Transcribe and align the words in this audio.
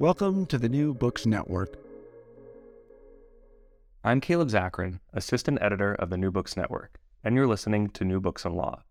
Welcome 0.00 0.46
to 0.46 0.56
the 0.56 0.70
New 0.70 0.94
Books 0.94 1.26
Network. 1.26 1.76
I'm 4.02 4.22
Caleb 4.22 4.48
Zakarin, 4.48 5.00
Assistant 5.12 5.58
Editor 5.60 5.92
of 5.92 6.08
the 6.08 6.16
New 6.16 6.30
Books 6.30 6.56
Network, 6.56 6.98
and 7.22 7.34
you're 7.34 7.46
listening 7.46 7.90
to 7.90 8.06
New 8.06 8.18
Books 8.18 8.46
in 8.46 8.54
Law. 8.54 8.82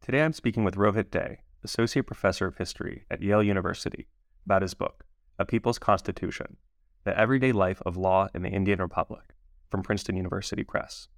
Today 0.00 0.22
I'm 0.22 0.32
speaking 0.32 0.62
with 0.62 0.76
Rohit 0.76 1.10
De, 1.10 1.38
Associate 1.64 2.06
Professor 2.06 2.46
of 2.46 2.58
History 2.58 3.06
at 3.10 3.22
Yale 3.22 3.42
University, 3.42 4.06
about 4.44 4.62
his 4.62 4.72
book, 4.74 5.04
A 5.36 5.44
People's 5.44 5.80
Constitution 5.80 6.58
The 7.02 7.18
Everyday 7.18 7.50
Life 7.50 7.82
of 7.84 7.96
Law 7.96 8.28
in 8.32 8.42
the 8.42 8.50
Indian 8.50 8.78
Republic, 8.78 9.34
from 9.68 9.82
Princeton 9.82 10.16
University 10.16 10.62
Press. 10.62 11.08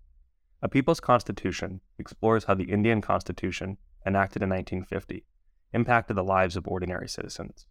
A 0.63 0.71
People's 0.71 1.01
Constitution 1.01 1.83
explores 1.99 2.45
how 2.45 2.55
the 2.55 2.73
Indian 2.73 3.03
Constitution, 3.03 3.77
enacted 4.07 4.43
in 4.43 4.49
1950, 4.49 5.27
impacted 5.75 6.17
the 6.17 6.25
lives 6.25 6.57
of 6.57 6.67
ordinary 6.67 7.11
citizens. 7.11 7.67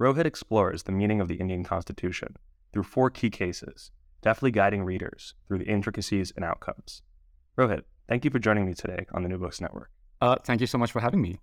Rohit 0.00 0.24
explores 0.24 0.84
the 0.84 0.92
meaning 0.92 1.20
of 1.20 1.28
the 1.28 1.34
Indian 1.34 1.62
Constitution 1.62 2.36
through 2.72 2.84
four 2.84 3.10
key 3.10 3.28
cases, 3.28 3.90
deftly 4.22 4.50
guiding 4.50 4.82
readers 4.82 5.34
through 5.46 5.58
the 5.58 5.66
intricacies 5.66 6.32
and 6.34 6.42
outcomes. 6.42 7.02
Rohit, 7.58 7.82
thank 8.08 8.24
you 8.24 8.30
for 8.30 8.38
joining 8.38 8.64
me 8.64 8.72
today 8.72 9.04
on 9.12 9.22
the 9.22 9.28
New 9.28 9.36
Books 9.36 9.60
Network. 9.60 9.90
Uh, 10.22 10.36
thank 10.42 10.62
you 10.62 10.66
so 10.66 10.78
much 10.78 10.90
for 10.90 11.00
having 11.00 11.20
me. 11.20 11.38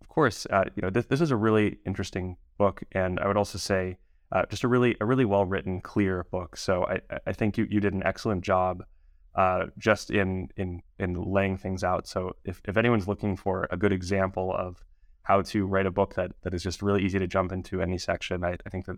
Of 0.00 0.08
course, 0.08 0.44
uh, 0.50 0.64
you 0.74 0.82
know 0.82 0.90
this, 0.90 1.06
this 1.06 1.20
is 1.20 1.30
a 1.30 1.36
really 1.36 1.78
interesting 1.86 2.36
book, 2.58 2.82
and 2.92 3.20
I 3.20 3.28
would 3.28 3.36
also 3.36 3.58
say 3.58 3.98
uh, 4.32 4.44
just 4.50 4.64
a 4.64 4.68
really 4.68 4.96
a 5.00 5.06
really 5.06 5.24
well 5.24 5.44
written, 5.44 5.80
clear 5.80 6.24
book. 6.32 6.56
So 6.56 6.84
I, 6.86 7.00
I 7.28 7.32
think 7.32 7.56
you, 7.56 7.68
you 7.70 7.78
did 7.78 7.94
an 7.94 8.02
excellent 8.04 8.42
job 8.42 8.82
uh, 9.36 9.66
just 9.78 10.10
in 10.10 10.48
in 10.56 10.82
in 10.98 11.14
laying 11.14 11.56
things 11.58 11.84
out. 11.84 12.08
So 12.08 12.34
if, 12.44 12.60
if 12.64 12.76
anyone's 12.76 13.06
looking 13.06 13.36
for 13.36 13.68
a 13.70 13.76
good 13.76 13.92
example 13.92 14.52
of 14.52 14.82
how 15.24 15.42
to 15.42 15.66
write 15.66 15.86
a 15.86 15.90
book 15.90 16.14
that, 16.14 16.32
that 16.42 16.54
is 16.54 16.62
just 16.62 16.80
really 16.80 17.02
easy 17.02 17.18
to 17.18 17.26
jump 17.26 17.52
into 17.52 17.82
any 17.82 17.98
section, 17.98 18.44
I, 18.44 18.56
I 18.64 18.70
think 18.70 18.86
that 18.86 18.96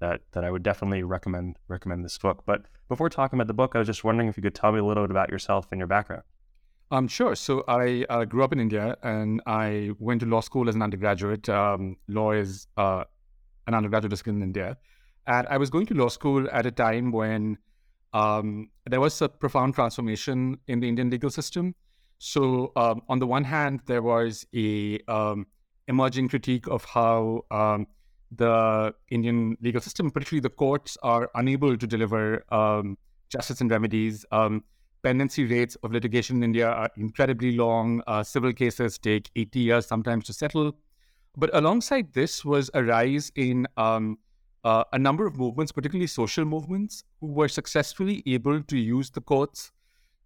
that 0.00 0.20
that 0.32 0.44
I 0.44 0.50
would 0.50 0.62
definitely 0.62 1.02
recommend 1.02 1.56
recommend 1.68 2.04
this 2.04 2.18
book. 2.18 2.42
But 2.46 2.62
before 2.88 3.08
talking 3.08 3.38
about 3.38 3.46
the 3.46 3.54
book, 3.54 3.72
I 3.74 3.78
was 3.78 3.86
just 3.86 4.02
wondering 4.02 4.28
if 4.28 4.36
you 4.36 4.42
could 4.42 4.54
tell 4.54 4.72
me 4.72 4.80
a 4.80 4.84
little 4.84 5.04
bit 5.04 5.10
about 5.10 5.30
yourself 5.30 5.68
and 5.70 5.78
your 5.78 5.86
background. 5.86 6.22
Um, 6.90 7.08
sure. 7.08 7.34
So 7.34 7.64
I 7.66 8.04
uh, 8.08 8.24
grew 8.24 8.44
up 8.44 8.52
in 8.52 8.60
India 8.60 8.96
and 9.02 9.40
I 9.46 9.90
went 9.98 10.20
to 10.20 10.26
law 10.26 10.40
school 10.40 10.68
as 10.68 10.74
an 10.74 10.82
undergraduate. 10.82 11.48
Um, 11.48 11.96
law 12.08 12.32
is 12.32 12.66
uh, 12.76 13.04
an 13.66 13.74
undergraduate 13.74 14.10
discipline 14.10 14.36
in 14.36 14.42
India. 14.42 14.76
And 15.26 15.46
I 15.48 15.56
was 15.56 15.70
going 15.70 15.86
to 15.86 15.94
law 15.94 16.08
school 16.08 16.46
at 16.52 16.66
a 16.66 16.70
time 16.70 17.10
when 17.10 17.56
um, 18.12 18.68
there 18.86 19.00
was 19.00 19.20
a 19.22 19.28
profound 19.28 19.74
transformation 19.74 20.58
in 20.68 20.80
the 20.80 20.88
Indian 20.88 21.10
legal 21.10 21.30
system. 21.30 21.74
So 22.18 22.72
um, 22.76 23.00
on 23.08 23.18
the 23.18 23.26
one 23.26 23.44
hand, 23.44 23.80
there 23.86 24.02
was 24.02 24.46
a 24.54 25.00
um, 25.08 25.46
emerging 25.88 26.28
critique 26.28 26.66
of 26.66 26.84
how 26.84 27.44
um, 27.50 27.86
the 28.30 28.94
Indian 29.10 29.56
legal 29.60 29.80
system, 29.80 30.10
particularly 30.10 30.40
the 30.40 30.50
courts, 30.50 30.96
are 31.02 31.30
unable 31.34 31.76
to 31.76 31.86
deliver 31.86 32.44
um, 32.52 32.96
justice 33.28 33.60
and 33.60 33.70
remedies. 33.70 34.24
Um, 34.32 34.64
pendency 35.02 35.44
rates 35.44 35.76
of 35.82 35.92
litigation 35.92 36.36
in 36.38 36.42
India 36.44 36.68
are 36.68 36.90
incredibly 36.96 37.56
long. 37.56 38.02
Uh, 38.06 38.22
civil 38.22 38.52
cases 38.52 38.98
take 38.98 39.30
80 39.36 39.60
years 39.60 39.86
sometimes 39.86 40.24
to 40.26 40.32
settle. 40.32 40.72
But 41.36 41.50
alongside 41.54 42.12
this 42.12 42.44
was 42.44 42.70
a 42.74 42.82
rise 42.82 43.30
in 43.36 43.66
um, 43.76 44.18
uh, 44.64 44.84
a 44.92 44.98
number 44.98 45.26
of 45.26 45.36
movements, 45.36 45.72
particularly 45.72 46.06
social 46.06 46.44
movements, 46.44 47.04
who 47.20 47.26
were 47.26 47.48
successfully 47.48 48.22
able 48.26 48.62
to 48.62 48.78
use 48.78 49.10
the 49.10 49.20
courts 49.20 49.72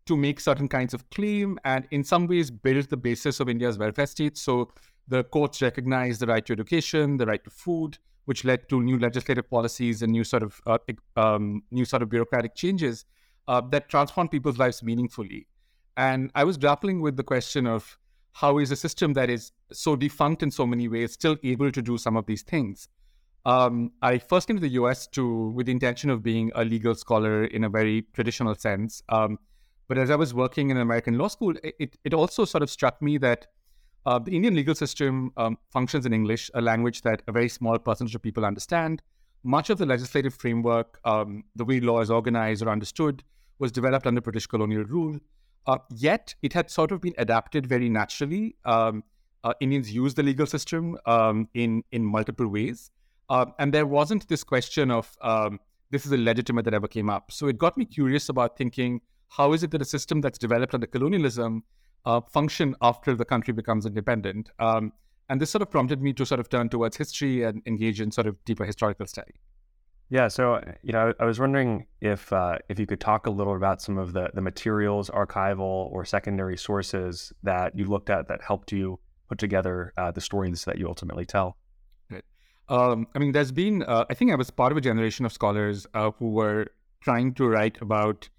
to 0.07 0.17
make 0.17 0.41
certain 0.41 0.69
kinds 0.69 0.95
of 0.95 1.09
claim 1.11 1.59
and 1.65 1.87
in 1.91 2.03
some 2.03 2.27
ways 2.27 2.51
build 2.51 2.89
the 2.89 2.97
basis 2.97 3.41
of 3.41 3.49
India's 3.49 3.79
welfare 3.79 4.07
state. 4.07 4.39
So 4.39 4.71
the 5.09 5.25
courts 5.25 5.63
recognized 5.63 6.21
the 6.21 6.27
right 6.27 6.45
to 6.47 6.53
education, 6.53 7.17
the 7.17 7.27
right 7.27 7.43
to 7.43 7.51
food, 7.51 7.99
which 8.27 8.45
led 8.45 8.69
to 8.69 8.83
new 8.83 8.99
legislative 8.99 9.49
policies 9.49 10.03
and 10.03 10.13
new 10.13 10.25
sort 10.25 10.43
of 10.43 10.61
uh, 10.67 10.79
um, 11.17 11.63
new 11.71 11.85
sort 11.85 12.03
of 12.03 12.11
bureaucratic 12.11 12.55
changes 12.55 13.07
uh, 13.49 13.61
that 13.71 13.89
transformed 13.89 14.31
people's 14.31 14.59
lives 14.59 14.83
meaningfully. 14.83 15.49
And 15.97 16.31
I 16.35 16.45
was 16.45 16.57
grappling 16.57 17.01
with 17.01 17.17
the 17.17 17.25
question 17.25 17.67
of 17.67 17.99
how 18.33 18.59
is 18.59 18.71
a 18.71 18.77
system 18.77 19.15
that 19.15 19.31
is 19.31 19.51
so 19.73 19.97
defunct 19.97 20.43
in 20.43 20.51
so 20.51 20.67
many 20.67 20.87
ways 20.87 21.13
still 21.13 21.37
able 21.43 21.73
to 21.73 21.83
do 21.83 21.99
some 21.99 22.17
of 22.17 22.27
these 22.27 22.43
things. 22.43 22.89
Um, 23.45 23.93
I 24.03 24.19
first 24.19 24.47
came 24.47 24.57
to 24.57 24.61
the 24.61 24.75
U.S. 24.81 25.07
to 25.09 25.49
with 25.51 25.67
the 25.67 25.73
intention 25.73 26.11
of 26.11 26.23
being 26.23 26.53
a 26.55 26.65
legal 26.65 26.95
scholar 26.95 27.45
in 27.45 27.65
a 27.65 27.69
very 27.69 28.03
traditional 28.13 28.55
sense. 28.55 29.03
Um, 29.09 29.39
but 29.89 29.97
as 29.97 30.11
I 30.11 30.17
was 30.17 30.35
working 30.35 30.71
in 30.71 30.77
an 30.77 30.83
American 30.83 31.17
law 31.17 31.29
school, 31.29 31.55
it, 31.65 31.97
it 32.05 32.13
also 32.13 32.45
sort 32.45 32.63
of 32.63 32.69
struck 32.69 33.01
me 33.01 33.17
that 33.19 33.47
uh, 34.06 34.19
the 34.19 34.34
Indian 34.34 34.54
legal 34.54 34.75
system 34.75 35.32
um, 35.36 35.59
functions 35.70 36.06
in 36.06 36.12
English, 36.12 36.50
a 36.54 36.60
language 36.60 37.03
that 37.03 37.22
a 37.28 37.32
very 37.32 37.48
small 37.48 37.78
percentage 37.78 38.14
of 38.14 38.22
people 38.22 38.44
understand. 38.44 39.03
Much 39.44 39.70
of 39.70 39.78
the 39.78 39.86
legislative 39.86 40.34
framework, 40.34 40.98
um, 41.04 41.44
the 41.56 41.64
way 41.64 41.81
law 41.81 42.00
is 42.00 42.10
organized 42.10 42.62
or 42.62 42.69
understood, 42.69 43.22
was 43.59 43.72
developed 43.72 44.06
under 44.06 44.20
British 44.20 44.47
colonial 44.47 44.84
rule. 44.84 45.19
Uh, 45.66 45.78
yet 45.91 46.34
it 46.42 46.53
had 46.53 46.70
sort 46.70 46.92
of 46.92 47.00
been 47.00 47.14
adapted 47.19 47.66
very 47.66 47.88
naturally. 47.88 48.56
Um, 48.64 49.04
uh, 49.44 49.53
Indians 49.60 49.92
use 49.92 50.15
the 50.15 50.22
legal 50.22 50.47
system 50.47 50.97
um, 51.06 51.48
in 51.54 51.84
in 51.92 52.04
multiple 52.04 52.48
ways, 52.48 52.91
uh, 53.30 53.47
and 53.59 53.72
there 53.72 53.86
wasn't 53.86 54.26
this 54.28 54.42
question 54.42 54.91
of 54.91 55.16
um, 55.20 55.60
this 55.91 56.06
is 56.06 56.12
illegitimate 56.12 56.65
that 56.65 56.75
ever 56.75 56.88
came 56.88 57.09
up. 57.09 57.30
So 57.30 57.47
it 57.47 57.59
got 57.59 57.76
me 57.76 57.84
curious 57.84 58.28
about 58.28 58.56
thinking 58.56 59.00
how 59.28 59.53
is 59.53 59.62
it 59.62 59.70
that 59.72 59.82
a 59.82 59.84
system 59.84 60.20
that's 60.20 60.38
developed 60.38 60.75
under 60.75 60.86
colonialism 60.86 61.65
uh, 62.04 62.20
function 62.20 62.75
after 62.81 63.14
the 63.14 63.25
country 63.25 63.53
becomes 63.53 63.86
independent? 63.86 64.50
Um, 64.59 64.92
and 65.28 65.41
this 65.41 65.50
sort 65.50 65.62
of 65.62 65.70
prompted 65.70 66.00
me 66.00 66.12
to 66.14 66.25
sort 66.25 66.41
of 66.41 66.48
turn 66.48 66.69
towards 66.69 66.97
history 66.97 67.42
and 67.42 67.62
engage 67.66 68.00
in 68.00 68.10
sort 68.10 68.26
of 68.26 68.42
deeper 68.44 68.64
historical 68.64 69.06
study. 69.06 69.34
Yeah, 70.10 70.28
so 70.28 70.62
you 70.82 70.92
know, 70.92 71.12
I 71.20 71.25
was 71.26 71.38
wondering 71.38 71.86
if 72.00 72.32
uh, 72.32 72.59
if 72.70 72.78
you 72.78 72.86
could 72.86 73.00
talk 73.00 73.26
a 73.26 73.31
little 73.31 73.54
about 73.54 73.82
some 73.82 73.98
of 73.98 74.14
the 74.14 74.31
the 74.32 74.41
materials, 74.41 75.10
archival 75.10 75.92
or 75.92 76.06
secondary 76.06 76.56
sources 76.56 77.31
that 77.42 77.76
you 77.76 77.84
looked 77.84 78.09
at 78.09 78.28
that 78.28 78.41
helped 78.42 78.72
you 78.72 79.00
put 79.28 79.38
together 79.38 79.92
uh, 79.98 80.10
the 80.10 80.22
stories 80.22 80.65
that 80.65 80.78
you 80.78 80.88
ultimately 80.88 81.26
tell. 81.26 81.59
Right. 82.10 82.25
Um, 82.70 83.06
I 83.15 83.19
mean, 83.19 83.32
there's 83.32 83.53
been 83.53 83.82
uh, 83.82 84.06
I 84.09 84.15
think 84.15 84.32
I 84.32 84.36
was 84.36 84.50
part 84.50 84.72
of 84.72 84.78
a 84.78 84.80
generation 84.80 85.27
of 85.27 85.33
scholars 85.33 85.86
uh, 85.92 86.10
who 86.12 86.30
were 86.30 86.68
trying 87.03 87.34
to 87.34 87.47
write 87.47 87.80
about 87.83 88.30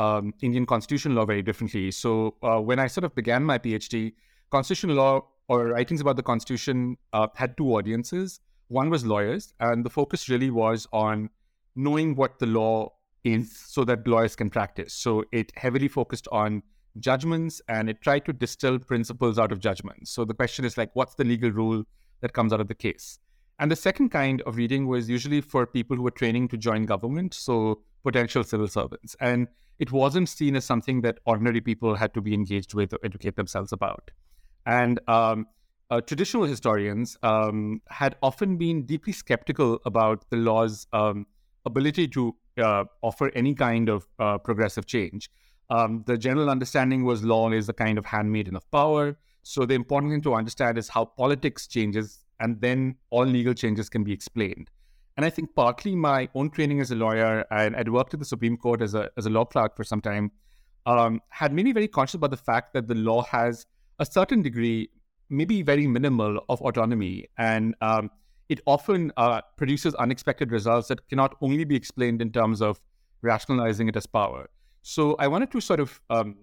um, 0.00 0.32
Indian 0.40 0.64
constitutional 0.66 1.16
law 1.18 1.26
very 1.26 1.42
differently. 1.42 1.90
So 1.90 2.34
uh, 2.42 2.60
when 2.68 2.78
I 2.78 2.86
sort 2.86 3.04
of 3.04 3.14
began 3.14 3.44
my 3.44 3.58
PhD, 3.58 4.14
constitutional 4.50 4.96
law 4.96 5.14
or 5.48 5.66
writings 5.66 6.00
about 6.00 6.16
the 6.16 6.22
Constitution 6.22 6.96
uh, 7.12 7.26
had 7.34 7.56
two 7.56 7.68
audiences. 7.76 8.40
One 8.68 8.88
was 8.88 9.04
lawyers, 9.04 9.52
and 9.58 9.84
the 9.84 9.90
focus 9.90 10.28
really 10.28 10.50
was 10.50 10.86
on 10.92 11.28
knowing 11.74 12.14
what 12.14 12.38
the 12.38 12.46
law 12.46 12.92
is 13.24 13.56
so 13.66 13.84
that 13.84 14.06
lawyers 14.06 14.36
can 14.36 14.48
practice. 14.48 14.94
So 14.94 15.24
it 15.32 15.52
heavily 15.56 15.88
focused 15.88 16.28
on 16.32 16.62
judgments 16.98 17.60
and 17.68 17.90
it 17.90 18.00
tried 18.00 18.24
to 18.26 18.32
distill 18.32 18.78
principles 18.78 19.38
out 19.38 19.52
of 19.52 19.60
judgments. 19.60 20.12
So 20.12 20.24
the 20.24 20.34
question 20.34 20.64
is 20.64 20.78
like, 20.78 20.90
what's 20.94 21.14
the 21.14 21.24
legal 21.24 21.50
rule 21.50 21.84
that 22.20 22.32
comes 22.32 22.52
out 22.52 22.60
of 22.60 22.68
the 22.68 22.74
case? 22.74 23.18
And 23.58 23.70
the 23.70 23.76
second 23.76 24.10
kind 24.10 24.40
of 24.42 24.56
reading 24.56 24.86
was 24.86 25.10
usually 25.10 25.40
for 25.40 25.66
people 25.66 25.96
who 25.96 26.02
were 26.02 26.10
training 26.22 26.48
to 26.48 26.56
join 26.56 26.86
government, 26.86 27.34
so 27.34 27.82
potential 28.02 28.44
civil 28.44 28.68
servants. 28.68 29.16
And 29.20 29.48
it 29.78 29.92
wasn't 29.92 30.28
seen 30.28 30.56
as 30.56 30.64
something 30.64 31.00
that 31.02 31.18
ordinary 31.24 31.60
people 31.60 31.94
had 31.94 32.12
to 32.14 32.20
be 32.20 32.34
engaged 32.34 32.74
with 32.74 32.92
or 32.92 32.98
educate 33.02 33.36
themselves 33.36 33.72
about. 33.72 34.10
And 34.66 35.00
um, 35.08 35.46
uh, 35.90 36.00
traditional 36.00 36.44
historians 36.44 37.16
um, 37.22 37.80
had 37.88 38.16
often 38.22 38.56
been 38.56 38.84
deeply 38.84 39.12
skeptical 39.12 39.80
about 39.84 40.28
the 40.30 40.36
law's 40.36 40.86
um, 40.92 41.26
ability 41.64 42.08
to 42.08 42.36
uh, 42.58 42.84
offer 43.02 43.30
any 43.34 43.54
kind 43.54 43.88
of 43.88 44.06
uh, 44.18 44.38
progressive 44.38 44.86
change. 44.86 45.30
Um, 45.70 46.04
the 46.06 46.18
general 46.18 46.50
understanding 46.50 47.04
was 47.04 47.22
law 47.22 47.50
is 47.50 47.68
a 47.68 47.72
kind 47.72 47.96
of 47.96 48.04
handmaiden 48.04 48.56
of 48.56 48.70
power. 48.70 49.16
So 49.42 49.64
the 49.64 49.74
important 49.74 50.12
thing 50.12 50.22
to 50.22 50.34
understand 50.34 50.78
is 50.78 50.88
how 50.88 51.06
politics 51.06 51.66
changes, 51.66 52.24
and 52.38 52.60
then 52.60 52.96
all 53.10 53.24
legal 53.24 53.54
changes 53.54 53.88
can 53.88 54.04
be 54.04 54.12
explained. 54.12 54.70
And 55.20 55.26
I 55.26 55.28
think 55.28 55.54
partly 55.54 55.94
my 55.94 56.30
own 56.34 56.48
training 56.48 56.80
as 56.80 56.92
a 56.92 56.94
lawyer, 56.94 57.44
and 57.50 57.76
I'd 57.76 57.90
worked 57.90 58.14
at 58.14 58.20
the 58.20 58.24
Supreme 58.24 58.56
Court 58.56 58.80
as 58.80 58.94
a 58.94 59.10
as 59.18 59.26
a 59.26 59.28
law 59.28 59.44
clerk 59.44 59.76
for 59.76 59.84
some 59.84 60.00
time, 60.00 60.32
um, 60.86 61.20
had 61.28 61.52
made 61.52 61.66
me 61.66 61.72
very 61.72 61.88
conscious 61.88 62.14
about 62.14 62.30
the 62.30 62.38
fact 62.38 62.72
that 62.72 62.88
the 62.88 62.94
law 62.94 63.22
has 63.24 63.66
a 63.98 64.06
certain 64.06 64.40
degree, 64.40 64.88
maybe 65.28 65.60
very 65.60 65.86
minimal, 65.86 66.40
of 66.48 66.62
autonomy, 66.62 67.26
and 67.36 67.74
um, 67.82 68.10
it 68.48 68.62
often 68.64 69.12
uh, 69.18 69.42
produces 69.58 69.94
unexpected 69.96 70.52
results 70.52 70.88
that 70.88 71.06
cannot 71.10 71.36
only 71.42 71.64
be 71.64 71.76
explained 71.76 72.22
in 72.22 72.32
terms 72.32 72.62
of 72.62 72.80
rationalizing 73.20 73.88
it 73.88 73.96
as 73.96 74.06
power. 74.06 74.48
So 74.80 75.16
I 75.18 75.28
wanted 75.28 75.50
to 75.50 75.60
sort 75.60 75.80
of 75.80 76.00
um, 76.08 76.36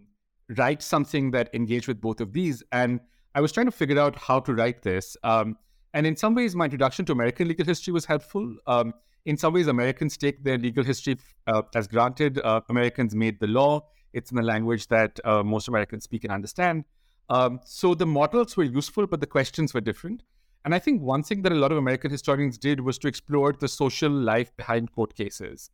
write 0.56 0.84
something 0.84 1.32
that 1.32 1.50
engaged 1.56 1.88
with 1.88 2.00
both 2.00 2.22
of 2.22 2.32
these, 2.32 2.62
and 2.72 3.00
I 3.34 3.42
was 3.42 3.52
trying 3.52 3.66
to 3.66 3.72
figure 3.72 4.00
out 4.00 4.16
how 4.16 4.40
to 4.42 4.54
write 4.54 4.84
this. 4.84 5.18
Um, 5.24 5.58
and 5.94 6.06
in 6.06 6.16
some 6.16 6.36
ways, 6.36 6.56
my 6.56 6.66
introduction 6.66 7.06
to 7.06 7.12
American 7.12 7.48
legal 7.48 7.66
history 7.66 7.94
was 7.94 8.06
helpful. 8.06 8.56
Um, 8.68 8.94
in 9.26 9.38
some 9.38 9.54
ways, 9.54 9.68
Americans 9.68 10.18
take 10.18 10.44
their 10.44 10.58
legal 10.58 10.84
history 10.84 11.18
uh, 11.48 11.62
as 11.76 11.88
granted. 11.88 12.40
Uh, 12.40 12.62
Americans 12.70 13.16
made 13.16 13.40
the 13.40 13.48
law. 13.48 13.86
It's 14.14 14.32
in 14.32 14.38
the 14.38 14.44
language 14.44 14.88
that 14.88 15.20
uh, 15.26 15.44
most 15.44 15.68
Americans 15.68 16.06
speak 16.06 16.24
and 16.24 16.32
understand. 16.32 16.86
Um, 17.30 17.60
so 17.66 17.94
the 17.94 18.06
models 18.06 18.56
were 18.56 18.64
useful, 18.64 19.06
but 19.06 19.20
the 19.20 19.28
questions 19.28 19.74
were 19.74 19.82
different. 19.82 20.24
And 20.64 20.74
I 20.74 20.80
think 20.80 21.02
one 21.02 21.24
thing 21.24 21.42
that 21.44 21.52
a 21.52 21.56
lot 21.56 21.72
of 21.72 21.78
American 21.78 22.12
historians 22.12 22.58
did 22.58 22.82
was 22.82 22.98
to 23.00 23.08
explore 23.08 23.54
the 23.54 23.68
social 23.68 24.12
life 24.12 24.56
behind 24.58 24.92
court 24.92 25.16
cases. 25.16 25.70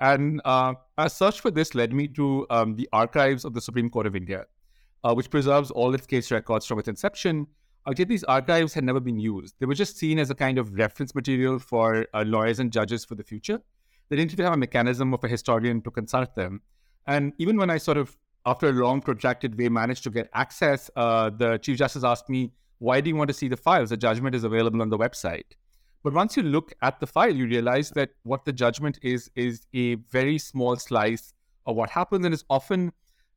And 0.00 0.40
uh, 0.44 0.74
a 0.96 1.10
search 1.10 1.40
for 1.40 1.50
this 1.50 1.74
led 1.74 1.92
me 1.92 2.08
to 2.08 2.46
um, 2.50 2.76
the 2.76 2.88
archives 2.92 3.44
of 3.44 3.52
the 3.54 3.60
Supreme 3.60 3.90
Court 3.90 4.06
of 4.06 4.14
India, 4.14 4.46
uh, 5.02 5.14
which 5.14 5.30
preserves 5.30 5.70
all 5.70 5.94
its 5.94 6.06
case 6.06 6.30
records 6.30 6.66
from 6.66 6.78
its 6.78 6.88
inception. 6.88 7.46
Yet 7.96 8.08
these 8.08 8.24
archives 8.24 8.74
had 8.74 8.84
never 8.84 9.00
been 9.00 9.18
used. 9.18 9.54
They 9.58 9.66
were 9.66 9.74
just 9.74 9.96
seen 9.96 10.18
as 10.18 10.30
a 10.30 10.34
kind 10.34 10.58
of 10.58 10.74
reference 10.74 11.14
material 11.14 11.58
for 11.58 12.06
uh, 12.12 12.24
lawyers 12.26 12.58
and 12.58 12.72
judges 12.72 13.04
for 13.04 13.14
the 13.14 13.24
future. 13.24 13.60
They 14.08 14.16
didn't 14.16 14.32
even 14.32 14.44
have 14.44 14.54
a 14.54 14.58
mechanism 14.58 15.14
of 15.14 15.22
a 15.24 15.28
historian 15.28 15.80
to 15.82 15.90
consult 15.90 16.34
them. 16.34 16.62
And 17.06 17.32
even 17.38 17.56
when 17.56 17.70
I 17.70 17.78
sort 17.78 17.96
of, 17.96 18.16
after 18.44 18.68
a 18.68 18.72
long, 18.72 19.00
protracted 19.00 19.58
way, 19.58 19.68
managed 19.68 20.04
to 20.04 20.10
get 20.10 20.28
access, 20.34 20.90
uh, 20.96 21.30
the 21.30 21.58
Chief 21.58 21.78
Justice 21.78 22.04
asked 22.04 22.28
me, 22.28 22.52
Why 22.78 23.00
do 23.00 23.08
you 23.08 23.16
want 23.16 23.28
to 23.28 23.34
see 23.34 23.48
the 23.48 23.56
files? 23.56 23.90
The 23.90 23.96
judgment 23.96 24.34
is 24.34 24.44
available 24.44 24.82
on 24.82 24.90
the 24.90 24.98
website. 24.98 25.56
But 26.02 26.12
once 26.12 26.36
you 26.36 26.42
look 26.42 26.72
at 26.82 27.00
the 27.00 27.06
file, 27.06 27.34
you 27.34 27.46
realize 27.46 27.90
that 27.90 28.10
what 28.22 28.44
the 28.44 28.52
judgment 28.52 28.98
is 29.02 29.30
is 29.34 29.66
a 29.74 29.96
very 29.96 30.38
small 30.38 30.76
slice 30.76 31.32
of 31.66 31.76
what 31.76 31.90
happened, 31.90 32.24
and 32.24 32.32
is 32.32 32.44
often 32.48 32.92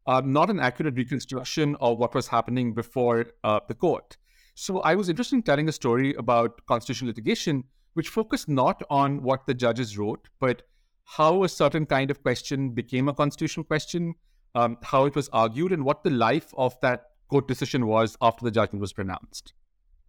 uh, 0.07 0.21
not 0.23 0.49
an 0.49 0.59
accurate 0.59 0.95
reconstruction 0.95 1.75
of 1.81 1.97
what 1.97 2.13
was 2.13 2.27
happening 2.27 2.73
before 2.73 3.25
uh, 3.43 3.59
the 3.67 3.73
court. 3.73 4.17
So 4.53 4.79
I 4.81 4.95
was 4.95 5.09
interested 5.09 5.35
in 5.35 5.43
telling 5.43 5.69
a 5.69 5.71
story 5.71 6.13
about 6.15 6.65
constitutional 6.65 7.07
litigation, 7.07 7.63
which 7.93 8.09
focused 8.09 8.49
not 8.49 8.83
on 8.89 9.23
what 9.23 9.45
the 9.47 9.53
judges 9.53 9.97
wrote, 9.97 10.27
but 10.39 10.63
how 11.05 11.43
a 11.43 11.49
certain 11.49 11.85
kind 11.85 12.11
of 12.11 12.21
question 12.21 12.71
became 12.71 13.09
a 13.09 13.13
constitutional 13.13 13.63
question, 13.65 14.15
um, 14.55 14.77
how 14.83 15.05
it 15.05 15.15
was 15.15 15.29
argued, 15.29 15.71
and 15.71 15.83
what 15.83 16.03
the 16.03 16.09
life 16.09 16.53
of 16.57 16.79
that 16.81 17.11
court 17.29 17.47
decision 17.47 17.87
was 17.87 18.17
after 18.21 18.43
the 18.45 18.51
judgment 18.51 18.81
was 18.81 18.93
pronounced. 18.93 19.53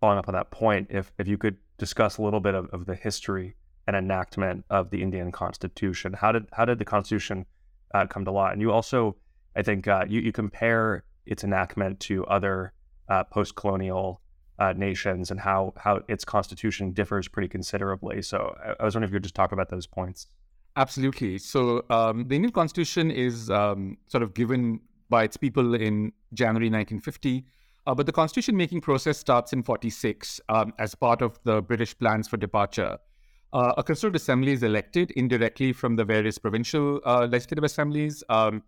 Following 0.01 0.19
up 0.19 0.29
on 0.29 0.35
that 0.35 0.51
point, 0.51 0.89
if 0.91 1.13
if 1.19 1.29
you 1.29 1.39
could 1.39 1.57
discuss 1.79 2.19
a 2.19 2.23
little 2.23 2.41
bit 2.41 2.55
of, 2.55 2.67
of 2.73 2.87
the 2.87 2.95
history 2.95 3.57
and 3.87 3.97
enactment 3.97 4.65
of 4.71 4.91
the 4.91 5.03
Indian 5.03 5.31
Constitution, 5.33 6.13
how 6.13 6.33
did 6.33 6.47
how 6.53 6.65
did 6.65 6.79
the 6.79 6.85
Constitution 6.85 7.47
uh, 7.95 8.07
come 8.07 8.25
to 8.25 8.33
law? 8.33 8.49
And 8.51 8.61
you 8.61 8.73
also, 8.73 9.17
I 9.57 9.63
think, 9.63 9.87
uh, 9.87 10.05
you 10.09 10.21
you 10.21 10.33
compare 10.33 11.05
its 11.27 11.45
enactment 11.45 12.01
to 12.01 12.25
other 12.27 12.73
uh, 13.09 13.25
post-colonial 13.25 14.22
uh, 14.63 14.73
nations 14.77 15.31
and 15.31 15.41
how 15.41 15.61
how 15.77 15.95
its 16.09 16.25
constitution 16.25 16.93
differs 16.93 17.27
pretty 17.29 17.49
considerably. 17.49 18.23
So 18.23 18.39
I, 18.65 18.75
I 18.81 18.85
was 18.85 18.95
wondering 18.95 19.09
if 19.09 19.13
you 19.13 19.17
could 19.17 19.25
just 19.25 19.35
talk 19.35 19.53
about 19.53 19.69
those 19.69 19.87
points. 19.87 20.29
Absolutely. 20.77 21.39
So 21.39 21.85
um, 21.91 22.29
the 22.29 22.37
Indian 22.37 22.53
Constitution 22.53 23.11
is 23.11 23.51
um, 23.51 23.99
sort 24.07 24.23
of 24.23 24.35
given 24.35 24.81
by 25.11 25.25
its 25.25 25.37
people 25.37 25.75
in 25.75 26.13
January 26.33 26.71
1950. 26.71 27.45
Uh, 27.85 27.95
but 27.95 28.07
the 28.07 28.13
constitution 28.13 28.57
making 28.57 28.81
process 28.81 29.19
starts 29.19 29.53
in 29.53 29.63
46 29.63 30.41
um, 30.49 30.73
as 30.79 30.95
part 30.95 31.21
of 31.21 31.39
the 31.45 31.61
British 31.61 31.99
plans 31.99 32.29
for 32.29 32.37
departure. 32.37 32.97
Uh, 33.53 33.73
a 33.77 33.83
constituent 33.83 34.17
assembly 34.17 34.53
is 34.53 34.63
elected 34.63 35.11
indirectly 35.11 35.73
from 35.73 35.97
the 35.97 36.05
various 36.05 36.39
provincial 36.39 37.01
uh, 37.05 37.27
legislative 37.31 37.65
assemblies. 37.65 38.23
Um, 38.29 38.63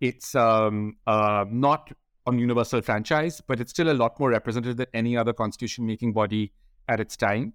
it's 0.00 0.34
um, 0.34 0.96
uh, 1.06 1.44
not 1.50 1.90
on 2.26 2.38
universal 2.38 2.82
franchise, 2.82 3.40
but 3.46 3.60
it's 3.60 3.70
still 3.70 3.90
a 3.90 3.94
lot 3.94 4.18
more 4.20 4.30
representative 4.30 4.76
than 4.76 4.86
any 4.94 5.16
other 5.16 5.32
constitution 5.32 5.86
making 5.86 6.12
body 6.12 6.52
at 6.88 7.00
its 7.00 7.16
time. 7.16 7.52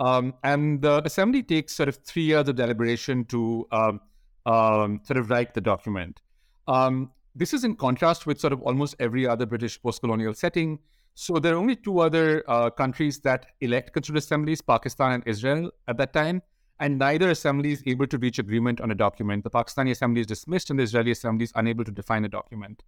Um, 0.00 0.34
and 0.44 0.80
the 0.80 1.02
assembly 1.04 1.42
takes 1.42 1.74
sort 1.74 1.88
of 1.88 1.96
three 1.96 2.22
years 2.22 2.48
of 2.48 2.56
deliberation 2.56 3.24
to 3.26 3.66
um, 3.72 4.00
um, 4.46 5.00
sort 5.04 5.18
of 5.18 5.30
write 5.30 5.54
the 5.54 5.60
document. 5.60 6.20
Um, 6.68 7.10
this 7.34 7.52
is 7.52 7.64
in 7.64 7.76
contrast 7.76 8.26
with 8.26 8.40
sort 8.40 8.52
of 8.52 8.62
almost 8.62 8.96
every 8.98 9.26
other 9.26 9.46
British 9.46 9.80
post-colonial 9.80 10.34
setting. 10.34 10.78
So 11.14 11.38
there 11.38 11.54
are 11.54 11.58
only 11.58 11.76
two 11.76 11.98
other 11.98 12.44
uh, 12.48 12.70
countries 12.70 13.20
that 13.20 13.46
elect 13.60 13.92
constituent 13.92 14.24
assemblies, 14.24 14.62
Pakistan 14.62 15.12
and 15.12 15.22
Israel 15.26 15.70
at 15.88 15.96
that 15.98 16.12
time, 16.12 16.42
and 16.80 16.98
neither 16.98 17.30
assembly 17.30 17.72
is 17.72 17.82
able 17.86 18.06
to 18.06 18.18
reach 18.18 18.38
agreement 18.38 18.80
on 18.80 18.92
a 18.92 18.94
document. 18.94 19.42
The 19.42 19.50
Pakistani 19.50 19.90
assembly 19.90 20.20
is 20.20 20.26
dismissed 20.28 20.70
and 20.70 20.78
the 20.78 20.84
Israeli 20.84 21.10
assembly 21.10 21.44
is 21.44 21.52
unable 21.56 21.84
to 21.84 21.90
define 21.90 22.24
a 22.24 22.28
document. 22.28 22.84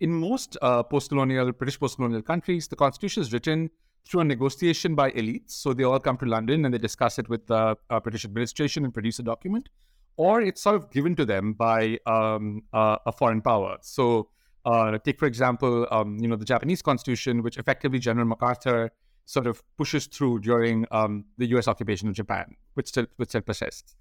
In 0.00 0.12
most 0.12 0.56
uh, 0.62 0.82
post-colonial, 0.82 1.52
British 1.52 1.78
post-colonial 1.80 2.22
countries, 2.22 2.68
the 2.68 2.76
constitution 2.76 3.22
is 3.22 3.32
written 3.32 3.70
through 4.08 4.20
a 4.20 4.24
negotiation 4.24 4.94
by 4.94 5.10
elites. 5.10 5.50
So 5.50 5.74
they 5.74 5.84
all 5.84 6.00
come 6.00 6.16
to 6.18 6.26
London 6.26 6.64
and 6.64 6.72
they 6.72 6.78
discuss 6.78 7.18
it 7.18 7.28
with 7.28 7.46
the 7.46 7.76
uh, 7.90 8.00
British 8.00 8.24
administration 8.24 8.84
and 8.84 8.94
produce 8.94 9.18
a 9.18 9.22
document 9.22 9.68
or 10.18 10.42
it's 10.42 10.60
sort 10.60 10.74
of 10.74 10.90
given 10.90 11.14
to 11.14 11.24
them 11.24 11.54
by 11.54 11.96
um, 12.04 12.62
uh, 12.74 12.98
a 13.06 13.12
foreign 13.12 13.40
power. 13.40 13.78
So, 13.80 14.28
uh, 14.64 14.98
take 14.98 15.18
for 15.18 15.26
example, 15.26 15.86
um, 15.90 16.18
you 16.18 16.28
know, 16.28 16.36
the 16.36 16.44
Japanese 16.44 16.82
Constitution, 16.82 17.42
which 17.42 17.56
effectively 17.56 18.00
General 18.00 18.26
MacArthur 18.26 18.90
sort 19.24 19.46
of 19.46 19.62
pushes 19.76 20.06
through 20.06 20.40
during 20.40 20.86
um, 20.90 21.24
the 21.38 21.46
U.S. 21.54 21.68
occupation 21.68 22.08
of 22.08 22.14
Japan, 22.14 22.56
which 22.74 22.88
still 22.88 23.06
which 23.16 23.30
still 23.30 23.42
persists. 23.42 23.94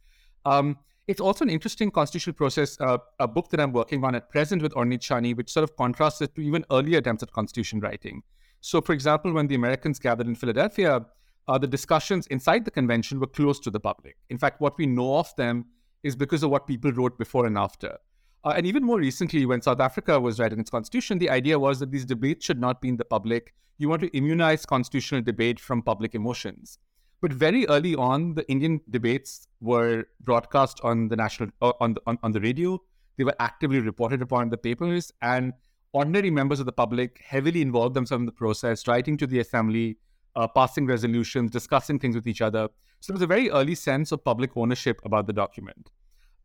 Um, 0.43 0.77
it's 1.07 1.21
also 1.21 1.45
an 1.45 1.49
interesting 1.49 1.89
constitutional 1.89 2.33
process. 2.33 2.79
Uh, 2.79 2.97
a 3.19 3.27
book 3.27 3.49
that 3.49 3.59
I'm 3.59 3.71
working 3.71 4.03
on 4.03 4.13
at 4.13 4.29
present 4.29 4.61
with 4.61 4.73
Ornit 4.73 4.99
Shani, 4.99 5.35
which 5.35 5.51
sort 5.51 5.63
of 5.63 5.75
contrasts 5.77 6.21
it 6.21 6.35
to 6.35 6.41
even 6.41 6.65
earlier 6.69 6.99
attempts 6.99 7.23
at 7.23 7.31
constitution 7.31 7.79
writing. 7.79 8.23
So, 8.59 8.81
for 8.81 8.93
example, 8.93 9.31
when 9.33 9.47
the 9.47 9.55
Americans 9.55 9.99
gathered 9.99 10.27
in 10.27 10.35
Philadelphia, 10.35 11.05
uh, 11.47 11.57
the 11.57 11.67
discussions 11.67 12.27
inside 12.27 12.65
the 12.65 12.71
convention 12.71 13.19
were 13.19 13.27
closed 13.27 13.63
to 13.63 13.71
the 13.71 13.79
public. 13.79 14.17
In 14.29 14.37
fact, 14.37 14.59
what 14.59 14.77
we 14.77 14.85
know 14.85 15.17
of 15.17 15.33
them 15.37 15.65
is 16.03 16.15
because 16.15 16.43
of 16.43 16.49
what 16.49 16.67
people 16.67 16.91
wrote 16.91 17.17
before 17.17 17.45
and 17.45 17.57
after. 17.57 17.97
Uh, 18.43 18.53
and 18.55 18.65
even 18.65 18.83
more 18.83 18.99
recently, 18.99 19.45
when 19.45 19.61
South 19.61 19.79
Africa 19.79 20.19
was 20.19 20.39
writing 20.39 20.59
its 20.59 20.69
constitution, 20.69 21.17
the 21.17 21.29
idea 21.29 21.57
was 21.57 21.79
that 21.79 21.91
these 21.91 22.05
debates 22.05 22.45
should 22.45 22.59
not 22.59 22.81
be 22.81 22.89
in 22.89 22.97
the 22.97 23.05
public. 23.05 23.53
You 23.77 23.87
want 23.87 24.01
to 24.01 24.17
immunize 24.17 24.65
constitutional 24.65 25.21
debate 25.21 25.59
from 25.59 25.81
public 25.81 26.15
emotions. 26.15 26.79
But 27.21 27.33
very 27.33 27.67
early 27.67 27.95
on, 27.95 28.35
the 28.35 28.47
Indian 28.49 28.79
debates 28.89 29.47
were 29.59 30.05
broadcast 30.21 30.79
on 30.83 31.07
the 31.07 31.15
national 31.15 31.49
uh, 31.61 31.73
on, 31.81 31.93
the, 31.95 32.01
on, 32.05 32.19
on 32.21 32.31
the 32.31 32.39
radio. 32.39 32.81
They 33.17 33.23
were 33.23 33.35
actively 33.39 33.79
reported 33.79 34.21
upon 34.21 34.43
in 34.43 34.49
the 34.49 34.57
papers, 34.57 35.11
and 35.21 35.53
ordinary 35.93 36.29
members 36.29 36.59
of 36.59 36.67
the 36.67 36.71
public 36.71 37.19
heavily 37.25 37.61
involved 37.61 37.95
themselves 37.95 38.21
in 38.21 38.25
the 38.27 38.31
process, 38.31 38.87
writing 38.87 39.17
to 39.17 39.25
the 39.25 39.39
assembly, 39.39 39.97
uh, 40.35 40.47
passing 40.47 40.85
resolutions, 40.85 41.49
discussing 41.49 41.97
things 41.97 42.15
with 42.15 42.27
each 42.27 42.41
other. 42.41 42.69
So 42.99 43.13
there's 43.13 43.23
a 43.23 43.27
very 43.27 43.49
early 43.49 43.73
sense 43.73 44.11
of 44.11 44.23
public 44.23 44.51
ownership 44.55 44.99
about 45.03 45.25
the 45.25 45.33
document. 45.33 45.89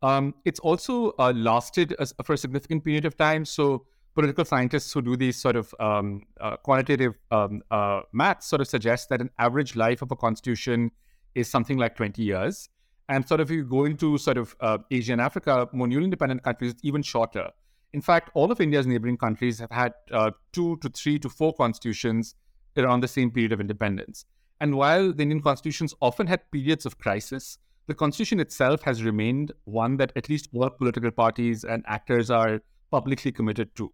Um, 0.01 0.33
it's 0.43 0.59
also 0.59 1.13
uh, 1.19 1.33
lasted 1.35 1.95
as, 1.99 2.13
for 2.23 2.33
a 2.33 2.37
significant 2.37 2.83
period 2.83 3.05
of 3.05 3.15
time. 3.15 3.45
So 3.45 3.85
political 4.13 4.45
scientists 4.45 4.91
who 4.93 5.01
do 5.01 5.15
these 5.15 5.35
sort 5.35 5.55
of 5.55 5.73
um, 5.79 6.23
uh, 6.39 6.57
quantitative 6.57 7.13
um, 7.31 7.61
uh, 7.71 8.01
maths 8.11 8.47
sort 8.47 8.61
of 8.61 8.67
suggest 8.67 9.09
that 9.09 9.21
an 9.21 9.29
average 9.39 9.75
life 9.75 10.01
of 10.01 10.11
a 10.11 10.15
constitution 10.15 10.91
is 11.35 11.49
something 11.49 11.77
like 11.77 11.95
20 11.95 12.21
years. 12.21 12.69
And 13.09 13.27
sort 13.27 13.41
of 13.41 13.49
if 13.49 13.55
you 13.55 13.65
go 13.65 13.85
into 13.85 14.17
sort 14.17 14.37
of 14.37 14.55
uh, 14.61 14.77
Asia 14.91 15.13
and 15.13 15.21
Africa, 15.21 15.67
more 15.73 15.87
newly 15.87 16.05
independent 16.05 16.43
countries, 16.43 16.71
it's 16.71 16.85
even 16.85 17.01
shorter. 17.01 17.49
In 17.93 18.01
fact, 18.01 18.29
all 18.33 18.51
of 18.51 18.61
India's 18.61 18.87
neighboring 18.87 19.17
countries 19.17 19.59
have 19.59 19.71
had 19.71 19.93
uh, 20.11 20.31
two 20.51 20.77
to 20.77 20.89
three 20.89 21.19
to 21.19 21.29
four 21.29 21.53
constitutions 21.53 22.35
around 22.77 23.01
the 23.01 23.07
same 23.07 23.29
period 23.29 23.51
of 23.51 23.59
independence. 23.59 24.25
And 24.59 24.75
while 24.75 25.11
the 25.11 25.23
Indian 25.23 25.41
constitutions 25.41 25.93
often 26.01 26.27
had 26.27 26.49
periods 26.51 26.85
of 26.85 26.97
crisis, 26.97 27.57
the 27.87 27.93
constitution 27.93 28.39
itself 28.39 28.81
has 28.83 29.03
remained 29.03 29.51
one 29.65 29.97
that 29.97 30.13
at 30.15 30.29
least 30.29 30.47
all 30.53 30.69
political 30.69 31.11
parties 31.11 31.65
and 31.65 31.83
actors 31.85 32.31
are 32.31 32.61
publicly 32.89 33.31
committed 33.31 33.75
to. 33.75 33.91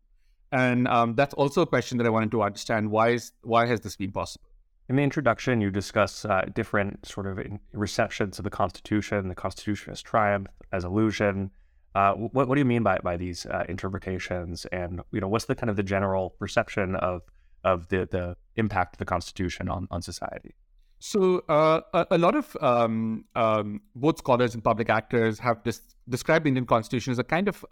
And 0.51 0.87
um, 0.87 1.15
that's 1.15 1.33
also 1.35 1.61
a 1.61 1.67
question 1.67 1.97
that 1.99 2.07
I 2.07 2.09
wanted 2.09 2.31
to 2.31 2.41
understand. 2.41 2.89
Why 2.89 3.09
is 3.09 3.31
why 3.41 3.67
has 3.67 3.81
this 3.81 3.95
been 3.95 4.11
possible? 4.11 4.45
In 4.89 4.95
the 4.95 5.03
introduction, 5.03 5.61
you 5.61 5.69
discuss 5.69 6.25
uh, 6.25 6.45
different 6.53 7.05
sort 7.05 7.27
of 7.27 7.39
receptions 7.73 8.39
of 8.39 8.43
the 8.43 8.49
Constitution. 8.49 9.27
The 9.27 9.35
Constitution 9.35 9.91
as 9.91 10.01
triumph, 10.01 10.47
as 10.71 10.83
illusion. 10.83 11.51
Uh, 11.93 12.13
what, 12.13 12.47
what 12.47 12.55
do 12.55 12.59
you 12.59 12.65
mean 12.65 12.83
by, 12.83 12.97
by 12.99 13.17
these 13.17 13.45
uh, 13.45 13.65
interpretations? 13.69 14.65
And 14.71 15.01
you 15.11 15.21
know, 15.21 15.27
what's 15.27 15.45
the 15.45 15.55
kind 15.55 15.69
of 15.69 15.75
the 15.75 15.83
general 15.83 16.31
perception 16.39 16.95
of 16.95 17.21
of 17.63 17.87
the, 17.89 18.07
the 18.09 18.37
impact 18.55 18.95
of 18.95 18.99
the 18.99 19.05
Constitution 19.05 19.69
on, 19.69 19.87
on 19.91 20.01
society? 20.01 20.55
So 20.99 21.43
uh, 21.49 21.81
a, 21.93 22.07
a, 22.11 22.17
lot 22.17 22.35
of 22.35 22.57
um, 22.61 23.25
um, 23.35 23.81
both 23.95 24.17
scholars 24.17 24.53
and 24.53 24.63
public 24.63 24.89
actors 24.89 25.39
have 25.39 25.63
dis- 25.63 25.81
described 26.07 26.45
the 26.45 26.49
Indian 26.49 26.65
Constitution 26.65 27.11
as 27.11 27.19
a 27.19 27.23
kind 27.23 27.47
of 27.47 27.65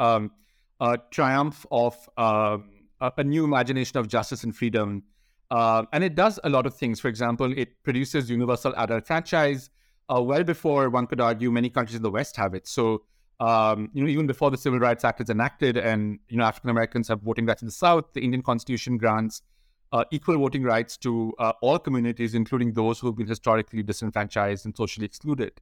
a 0.79 0.97
triumph 1.11 1.65
of 1.71 1.95
um, 2.17 2.69
a, 3.01 3.11
a, 3.17 3.23
new 3.23 3.43
imagination 3.43 3.97
of 3.97 4.07
justice 4.07 4.43
and 4.43 4.55
freedom 4.55 5.03
uh, 5.49 5.83
and 5.93 6.03
it 6.03 6.15
does 6.15 6.39
a 6.43 6.49
lot 6.49 6.65
of 6.65 6.73
things. 6.75 6.99
For 6.99 7.07
example, 7.07 7.53
it 7.57 7.81
produces 7.83 8.29
universal 8.29 8.73
adult 8.75 9.07
franchise 9.07 9.69
uh, 10.13 10.21
well 10.21 10.43
before 10.43 10.89
one 10.89 11.07
could 11.07 11.21
argue 11.21 11.51
many 11.51 11.69
countries 11.69 11.95
in 11.95 12.01
the 12.01 12.11
West 12.11 12.35
have 12.35 12.53
it. 12.53 12.67
So, 12.67 13.03
um, 13.39 13.89
you 13.93 14.03
know, 14.03 14.09
even 14.09 14.27
before 14.27 14.51
the 14.51 14.57
Civil 14.57 14.79
Rights 14.79 15.05
Act 15.05 15.21
is 15.21 15.29
enacted, 15.29 15.77
and 15.77 16.19
you 16.27 16.37
know, 16.37 16.43
African 16.43 16.69
Americans 16.69 17.07
have 17.07 17.21
voting 17.21 17.45
rights 17.45 17.61
in 17.61 17.67
the 17.67 17.71
South, 17.71 18.05
the 18.13 18.21
Indian 18.21 18.41
Constitution 18.41 18.97
grants 18.97 19.41
uh, 19.91 20.03
equal 20.11 20.37
voting 20.37 20.63
rights 20.63 20.97
to 20.97 21.33
uh, 21.39 21.53
all 21.61 21.79
communities, 21.79 22.33
including 22.33 22.73
those 22.73 22.99
who 22.99 23.07
have 23.07 23.15
been 23.15 23.27
historically 23.27 23.83
disenfranchised 23.83 24.65
and 24.65 24.75
socially 24.75 25.05
excluded. 25.05 25.53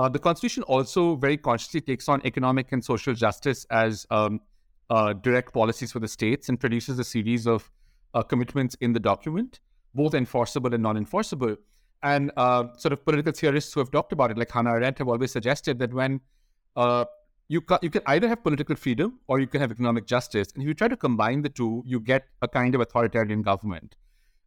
Uh, 0.00 0.08
the 0.08 0.18
Constitution 0.18 0.62
also 0.62 1.14
very 1.14 1.36
consciously 1.36 1.78
takes 1.78 2.08
on 2.08 2.22
economic 2.24 2.72
and 2.72 2.82
social 2.82 3.12
justice 3.12 3.66
as 3.70 4.06
um, 4.10 4.40
uh, 4.88 5.12
direct 5.12 5.52
policies 5.52 5.92
for 5.92 6.00
the 6.00 6.08
states 6.08 6.48
and 6.48 6.58
produces 6.58 6.98
a 6.98 7.04
series 7.04 7.46
of 7.46 7.70
uh, 8.14 8.22
commitments 8.22 8.74
in 8.80 8.94
the 8.94 8.98
document, 8.98 9.60
both 9.94 10.14
enforceable 10.14 10.72
and 10.72 10.82
non-enforceable. 10.82 11.54
And 12.02 12.32
uh, 12.38 12.68
sort 12.78 12.94
of 12.94 13.04
political 13.04 13.34
theorists 13.34 13.74
who 13.74 13.80
have 13.80 13.90
talked 13.90 14.14
about 14.14 14.30
it, 14.30 14.38
like 14.38 14.50
Hannah 14.50 14.70
Arendt, 14.70 14.96
have 14.96 15.08
always 15.08 15.32
suggested 15.32 15.78
that 15.80 15.92
when 15.92 16.22
uh, 16.76 17.04
you 17.48 17.60
ca- 17.60 17.80
you 17.82 17.90
can 17.90 18.00
either 18.06 18.26
have 18.26 18.42
political 18.42 18.76
freedom 18.76 19.20
or 19.28 19.38
you 19.38 19.46
can 19.46 19.60
have 19.60 19.70
economic 19.70 20.06
justice, 20.06 20.48
and 20.54 20.62
if 20.62 20.66
you 20.66 20.72
try 20.72 20.88
to 20.88 20.96
combine 20.96 21.42
the 21.42 21.50
two, 21.50 21.82
you 21.84 22.00
get 22.00 22.24
a 22.40 22.48
kind 22.48 22.74
of 22.74 22.80
authoritarian 22.80 23.42
government. 23.42 23.96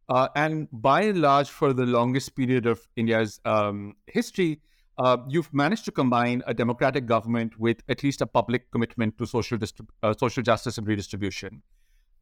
Uh, 0.08 0.26
and 0.34 0.66
by 0.72 1.02
and 1.02 1.20
large, 1.20 1.48
for 1.48 1.72
the 1.72 1.86
longest 1.86 2.34
period 2.34 2.66
of 2.66 2.88
India's 2.96 3.40
um, 3.44 3.94
history, 4.08 4.60
uh, 4.98 5.16
you've 5.28 5.52
managed 5.52 5.84
to 5.86 5.92
combine 5.92 6.42
a 6.46 6.54
democratic 6.54 7.06
government 7.06 7.58
with 7.58 7.82
at 7.88 8.02
least 8.02 8.20
a 8.20 8.26
public 8.26 8.70
commitment 8.70 9.18
to 9.18 9.26
social 9.26 9.58
uh, 10.02 10.14
social 10.18 10.42
justice 10.42 10.78
and 10.78 10.86
redistribution. 10.86 11.62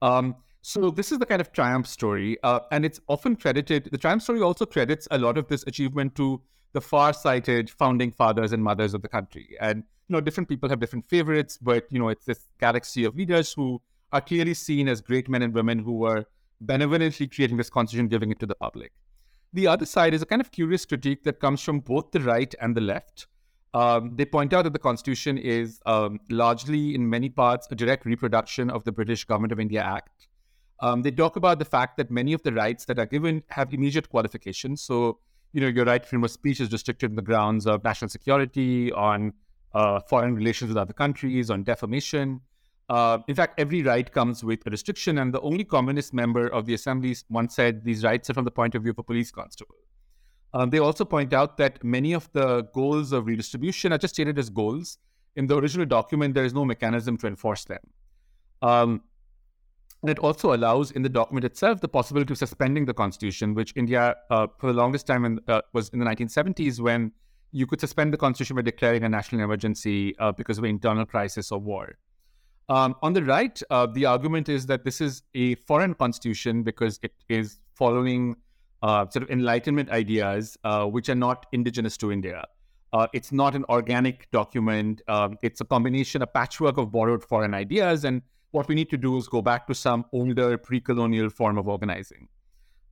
Um, 0.00 0.36
so 0.62 0.90
this 0.90 1.12
is 1.12 1.18
the 1.18 1.26
kind 1.26 1.40
of 1.40 1.52
triumph 1.52 1.86
story, 1.86 2.38
uh, 2.42 2.60
and 2.70 2.84
it's 2.84 3.00
often 3.08 3.36
credited. 3.36 3.88
The 3.90 3.98
triumph 3.98 4.22
story 4.22 4.40
also 4.40 4.64
credits 4.64 5.08
a 5.10 5.18
lot 5.18 5.36
of 5.36 5.48
this 5.48 5.64
achievement 5.66 6.14
to 6.16 6.40
the 6.72 6.80
far-sighted 6.80 7.68
founding 7.68 8.12
fathers 8.12 8.52
and 8.52 8.62
mothers 8.62 8.94
of 8.94 9.02
the 9.02 9.08
country. 9.08 9.56
And 9.60 9.84
you 10.08 10.14
know, 10.14 10.20
different 10.20 10.48
people 10.48 10.68
have 10.68 10.80
different 10.80 11.08
favorites, 11.08 11.58
but 11.60 11.86
you 11.90 11.98
know, 11.98 12.08
it's 12.08 12.24
this 12.24 12.48
galaxy 12.58 13.04
of 13.04 13.16
leaders 13.16 13.52
who 13.52 13.82
are 14.12 14.20
clearly 14.20 14.54
seen 14.54 14.88
as 14.88 15.00
great 15.00 15.28
men 15.28 15.42
and 15.42 15.52
women 15.52 15.78
who 15.78 15.92
were 15.92 16.24
benevolently 16.60 17.26
creating 17.26 17.56
this 17.56 17.70
constitution, 17.70 18.08
giving 18.08 18.30
it 18.30 18.38
to 18.38 18.46
the 18.46 18.54
public. 18.54 18.92
The 19.52 19.66
other 19.66 19.84
side 19.84 20.14
is 20.14 20.22
a 20.22 20.26
kind 20.26 20.40
of 20.40 20.50
curious 20.50 20.86
critique 20.86 21.24
that 21.24 21.40
comes 21.40 21.60
from 21.60 21.80
both 21.80 22.10
the 22.10 22.20
right 22.20 22.54
and 22.60 22.74
the 22.74 22.80
left. 22.80 23.26
Um, 23.74 24.16
they 24.16 24.24
point 24.24 24.52
out 24.52 24.64
that 24.64 24.72
the 24.72 24.78
Constitution 24.78 25.38
is 25.38 25.80
um, 25.86 26.20
largely, 26.30 26.94
in 26.94 27.08
many 27.08 27.28
parts, 27.28 27.66
a 27.70 27.74
direct 27.74 28.04
reproduction 28.04 28.70
of 28.70 28.84
the 28.84 28.92
British 28.92 29.24
Government 29.24 29.52
of 29.52 29.60
India 29.60 29.82
Act. 29.82 30.28
Um, 30.80 31.02
they 31.02 31.10
talk 31.10 31.36
about 31.36 31.58
the 31.58 31.64
fact 31.64 31.96
that 31.96 32.10
many 32.10 32.32
of 32.32 32.42
the 32.42 32.52
rights 32.52 32.84
that 32.86 32.98
are 32.98 33.06
given 33.06 33.42
have 33.48 33.72
immediate 33.72 34.08
qualifications. 34.08 34.82
So, 34.82 35.18
you 35.52 35.60
know, 35.60 35.68
your 35.68 35.84
right 35.84 36.02
to 36.02 36.08
freedom 36.08 36.24
of 36.24 36.30
speech 36.30 36.60
is 36.60 36.72
restricted 36.72 37.10
on 37.10 37.16
the 37.16 37.22
grounds 37.22 37.66
of 37.66 37.84
national 37.84 38.08
security, 38.08 38.92
on 38.92 39.32
uh, 39.74 40.00
foreign 40.00 40.34
relations 40.34 40.68
with 40.68 40.76
other 40.76 40.92
countries, 40.92 41.50
on 41.50 41.62
defamation. 41.62 42.40
Uh, 42.88 43.18
in 43.28 43.34
fact, 43.34 43.58
every 43.58 43.82
right 43.82 44.10
comes 44.10 44.44
with 44.44 44.66
a 44.66 44.70
restriction, 44.70 45.18
and 45.18 45.32
the 45.32 45.40
only 45.40 45.64
communist 45.64 46.12
member 46.12 46.48
of 46.48 46.66
the 46.66 46.74
assembly 46.74 47.16
once 47.30 47.54
said 47.54 47.84
these 47.84 48.04
rights 48.04 48.28
are 48.28 48.34
from 48.34 48.44
the 48.44 48.50
point 48.50 48.74
of 48.74 48.82
view 48.82 48.90
of 48.90 48.98
a 48.98 49.02
police 49.02 49.30
constable. 49.30 49.76
Um, 50.54 50.70
they 50.70 50.78
also 50.78 51.04
point 51.04 51.32
out 51.32 51.56
that 51.56 51.82
many 51.82 52.12
of 52.12 52.30
the 52.32 52.62
goals 52.74 53.12
of 53.12 53.26
redistribution 53.26 53.92
are 53.92 53.98
just 53.98 54.14
stated 54.14 54.38
as 54.38 54.50
goals. 54.50 54.98
In 55.36 55.46
the 55.46 55.56
original 55.56 55.86
document, 55.86 56.34
there 56.34 56.44
is 56.44 56.52
no 56.52 56.64
mechanism 56.64 57.16
to 57.18 57.26
enforce 57.26 57.64
them. 57.64 57.80
Um, 58.60 59.02
and 60.02 60.10
it 60.10 60.18
also 60.18 60.54
allows 60.54 60.90
in 60.90 61.02
the 61.02 61.08
document 61.08 61.44
itself 61.44 61.80
the 61.80 61.88
possibility 61.88 62.32
of 62.32 62.38
suspending 62.38 62.84
the 62.84 62.92
constitution, 62.92 63.54
which 63.54 63.72
India, 63.76 64.16
uh, 64.30 64.48
for 64.58 64.66
the 64.66 64.72
longest 64.72 65.06
time, 65.06 65.24
in, 65.24 65.40
uh, 65.48 65.62
was 65.72 65.88
in 65.90 66.00
the 66.00 66.04
1970s 66.04 66.80
when 66.80 67.12
you 67.52 67.66
could 67.66 67.80
suspend 67.80 68.12
the 68.12 68.16
constitution 68.16 68.56
by 68.56 68.62
declaring 68.62 69.04
a 69.04 69.08
national 69.08 69.42
emergency 69.42 70.18
uh, 70.18 70.32
because 70.32 70.58
of 70.58 70.64
an 70.64 70.70
internal 70.70 71.06
crisis 71.06 71.52
or 71.52 71.60
war. 71.60 71.96
Um, 72.72 72.96
on 73.02 73.12
the 73.12 73.22
right, 73.22 73.62
uh, 73.68 73.86
the 73.86 74.06
argument 74.06 74.48
is 74.48 74.64
that 74.66 74.82
this 74.82 75.02
is 75.02 75.22
a 75.34 75.56
foreign 75.70 75.92
constitution 75.92 76.62
because 76.62 76.98
it 77.02 77.12
is 77.28 77.58
following 77.74 78.36
uh, 78.82 79.04
sort 79.10 79.24
of 79.24 79.30
enlightenment 79.30 79.90
ideas 79.90 80.56
uh, 80.64 80.86
which 80.86 81.10
are 81.10 81.20
not 81.28 81.44
indigenous 81.52 81.98
to 81.98 82.10
India. 82.10 82.44
it's 83.18 83.30
not 83.40 83.54
an 83.58 83.64
organic 83.68 84.30
document. 84.30 85.02
Um, 85.08 85.36
it's 85.42 85.60
a 85.60 85.66
combination, 85.74 86.22
a 86.22 86.26
patchwork 86.38 86.78
of 86.78 86.90
borrowed 86.96 87.22
foreign 87.32 87.54
ideas 87.58 88.04
and 88.04 88.22
what 88.52 88.68
we 88.68 88.74
need 88.74 88.90
to 88.90 88.96
do 88.96 89.16
is 89.18 89.28
go 89.28 89.42
back 89.42 89.66
to 89.66 89.74
some 89.74 90.04
older 90.12 90.56
pre-colonial 90.56 91.28
form 91.30 91.58
of 91.58 91.68
organizing. 91.68 92.28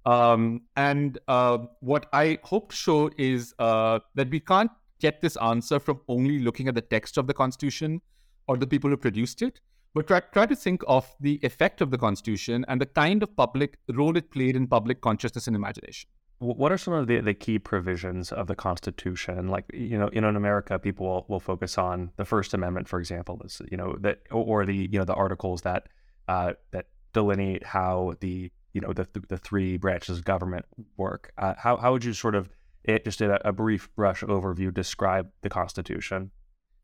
Um, 0.05 0.63
and 0.77 1.19
uh, 1.29 1.59
what 1.81 2.07
I 2.13 2.39
hope 2.43 2.71
to 2.71 2.77
show 2.77 3.11
is 3.17 3.55
uh, 3.59 4.01
that 4.15 4.31
we 4.31 4.41
can't 4.41 4.71
get 5.01 5.21
this 5.21 5.37
answer 5.37 5.79
from 5.79 6.01
only 6.09 6.39
looking 6.39 6.69
at 6.69 6.75
the 6.75 6.87
text 6.97 7.19
of 7.19 7.27
the 7.27 7.35
Constitution 7.35 8.01
or 8.49 8.57
the 8.57 8.67
people 8.67 8.91
who 8.91 8.97
produced 8.97 9.43
it, 9.43 9.61
but 9.95 10.07
try, 10.07 10.21
try 10.21 10.47
to 10.47 10.57
think 10.57 10.83
of 10.87 11.15
the 11.21 11.41
effect 11.43 11.81
of 11.81 11.91
the 11.91 11.99
Constitution 11.99 12.65
and 12.69 12.81
the 12.81 12.87
kind 12.87 13.23
of 13.23 13.35
public 13.37 13.79
role 13.93 14.17
it 14.17 14.31
played 14.31 14.57
in 14.57 14.67
public 14.67 15.01
consciousness 15.01 15.47
and 15.47 15.57
imagination. 15.57 16.09
What 16.39 16.73
are 16.73 16.79
some 16.79 16.95
of 16.95 17.07
the, 17.07 17.21
the 17.21 17.35
key 17.35 17.59
provisions 17.59 18.33
of 18.33 18.47
the 18.47 18.55
Constitution? 18.55 19.49
Like, 19.49 19.67
you 19.75 19.99
know, 19.99 20.09
in 20.09 20.25
America, 20.25 20.79
people 20.79 21.07
will, 21.07 21.27
will 21.29 21.41
focus 21.41 21.77
on 21.77 22.13
the 22.17 22.25
First 22.25 22.55
Amendment, 22.55 22.89
for 22.89 22.99
example, 22.99 23.43
is, 23.45 23.61
you 23.71 23.77
know, 23.77 23.95
that 24.01 24.21
or 24.31 24.65
the 24.65 24.89
you 24.91 24.99
know 24.99 25.05
the 25.05 25.13
articles 25.13 25.61
that 25.63 25.89
uh, 26.29 26.55
that 26.71 26.87
delineate 27.13 27.63
how 27.67 28.15
the 28.21 28.51
you 28.73 28.81
know 28.81 28.95
the 28.95 29.07
the 29.29 29.37
three 29.37 29.77
branches 29.77 30.17
of 30.17 30.25
government 30.25 30.65
work. 30.97 31.31
Uh, 31.37 31.53
how 31.59 31.77
how 31.77 31.93
would 31.93 32.05
you 32.05 32.15
sort 32.15 32.35
of 32.35 32.49
it, 32.85 33.05
just 33.05 33.21
in 33.21 33.31
a, 33.31 33.39
a 33.45 33.53
brief 33.53 33.95
brush 33.95 34.23
overview 34.23 34.73
describe 34.73 35.29
the 35.43 35.51
Constitution? 35.51 36.31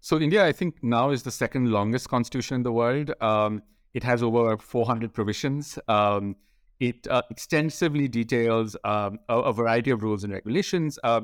So 0.01 0.21
India, 0.21 0.45
I 0.45 0.53
think 0.53 0.83
now 0.83 1.11
is 1.11 1.23
the 1.23 1.31
second 1.31 1.71
longest 1.71 2.09
constitution 2.09 2.57
in 2.57 2.63
the 2.63 2.73
world. 2.73 3.11
Um, 3.21 3.63
it 3.95 4.03
has 4.05 4.23
over 4.23 4.57
400 4.57 5.13
provisions. 5.13 5.79
Um, 5.89 6.37
it 6.79 7.07
uh, 7.09 7.23
extensively 7.31 8.09
details 8.09 8.77
um, 8.85 9.19
a, 9.29 9.39
a, 9.39 9.53
variety 9.53 9.91
of 9.91 10.03
rules 10.03 10.25
and 10.25 10.33
regulations. 10.33 10.99
Uh, 11.03 11.23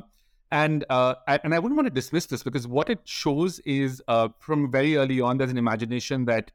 and 0.50 0.84
uh, 0.90 1.14
and 1.26 1.54
I 1.54 1.58
wouldn't 1.58 1.76
want 1.76 1.86
to 1.86 1.94
dismiss 1.94 2.26
this 2.26 2.42
because 2.42 2.66
what 2.66 2.90
it 2.90 3.00
shows 3.04 3.58
is 3.60 4.02
uh, 4.08 4.28
from 4.38 4.70
very 4.70 4.96
early 4.96 5.20
on, 5.20 5.38
there's 5.38 5.50
an 5.50 5.58
imagination 5.58 6.24
that 6.26 6.50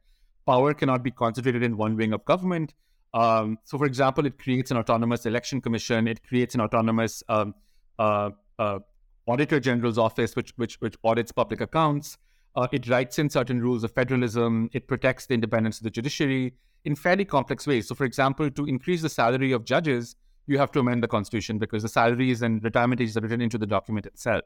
power 0.46 0.74
cannot 0.74 1.04
be 1.04 1.12
concentrated 1.12 1.64
in 1.64 1.78
one 1.78 1.96
wing 1.96 2.14
of 2.14 2.24
government. 2.26 2.74
Um, 3.14 3.58
so, 3.64 3.78
for 3.78 3.86
example, 3.86 4.26
it 4.26 4.38
creates 4.38 4.70
an 4.72 4.78
autonomous 4.78 5.26
election 5.26 5.62
commission. 5.62 6.08
It 6.08 6.22
creates 6.28 6.56
an 6.56 6.62
autonomous 6.62 7.24
um, 7.28 7.56
uh, 7.98 8.32
uh, 8.60 8.80
auditor 9.28 9.60
general's 9.60 9.98
office, 9.98 10.36
which 10.36 10.54
which 10.58 10.76
which 10.82 10.96
audits 11.04 11.32
public 11.32 11.62
accounts. 11.62 12.18
it 12.72 12.90
writes 12.90 13.20
in 13.20 13.30
certain 13.30 13.62
rules 13.62 13.84
of 13.84 13.92
federalism. 13.92 14.70
It 14.74 14.88
protects 14.88 15.28
the 15.28 15.36
independence 15.36 15.78
of 15.78 15.84
the 15.84 15.92
judiciary 15.92 16.54
in 16.86 16.96
fairly 16.96 17.26
complex 17.26 17.68
ways. 17.68 17.88
So, 17.88 17.96
for 17.96 18.06
example, 18.06 18.50
to 18.50 18.66
increase 18.66 19.02
the 19.02 19.10
salary 19.10 19.52
of 19.52 19.66
judges, 19.66 20.16
you 20.48 20.58
have 20.58 20.72
to 20.72 20.80
amend 20.80 21.04
the 21.04 21.08
constitution 21.08 21.60
because 21.60 21.84
the 21.84 21.90
salaries 21.90 22.42
and 22.42 22.64
retirement 22.64 23.02
ages 23.02 23.18
are 23.18 23.22
written 23.22 23.42
into 23.42 23.58
the 23.58 23.68
document 23.68 24.06
itself. 24.06 24.44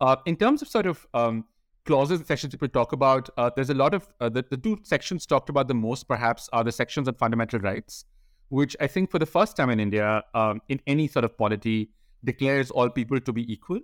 Uh, 0.00 0.16
in 0.26 0.36
terms 0.36 0.60
of 0.60 0.68
sort 0.68 0.86
of 0.86 1.06
um, 1.14 1.44
clauses 1.86 2.18
and 2.18 2.26
sections 2.26 2.52
people 2.52 2.68
talk 2.68 2.92
about, 2.92 3.30
uh, 3.38 3.50
there's 3.56 3.70
a 3.70 3.74
lot 3.74 3.94
of 3.94 4.06
uh, 4.20 4.28
the, 4.28 4.44
the 4.50 4.56
two 4.56 4.78
sections 4.82 5.24
talked 5.24 5.48
about 5.48 5.68
the 5.68 5.74
most, 5.74 6.06
perhaps, 6.06 6.48
are 6.52 6.64
the 6.64 6.72
sections 6.72 7.08
on 7.08 7.14
fundamental 7.14 7.58
rights, 7.60 8.04
which 8.50 8.76
I 8.80 8.86
think 8.86 9.10
for 9.10 9.18
the 9.18 9.26
first 9.26 9.56
time 9.56 9.70
in 9.70 9.80
India, 9.80 10.22
um, 10.34 10.60
in 10.68 10.80
any 10.86 11.08
sort 11.08 11.24
of 11.24 11.36
polity, 11.38 11.90
declares 12.22 12.70
all 12.70 12.90
people 12.90 13.20
to 13.20 13.32
be 13.32 13.50
equal. 13.50 13.80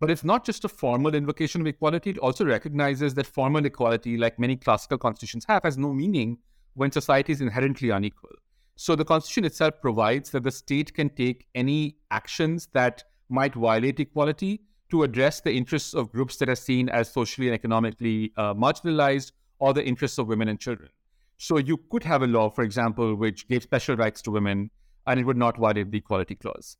But 0.00 0.10
it's 0.10 0.24
not 0.24 0.46
just 0.46 0.64
a 0.64 0.68
formal 0.68 1.14
invocation 1.14 1.60
of 1.60 1.66
equality, 1.66 2.10
it 2.10 2.18
also 2.18 2.46
recognizes 2.46 3.12
that 3.14 3.26
formal 3.26 3.64
equality, 3.66 4.16
like 4.16 4.38
many 4.38 4.56
classical 4.56 4.96
constitutions 4.96 5.44
have, 5.46 5.62
has 5.62 5.76
no 5.76 5.92
meaning 5.92 6.38
when 6.74 6.90
society 6.90 7.32
is 7.32 7.42
inherently 7.42 7.90
unequal. 7.90 8.30
So 8.76 8.96
the 8.96 9.04
Constitution 9.04 9.44
itself 9.44 9.74
provides 9.82 10.30
that 10.30 10.42
the 10.42 10.50
state 10.50 10.94
can 10.94 11.10
take 11.10 11.46
any 11.54 11.96
actions 12.10 12.68
that 12.72 13.04
might 13.28 13.54
violate 13.54 14.00
equality 14.00 14.62
to 14.90 15.02
address 15.02 15.42
the 15.42 15.52
interests 15.52 15.92
of 15.92 16.10
groups 16.10 16.36
that 16.38 16.48
are 16.48 16.56
seen 16.56 16.88
as 16.88 17.12
socially 17.12 17.48
and 17.48 17.54
economically 17.54 18.32
uh, 18.38 18.54
marginalized 18.54 19.32
or 19.58 19.74
the 19.74 19.84
interests 19.84 20.16
of 20.16 20.28
women 20.28 20.48
and 20.48 20.58
children. 20.58 20.88
So 21.36 21.58
you 21.58 21.76
could 21.76 22.04
have 22.04 22.22
a 22.22 22.26
law, 22.26 22.48
for 22.48 22.64
example, 22.64 23.14
which 23.14 23.46
gave 23.48 23.62
special 23.62 23.96
rights 23.96 24.22
to 24.22 24.30
women 24.30 24.70
and 25.06 25.20
it 25.20 25.24
would 25.24 25.36
not 25.36 25.58
violate 25.58 25.90
the 25.90 25.98
equality 25.98 26.34
clause. 26.34 26.78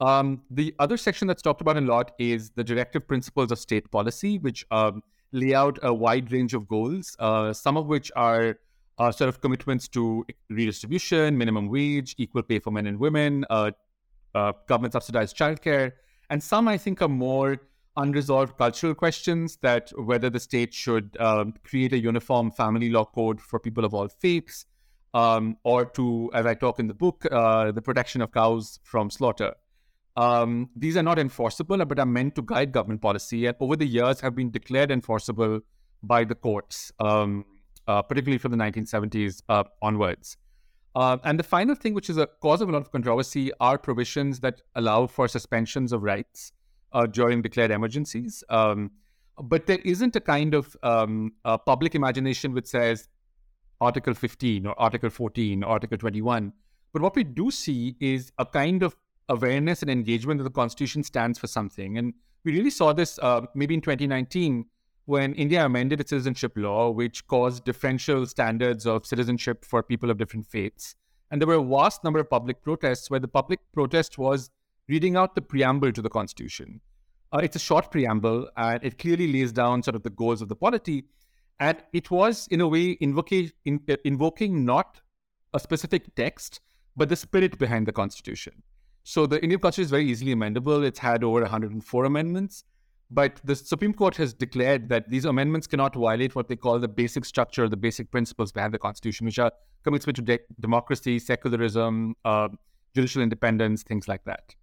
Um, 0.00 0.42
the 0.50 0.74
other 0.78 0.96
section 0.96 1.26
that's 1.26 1.42
talked 1.42 1.60
about 1.60 1.76
a 1.76 1.80
lot 1.80 2.12
is 2.18 2.50
the 2.50 2.62
directive 2.62 3.06
principles 3.06 3.50
of 3.50 3.58
state 3.58 3.90
policy, 3.90 4.38
which 4.38 4.64
um, 4.70 5.02
lay 5.32 5.54
out 5.54 5.78
a 5.82 5.92
wide 5.92 6.30
range 6.30 6.54
of 6.54 6.68
goals, 6.68 7.16
uh, 7.18 7.52
some 7.52 7.76
of 7.76 7.86
which 7.86 8.12
are 8.14 8.58
uh, 8.98 9.10
sort 9.10 9.28
of 9.28 9.40
commitments 9.40 9.88
to 9.88 10.24
redistribution, 10.50 11.36
minimum 11.36 11.68
wage, 11.68 12.14
equal 12.18 12.42
pay 12.42 12.58
for 12.58 12.70
men 12.70 12.86
and 12.86 12.98
women, 12.98 13.44
uh, 13.50 13.70
uh 14.34 14.52
government 14.68 14.92
subsidized 14.92 15.36
childcare, 15.36 15.92
and 16.30 16.42
some 16.42 16.68
I 16.68 16.76
think 16.78 17.02
are 17.02 17.08
more 17.08 17.60
unresolved 17.96 18.56
cultural 18.56 18.94
questions 18.94 19.58
that 19.62 19.90
whether 19.98 20.30
the 20.30 20.38
state 20.38 20.72
should 20.72 21.16
um, 21.18 21.54
create 21.64 21.92
a 21.92 21.98
uniform 21.98 22.50
family 22.52 22.90
law 22.90 23.04
code 23.04 23.40
for 23.40 23.58
people 23.58 23.84
of 23.84 23.94
all 23.94 24.08
faiths, 24.08 24.66
um, 25.14 25.56
or 25.64 25.84
to, 25.84 26.30
as 26.34 26.46
I 26.46 26.54
talk 26.54 26.78
in 26.78 26.86
the 26.86 26.94
book, 26.94 27.26
uh, 27.30 27.72
the 27.72 27.82
protection 27.82 28.22
of 28.22 28.30
cows 28.32 28.78
from 28.84 29.10
slaughter. 29.10 29.54
Um, 30.18 30.70
these 30.74 30.96
are 30.96 31.02
not 31.04 31.16
enforceable, 31.16 31.84
but 31.84 32.00
are 32.00 32.06
meant 32.06 32.34
to 32.34 32.42
guide 32.42 32.72
government 32.72 33.00
policy, 33.00 33.46
and 33.46 33.56
over 33.60 33.76
the 33.76 33.86
years 33.86 34.20
have 34.20 34.34
been 34.34 34.50
declared 34.50 34.90
enforceable 34.90 35.60
by 36.02 36.24
the 36.24 36.34
courts, 36.34 36.90
um, 36.98 37.44
uh, 37.86 38.02
particularly 38.02 38.38
from 38.38 38.50
the 38.50 38.58
1970s 38.58 39.42
uh, 39.48 39.62
onwards. 39.80 40.36
Uh, 40.96 41.18
and 41.22 41.38
the 41.38 41.44
final 41.44 41.76
thing, 41.76 41.94
which 41.94 42.10
is 42.10 42.16
a 42.16 42.26
cause 42.42 42.60
of 42.60 42.68
a 42.68 42.72
lot 42.72 42.82
of 42.82 42.90
controversy, 42.90 43.52
are 43.60 43.78
provisions 43.78 44.40
that 44.40 44.60
allow 44.74 45.06
for 45.06 45.28
suspensions 45.28 45.92
of 45.92 46.02
rights 46.02 46.50
uh, 46.92 47.06
during 47.06 47.40
declared 47.40 47.70
emergencies. 47.70 48.42
Um, 48.48 48.90
but 49.40 49.66
there 49.66 49.78
isn't 49.84 50.16
a 50.16 50.20
kind 50.20 50.52
of 50.52 50.76
um, 50.82 51.34
public 51.64 51.94
imagination 51.94 52.52
which 52.52 52.66
says 52.66 53.06
Article 53.80 54.14
15 54.14 54.66
or 54.66 54.80
Article 54.80 55.10
14, 55.10 55.62
or 55.62 55.70
Article 55.70 55.96
21. 55.96 56.52
But 56.92 57.02
what 57.02 57.14
we 57.14 57.22
do 57.22 57.52
see 57.52 57.94
is 58.00 58.32
a 58.38 58.44
kind 58.44 58.82
of 58.82 58.96
awareness 59.28 59.82
and 59.82 59.90
engagement 59.90 60.38
that 60.38 60.44
the 60.44 60.50
Constitution 60.50 61.02
stands 61.02 61.38
for 61.38 61.46
something. 61.46 61.98
And 61.98 62.14
we 62.44 62.52
really 62.52 62.70
saw 62.70 62.92
this 62.92 63.18
uh, 63.20 63.42
maybe 63.54 63.74
in 63.74 63.80
2019 63.80 64.64
when 65.04 65.34
India 65.34 65.64
amended 65.64 66.00
its 66.00 66.10
citizenship 66.10 66.52
law, 66.56 66.90
which 66.90 67.26
caused 67.26 67.64
differential 67.64 68.26
standards 68.26 68.86
of 68.86 69.06
citizenship 69.06 69.64
for 69.64 69.82
people 69.82 70.10
of 70.10 70.18
different 70.18 70.46
faiths. 70.46 70.94
And 71.30 71.40
there 71.40 71.48
were 71.48 71.54
a 71.54 71.64
vast 71.64 72.04
number 72.04 72.20
of 72.20 72.30
public 72.30 72.62
protests 72.62 73.10
where 73.10 73.20
the 73.20 73.28
public 73.28 73.60
protest 73.72 74.18
was 74.18 74.50
reading 74.88 75.16
out 75.16 75.34
the 75.34 75.42
preamble 75.42 75.92
to 75.92 76.02
the 76.02 76.08
Constitution. 76.08 76.80
Uh, 77.32 77.40
it's 77.42 77.56
a 77.56 77.58
short 77.58 77.90
preamble 77.90 78.48
and 78.56 78.82
it 78.82 78.98
clearly 78.98 79.30
lays 79.30 79.52
down 79.52 79.82
sort 79.82 79.94
of 79.94 80.02
the 80.02 80.10
goals 80.10 80.40
of 80.40 80.48
the 80.48 80.56
polity. 80.56 81.04
And 81.60 81.78
it 81.92 82.10
was, 82.10 82.46
in 82.50 82.60
a 82.60 82.68
way, 82.68 82.96
invoca- 82.96 83.52
in, 83.64 83.80
uh, 83.88 83.96
invoking 84.04 84.64
not 84.64 85.00
a 85.52 85.60
specific 85.60 86.14
text, 86.14 86.60
but 86.96 87.08
the 87.08 87.16
spirit 87.16 87.58
behind 87.58 87.86
the 87.86 87.92
Constitution. 87.92 88.62
So 89.08 89.24
the 89.24 89.42
Indian 89.42 89.58
Constitution 89.58 89.86
is 89.86 89.90
very 89.90 90.04
easily 90.04 90.34
amendable. 90.34 90.84
It's 90.84 90.98
had 90.98 91.24
over 91.24 91.40
104 91.40 92.04
amendments. 92.04 92.64
But 93.10 93.40
the 93.42 93.56
Supreme 93.56 93.94
Court 93.94 94.14
has 94.16 94.34
declared 94.34 94.90
that 94.90 95.08
these 95.08 95.24
amendments 95.24 95.66
cannot 95.66 95.94
violate 95.94 96.34
what 96.34 96.48
they 96.48 96.56
call 96.56 96.78
the 96.78 96.88
basic 96.88 97.24
structure, 97.24 97.70
the 97.70 97.76
basic 97.78 98.10
principles 98.10 98.52
behind 98.52 98.74
the 98.74 98.78
Constitution, 98.78 99.24
which 99.24 99.38
are 99.38 99.50
commitment 99.82 100.16
to 100.16 100.20
de- 100.20 100.40
democracy, 100.60 101.18
secularism, 101.18 102.16
uh, 102.26 102.48
judicial 102.94 103.22
independence, 103.22 103.82
things 103.82 104.08
like 104.08 104.24
that. 104.24 104.54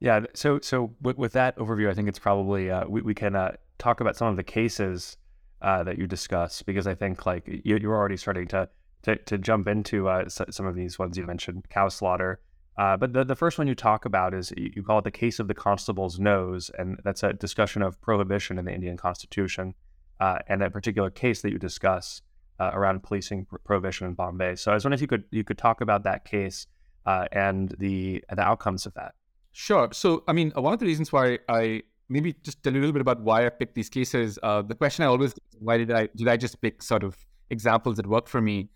Yeah. 0.00 0.26
So, 0.34 0.60
so 0.60 0.94
with, 1.00 1.16
with 1.16 1.32
that 1.32 1.56
overview, 1.56 1.88
I 1.88 1.94
think 1.94 2.10
it's 2.10 2.18
probably 2.18 2.70
uh, 2.70 2.84
we, 2.86 3.00
we 3.00 3.14
can 3.14 3.34
uh, 3.34 3.52
talk 3.78 4.02
about 4.02 4.18
some 4.18 4.28
of 4.28 4.36
the 4.36 4.44
cases 4.44 5.16
uh, 5.62 5.82
that 5.84 5.96
you 5.96 6.06
discuss 6.06 6.60
because 6.60 6.86
I 6.86 6.94
think 6.94 7.24
like 7.24 7.48
you, 7.48 7.78
you're 7.78 7.96
already 7.96 8.18
starting 8.18 8.48
to 8.48 8.68
to, 9.04 9.16
to 9.16 9.38
jump 9.38 9.66
into 9.66 10.10
uh, 10.10 10.28
some 10.28 10.66
of 10.66 10.74
these 10.74 10.98
ones 10.98 11.16
you 11.16 11.24
mentioned, 11.24 11.70
cow 11.70 11.88
slaughter. 11.88 12.40
Uh, 12.78 12.96
but 12.96 13.12
the, 13.12 13.24
the 13.24 13.34
first 13.34 13.58
one 13.58 13.66
you 13.66 13.74
talk 13.74 14.04
about 14.04 14.32
is 14.32 14.52
you 14.56 14.84
call 14.84 15.00
it 15.00 15.04
the 15.04 15.10
case 15.10 15.40
of 15.40 15.48
the 15.48 15.54
constable's 15.54 16.20
nose, 16.20 16.70
and 16.78 17.00
that's 17.02 17.24
a 17.24 17.32
discussion 17.32 17.82
of 17.82 18.00
prohibition 18.00 18.56
in 18.56 18.64
the 18.64 18.72
Indian 18.72 18.96
Constitution, 18.96 19.74
uh, 20.20 20.38
and 20.46 20.62
that 20.62 20.72
particular 20.72 21.10
case 21.10 21.42
that 21.42 21.50
you 21.50 21.58
discuss 21.58 22.22
uh, 22.60 22.70
around 22.72 23.02
policing 23.02 23.46
prohibition 23.64 24.06
in 24.06 24.14
Bombay. 24.14 24.54
So 24.54 24.70
I 24.70 24.74
was 24.74 24.84
wondering 24.84 24.98
if 24.98 25.02
you 25.02 25.08
could 25.08 25.24
you 25.32 25.42
could 25.42 25.58
talk 25.58 25.80
about 25.80 26.04
that 26.04 26.24
case 26.24 26.68
uh, 27.04 27.26
and 27.32 27.74
the 27.78 28.22
the 28.30 28.42
outcomes 28.42 28.86
of 28.86 28.94
that. 28.94 29.14
Sure. 29.52 29.88
So 29.92 30.22
I 30.28 30.32
mean, 30.32 30.52
one 30.54 30.72
of 30.72 30.78
the 30.78 30.86
reasons 30.86 31.12
why 31.12 31.40
I 31.48 31.82
maybe 32.08 32.34
just 32.44 32.62
tell 32.62 32.72
you 32.72 32.78
a 32.78 32.82
little 32.82 32.92
bit 32.92 33.02
about 33.02 33.20
why 33.22 33.44
I 33.44 33.48
picked 33.48 33.74
these 33.74 33.88
cases. 33.88 34.38
Uh, 34.42 34.62
the 34.62 34.76
question 34.76 35.04
I 35.04 35.08
always 35.08 35.34
why 35.58 35.78
did 35.78 35.90
I 35.90 36.08
did 36.14 36.28
I 36.28 36.36
just 36.36 36.60
pick 36.60 36.82
sort 36.82 37.02
of 37.02 37.16
examples 37.50 37.96
that 37.96 38.06
worked 38.06 38.28
for 38.28 38.40
me? 38.40 38.70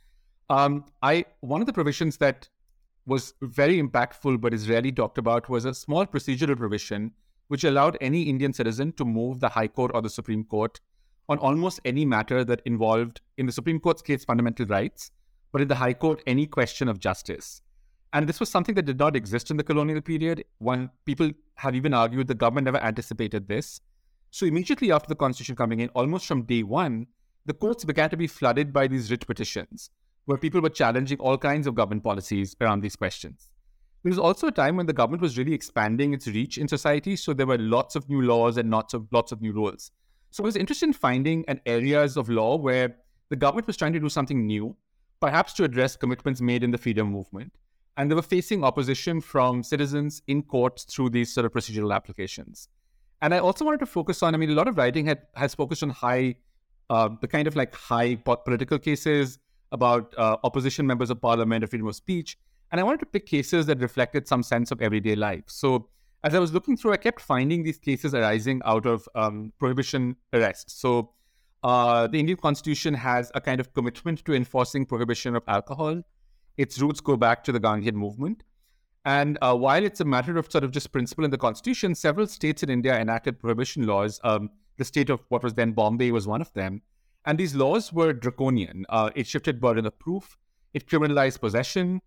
Um, 0.50 0.86
I 1.02 1.24
one 1.40 1.60
of 1.60 1.66
the 1.68 1.72
provisions 1.72 2.16
that 2.16 2.48
was 3.06 3.34
very 3.40 3.82
impactful 3.82 4.40
but 4.40 4.54
is 4.54 4.68
rarely 4.68 4.92
talked 4.92 5.18
about 5.18 5.48
was 5.48 5.64
a 5.64 5.74
small 5.74 6.06
procedural 6.06 6.56
provision 6.56 7.12
which 7.48 7.64
allowed 7.64 7.98
any 8.00 8.22
Indian 8.22 8.52
citizen 8.52 8.92
to 8.92 9.04
move 9.04 9.40
the 9.40 9.48
High 9.48 9.68
Court 9.68 9.90
or 9.94 10.00
the 10.02 10.08
Supreme 10.08 10.44
Court 10.44 10.80
on 11.28 11.38
almost 11.38 11.80
any 11.84 12.04
matter 12.04 12.44
that 12.44 12.62
involved, 12.64 13.20
in 13.36 13.46
the 13.46 13.52
Supreme 13.52 13.78
Court's 13.78 14.02
case, 14.02 14.24
fundamental 14.24 14.66
rights, 14.66 15.10
but 15.52 15.60
in 15.60 15.68
the 15.68 15.74
High 15.74 15.94
Court, 15.94 16.22
any 16.26 16.46
question 16.46 16.88
of 16.88 16.98
justice. 16.98 17.62
And 18.12 18.28
this 18.28 18.40
was 18.40 18.48
something 18.48 18.74
that 18.74 18.84
did 18.84 18.98
not 18.98 19.16
exist 19.16 19.50
in 19.50 19.56
the 19.56 19.64
colonial 19.64 20.00
period. 20.00 20.44
One 20.58 20.90
people 21.04 21.30
have 21.56 21.74
even 21.74 21.94
argued 21.94 22.28
the 22.28 22.34
government 22.34 22.66
never 22.66 22.82
anticipated 22.82 23.48
this. 23.48 23.80
So 24.30 24.46
immediately 24.46 24.92
after 24.92 25.08
the 25.08 25.14
constitution 25.14 25.56
coming 25.56 25.80
in, 25.80 25.88
almost 25.90 26.26
from 26.26 26.42
day 26.42 26.62
one, 26.62 27.06
the 27.46 27.54
courts 27.54 27.84
began 27.84 28.10
to 28.10 28.16
be 28.16 28.26
flooded 28.26 28.72
by 28.72 28.86
these 28.86 29.10
writ 29.10 29.26
petitions, 29.26 29.90
where 30.26 30.38
people 30.38 30.60
were 30.60 30.68
challenging 30.68 31.18
all 31.18 31.36
kinds 31.36 31.66
of 31.66 31.74
government 31.74 32.04
policies 32.04 32.54
around 32.60 32.80
these 32.80 32.96
questions. 32.96 33.50
There 34.02 34.10
was 34.10 34.18
also 34.18 34.48
a 34.48 34.52
time 34.52 34.76
when 34.76 34.86
the 34.86 34.92
government 34.92 35.22
was 35.22 35.38
really 35.38 35.54
expanding 35.54 36.12
its 36.12 36.26
reach 36.26 36.58
in 36.58 36.66
society, 36.66 37.14
so 37.16 37.32
there 37.32 37.46
were 37.46 37.58
lots 37.58 37.94
of 37.94 38.08
new 38.08 38.22
laws 38.22 38.56
and 38.56 38.70
lots 38.70 38.94
of 38.94 39.06
lots 39.12 39.30
of 39.32 39.40
new 39.40 39.52
rules. 39.52 39.92
So 40.30 40.42
I 40.42 40.46
was 40.46 40.56
interested 40.56 40.86
in 40.86 40.92
finding 40.92 41.44
an 41.46 41.60
areas 41.66 42.16
of 42.16 42.28
law 42.28 42.56
where 42.56 42.96
the 43.28 43.36
government 43.36 43.66
was 43.66 43.76
trying 43.76 43.92
to 43.92 44.00
do 44.00 44.08
something 44.08 44.46
new, 44.46 44.76
perhaps 45.20 45.52
to 45.54 45.64
address 45.64 45.96
commitments 45.96 46.40
made 46.40 46.64
in 46.64 46.70
the 46.70 46.78
freedom 46.78 47.08
movement, 47.08 47.52
and 47.96 48.10
they 48.10 48.14
were 48.14 48.22
facing 48.22 48.64
opposition 48.64 49.20
from 49.20 49.62
citizens 49.62 50.22
in 50.26 50.42
courts 50.42 50.84
through 50.84 51.10
these 51.10 51.32
sort 51.32 51.46
of 51.46 51.52
procedural 51.52 51.94
applications. 51.94 52.68
And 53.20 53.32
I 53.32 53.38
also 53.38 53.64
wanted 53.64 53.80
to 53.80 53.86
focus 53.86 54.22
on, 54.22 54.34
I 54.34 54.38
mean, 54.38 54.50
a 54.50 54.54
lot 54.54 54.66
of 54.66 54.76
writing 54.76 55.06
had, 55.06 55.22
has 55.36 55.54
focused 55.54 55.84
on 55.84 55.90
high, 55.90 56.34
uh, 56.90 57.10
the 57.20 57.28
kind 57.28 57.46
of 57.46 57.54
like 57.54 57.72
high 57.72 58.16
political 58.16 58.80
cases 58.80 59.38
about 59.72 60.14
uh, 60.16 60.36
opposition 60.44 60.86
members 60.86 61.10
of 61.10 61.20
parliament 61.20 61.64
or 61.64 61.66
freedom 61.66 61.88
of 61.88 61.96
speech. 61.96 62.38
And 62.70 62.80
I 62.80 62.84
wanted 62.84 63.00
to 63.00 63.06
pick 63.06 63.26
cases 63.26 63.66
that 63.66 63.80
reflected 63.80 64.28
some 64.28 64.42
sense 64.42 64.70
of 64.70 64.80
everyday 64.80 65.16
life. 65.16 65.44
So 65.48 65.88
as 66.24 66.34
I 66.34 66.38
was 66.38 66.52
looking 66.52 66.76
through, 66.76 66.92
I 66.92 66.96
kept 66.96 67.20
finding 67.20 67.64
these 67.64 67.78
cases 67.78 68.14
arising 68.14 68.62
out 68.64 68.86
of 68.86 69.08
um, 69.14 69.52
prohibition 69.58 70.16
arrests. 70.32 70.74
So 70.80 71.10
uh, 71.64 72.06
the 72.06 72.20
Indian 72.20 72.38
Constitution 72.38 72.94
has 72.94 73.32
a 73.34 73.40
kind 73.40 73.60
of 73.60 73.74
commitment 73.74 74.24
to 74.24 74.34
enforcing 74.34 74.86
prohibition 74.86 75.34
of 75.34 75.42
alcohol 75.48 76.02
its 76.56 76.80
roots 76.80 77.00
go 77.00 77.16
back 77.16 77.44
to 77.44 77.52
the 77.52 77.60
Gandhian 77.60 77.94
movement. 77.94 78.42
And 79.04 79.38
uh, 79.42 79.56
while 79.56 79.84
it's 79.84 80.00
a 80.00 80.04
matter 80.04 80.36
of 80.38 80.50
sort 80.50 80.64
of 80.64 80.70
just 80.70 80.92
principle 80.92 81.24
in 81.24 81.30
the 81.30 81.38
constitution, 81.38 81.94
several 81.94 82.26
states 82.26 82.62
in 82.62 82.70
India 82.70 82.98
enacted 82.98 83.40
prohibition 83.40 83.86
laws. 83.86 84.20
Um, 84.22 84.50
the 84.78 84.84
state 84.84 85.10
of 85.10 85.20
what 85.28 85.42
was 85.42 85.54
then 85.54 85.72
Bombay 85.72 86.12
was 86.12 86.26
one 86.26 86.40
of 86.40 86.52
them. 86.52 86.82
And 87.24 87.38
these 87.38 87.54
laws 87.54 87.92
were 87.92 88.12
draconian. 88.12 88.84
Uh, 88.88 89.10
it 89.14 89.26
shifted 89.26 89.60
burden 89.60 89.86
of 89.86 89.98
proof. 89.98 90.36
It 90.74 90.88
criminalized 90.88 91.40
possession. 91.40 92.00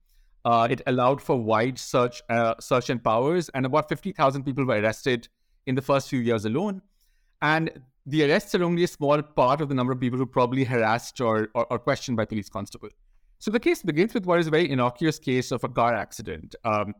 Uh, 0.44 0.68
it 0.70 0.82
allowed 0.88 1.22
for 1.22 1.38
wide 1.38 1.80
search, 1.80 2.22
uh, 2.30 2.56
search 2.60 2.90
and 2.90 3.04
powers. 3.04 3.50
And 3.50 3.66
about 3.66 3.90
50,000 3.90 4.44
people 4.44 4.66
were 4.66 4.76
arrested 4.76 5.28
in 5.66 5.76
the 5.76 5.82
first 5.82 6.10
few 6.10 6.20
years 6.20 6.46
alone. 6.46 6.82
And 7.42 7.72
the 8.06 8.24
arrests 8.24 8.54
are 8.54 8.64
only 8.64 8.84
a 8.84 8.88
small 8.88 9.22
part 9.22 9.62
of 9.62 9.70
the 9.70 9.76
number 9.76 9.94
of 9.94 10.00
people 10.00 10.20
who 10.20 10.26
probably 10.26 10.64
harassed 10.64 11.20
or, 11.22 11.50
or, 11.56 11.66
or 11.72 11.80
questioned 11.80 12.18
by 12.18 12.26
police 12.26 12.50
constable. 12.50 12.90
So 13.40 13.52
the 13.52 13.60
case 13.60 13.82
begins 13.82 14.14
with 14.14 14.26
what 14.26 14.40
is 14.40 14.48
a 14.48 14.52
very 14.52 14.70
innocuous 14.70 15.20
case 15.20 15.52
of 15.52 15.64
a 15.64 15.70
car 15.70 15.94
accident. 15.94 16.56
Um, 16.64 16.94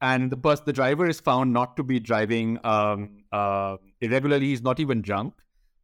and 0.00 0.30
the 0.30 0.36
bus, 0.36 0.60
the 0.60 0.72
driver 0.72 1.06
is 1.08 1.20
found 1.20 1.52
not 1.52 1.76
to 1.76 1.84
be 1.84 2.00
driving 2.00 2.58
um, 2.64 3.22
uh, 3.30 3.76
irregularly. 4.00 4.46
He's 4.46 4.62
not 4.62 4.80
even 4.80 5.00
drunk, 5.00 5.34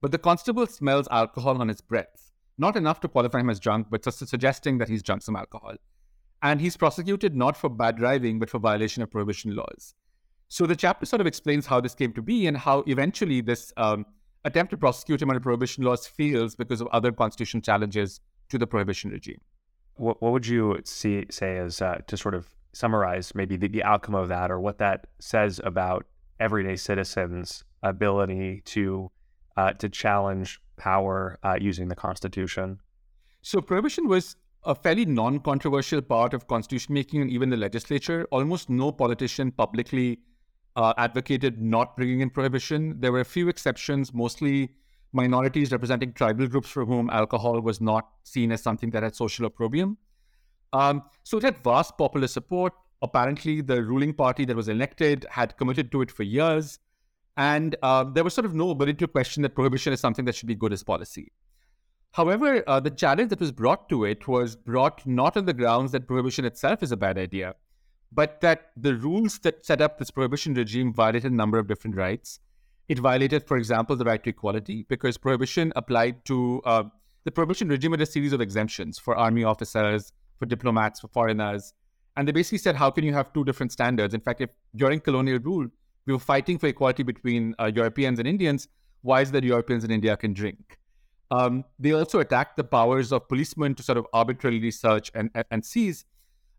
but 0.01 0.11
the 0.11 0.19
constable 0.19 0.67
smells 0.67 1.09
alcohol 1.11 1.61
on 1.61 1.69
his 1.69 1.81
breath. 1.81 2.33
Not 2.57 2.77
enough 2.77 3.01
to 3.01 3.09
qualify 3.09 3.41
him 3.41 3.51
as 3.51 3.61
drunk, 3.61 3.89
but 3.91 4.03
just 4.03 4.27
suggesting 4.27 4.79
that 4.79 4.89
he's 4.89 5.03
drunk 5.03 5.23
some 5.23 5.37
alcohol. 5.37 5.75
And 6.43 6.61
he's 6.61 6.77
prosecuted 6.77 7.37
not 7.37 7.57
for 7.57 7.69
bad 7.69 7.97
driving, 7.97 8.39
but 8.39 8.51
for 8.51 8.59
violation 8.59 9.03
of 9.03 9.11
prohibition 9.11 9.55
laws. 9.55 9.95
So 10.49 10.67
the 10.67 10.77
chapter 10.77 11.07
sort 11.07 11.21
of 11.21 11.27
explains 11.27 11.67
how 11.67 11.81
this 11.81 11.95
came 11.95 12.13
to 12.15 12.23
be 12.23 12.47
and 12.47 12.57
how 12.57 12.85
eventually 12.87 13.41
this 13.41 13.73
um, 13.77 14.07
attempt 14.45 14.71
to 14.71 14.77
prosecute 14.77 15.21
him 15.21 15.31
under 15.31 15.41
prohibition 15.41 15.85
laws 15.85 16.07
fails 16.07 16.55
because 16.55 16.81
of 16.81 16.89
other 16.89 17.13
constitutional 17.13 17.61
challenges 17.61 18.21
to 18.49 18.59
the 18.59 18.67
prohibition 18.67 19.11
regime 19.11 19.41
what, 19.99 20.23
what 20.23 20.33
would 20.33 20.47
you 20.47 20.79
see, 20.85 21.27
say 21.31 21.59
as 21.59 21.83
uh, 21.83 21.99
to 22.07 22.17
sort 22.17 22.35
of 22.35 22.49
summarize 22.73 23.35
maybe 23.35 23.57
the, 23.57 23.69
the 23.69 23.83
outcome 23.83 24.15
of 24.15 24.29
that 24.29 24.51
or 24.51 24.61
what 24.61 24.79
that 24.79 25.07
says 25.19 25.61
about 25.65 26.07
everyday 26.41 26.77
citizens' 26.77 27.65
ability 27.83 28.63
to 28.65 29.11
uh, 29.59 29.73
to 29.73 29.89
challenge 29.89 30.61
power 30.77 31.39
uh, 31.43 31.57
using 31.61 31.89
the 31.89 31.97
Constitution? 31.97 32.79
So 33.43 33.61
prohibition 33.61 34.09
was 34.09 34.37
a 34.65 34.75
fairly 34.75 35.05
non 35.05 35.41
controversial 35.41 36.01
part 36.01 36.33
of 36.35 36.47
constitution 36.47 36.95
making 36.95 37.23
and 37.23 37.31
even 37.31 37.51
the 37.51 37.57
legislature. 37.57 38.27
Almost 38.31 38.71
no 38.71 38.93
politician 38.93 39.51
publicly 39.51 40.21
uh, 40.77 40.95
advocated 40.97 41.61
not 41.61 41.97
bringing 41.97 42.21
in 42.21 42.31
prohibition. 42.31 43.01
There 43.01 43.11
were 43.11 43.21
a 43.21 43.25
few 43.25 43.49
exceptions, 43.49 44.15
mostly 44.15 44.71
minorities 45.13 45.73
representing 45.73 46.13
tribal 46.13 46.47
groups 46.47 46.69
for 46.69 46.85
whom 46.85 47.11
alcohol 47.11 47.61
was 47.61 47.81
not 47.81 48.09
seen 48.23 48.53
as 48.53 48.63
something 48.63 48.91
that 48.91 49.03
had 49.03 49.17
social 49.17 49.47
opprobrium. 49.47 49.97
Um, 50.73 51.03
so 51.25 51.39
it 51.39 51.43
had 51.43 51.59
vast 51.65 51.97
popular 51.99 52.29
support. 52.29 52.75
Apparently, 53.03 53.61
the 53.61 53.83
ruling 53.83 54.13
party 54.13 54.45
that 54.45 54.55
was 54.55 54.69
elected 54.69 55.27
had 55.31 55.57
committed 55.57 55.91
to 55.93 56.03
it 56.03 56.11
for 56.11 56.25
years. 56.25 56.79
And 57.39 57.77
uh, 57.85 58.03
there 58.03 58.25
was 58.25 58.35
sort 58.35 58.47
of 58.47 58.55
no 58.55 58.71
ability 58.71 58.99
to 58.99 59.07
question 59.07 59.45
that 59.45 59.55
prohibition 59.55 59.93
is 59.93 60.01
something 60.01 60.25
that 60.25 60.35
should 60.35 60.49
be 60.49 60.57
good 60.57 60.73
as 60.73 60.83
policy. 60.83 61.31
However, 62.11 62.65
uh, 62.67 62.81
the 62.81 62.91
challenge 62.91 63.31
that 63.31 63.39
was 63.39 63.53
brought 63.53 63.89
to 63.91 64.05
it 64.05 64.27
was 64.27 64.57
brought 64.57 65.07
not 65.07 65.37
on 65.37 65.47
the 65.47 65.53
grounds 65.53 65.93
that 65.93 66.09
prohibition 66.09 66.45
itself 66.45 66.83
is 66.83 66.91
a 66.91 66.97
bad 66.97 67.17
idea, 67.17 67.55
but 68.11 68.41
that 68.41 68.73
the 68.77 68.97
rules 68.97 69.39
that 69.41 69.65
set 69.65 69.81
up 69.81 69.99
this 69.99 70.11
prohibition 70.11 70.55
regime 70.55 70.93
violated 70.93 71.31
a 71.31 71.35
number 71.35 71.59
of 71.59 71.69
different 71.69 71.97
rights. 71.97 72.41
It 72.89 72.99
violated, 72.99 73.47
for 73.47 73.57
example, 73.57 73.95
the 73.95 74.05
right 74.05 74.23
to 74.25 74.31
equality 74.31 74.85
because 74.89 75.17
prohibition 75.17 75.73
applied 75.77 76.25
to 76.25 76.61
uh, 76.65 76.85
the 77.25 77.31
prohibition 77.31 77.69
regime 77.69 77.93
had 77.93 78.01
a 78.01 78.07
series 78.07 78.33
of 78.33 78.41
exemptions 78.41 78.99
for 78.99 79.15
army 79.15 79.45
officers, 79.45 80.13
for 80.41 80.47
diplomats, 80.47 80.99
for 80.99 81.09
foreigners. 81.09 81.73
And 82.17 82.27
they 82.27 82.33
basically 82.33 82.59
said, 82.59 82.75
how 82.75 82.91
can 82.91 83.05
you 83.05 83.13
have 83.13 83.33
two 83.33 83.45
different 83.45 83.71
standards? 83.71 84.13
In 84.13 84.21
fact, 84.21 84.41
if 84.41 84.51
during 84.75 84.99
colonial 84.99 85.39
rule, 85.39 85.69
we 86.09 86.15
were 86.15 86.19
fighting 86.19 86.59
for 86.59 86.67
equality 86.67 87.03
between 87.03 87.55
uh, 87.61 87.67
Europeans 87.67 88.19
and 88.19 88.27
Indians, 88.27 88.67
why 89.03 89.21
is 89.21 89.31
that 89.33 89.45
Europeans 89.45 89.85
in 89.85 89.91
India 89.91 90.17
can 90.17 90.33
drink? 90.33 90.79
Um, 91.31 91.65
they 91.79 91.93
also 91.93 92.21
attacked 92.21 92.57
the 92.57 92.65
powers 92.65 93.13
of 93.13 93.29
policemen 93.29 93.75
to 93.75 93.83
sort 93.83 93.99
of 93.99 94.07
arbitrarily 94.15 94.71
search 94.71 95.11
and, 95.15 95.31
and, 95.35 95.45
and 95.51 95.65
seize. 95.65 96.07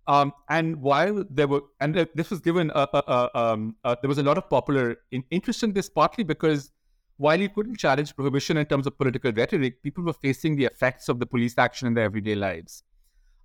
Um, 0.08 0.34
and 0.50 0.80
while 0.80 1.26
there 1.32 1.48
were, 1.48 1.62
and 1.82 2.08
this 2.14 2.30
was 2.30 2.40
given, 2.40 2.72
a, 2.76 2.88
a, 2.94 3.72
a, 3.84 3.98
there 4.02 4.08
was 4.08 4.20
a 4.20 4.24
lot 4.24 4.38
of 4.38 4.48
popular 4.50 4.98
in, 5.12 5.24
interest 5.32 5.64
in 5.64 5.74
this, 5.74 5.90
partly 5.90 6.24
because 6.24 6.72
while 7.18 7.40
you 7.40 7.50
couldn't 7.50 7.78
challenge 7.78 8.16
prohibition 8.16 8.56
in 8.58 8.68
terms 8.68 8.86
of 8.86 8.98
political 9.00 9.32
rhetoric, 9.32 9.82
people 9.82 10.04
were 10.04 10.14
facing 10.14 10.56
the 10.56 10.66
effects 10.66 11.10
of 11.10 11.20
the 11.20 11.26
police 11.26 11.58
action 11.58 11.88
in 11.88 11.96
their 11.96 12.06
everyday 12.06 12.36
lives. 12.36 12.84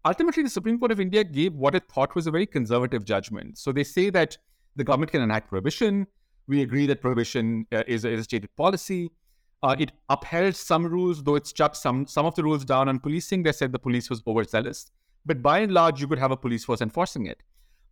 Ultimately, 0.05 0.43
the 0.43 0.51
Supreme 0.51 0.79
Court 0.79 0.93
of 0.93 1.01
India 1.01 1.25
gave 1.25 1.55
what 1.55 1.75
it 1.75 1.89
thought 1.91 2.15
was 2.15 2.27
a 2.27 2.31
very 2.31 2.47
conservative 2.47 3.07
judgment. 3.07 3.57
So 3.57 3.73
they 3.73 3.85
say 3.85 4.11
that 4.11 4.37
the 4.77 4.85
government 4.85 5.13
can 5.13 5.23
enact 5.23 5.49
prohibition. 5.49 6.07
We 6.47 6.63
agree 6.63 6.87
that 6.87 7.01
prohibition 7.01 7.67
uh, 7.73 7.85
is, 7.87 8.05
a, 8.05 8.11
is 8.11 8.21
a 8.21 8.25
stated 8.25 8.55
policy. 8.57 9.11
Uh, 9.63 9.75
it 9.79 9.93
upheld 10.11 10.55
some 10.55 10.85
rules, 10.85 11.23
though 11.23 11.37
it 11.37 11.47
struck 11.47 11.75
some 11.75 12.07
some 12.07 12.27
of 12.27 12.35
the 12.35 12.43
rules 12.43 12.67
down 12.67 12.87
on 12.87 12.99
policing. 12.99 13.43
They 13.43 13.53
said 13.53 13.73
the 13.73 13.79
police 13.79 14.11
was 14.11 14.23
overzealous, 14.27 14.91
but 15.25 15.41
by 15.43 15.61
and 15.61 15.73
large, 15.73 16.03
you 16.03 16.07
could 16.07 16.19
have 16.19 16.31
a 16.31 16.37
police 16.37 16.65
force 16.65 16.83
enforcing 16.83 17.25
it. 17.25 17.43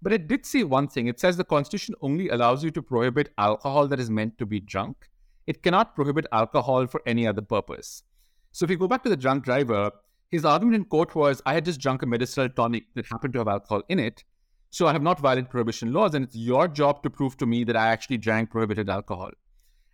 But 0.03 0.13
it 0.13 0.29
did 0.29 0.45
say 0.45 0.65
one 0.65 0.89
thing. 0.89 1.07
It 1.07 1.19
says 1.19 1.37
the 1.37 1.45
Constitution 1.45 1.95
only 2.03 2.29
allows 2.29 2.63
you 2.63 2.71
to 2.73 2.83
prohibit 2.83 3.33
alcohol 3.39 3.89
that 3.89 4.01
is 4.01 4.11
meant 4.11 4.37
to 4.39 4.45
be 4.45 4.61
drunk. 4.61 5.09
It 5.47 5.63
cannot 5.63 5.95
prohibit 5.95 6.27
alcohol 6.31 6.87
for 6.87 7.01
any 7.07 7.27
other 7.27 7.41
purpose. 7.41 8.03
So 8.51 8.65
if 8.65 8.71
you 8.71 8.77
go 8.77 8.89
back 8.89 9.03
to 9.05 9.09
the 9.09 9.17
drunk 9.17 9.45
driver, 9.45 9.93
his 10.31 10.45
argument 10.45 10.77
in 10.77 10.85
court 10.85 11.15
was, 11.15 11.41
I 11.47 11.55
had 11.55 11.65
just 11.65 11.81
drunk 11.81 12.03
a 12.03 12.07
medicinal 12.07 12.49
tonic 12.49 12.85
that 12.97 13.07
happened 13.07 13.33
to 13.35 13.39
have 13.41 13.49
alcohol 13.49 13.83
in 13.89 13.99
it. 13.99 14.25
So 14.73 14.87
I 14.87 14.93
have 14.93 15.03
not 15.03 15.21
violated 15.21 15.51
prohibition 15.51 15.93
laws, 15.93 16.15
and 16.15 16.25
it's 16.25 16.35
your 16.35 16.67
job 16.67 17.03
to 17.03 17.11
prove 17.11 17.37
to 17.37 17.45
me 17.45 17.63
that 17.65 17.77
I 17.77 17.89
actually 17.89 18.17
drank 18.17 18.49
prohibited 18.49 18.89
alcohol. 18.89 19.31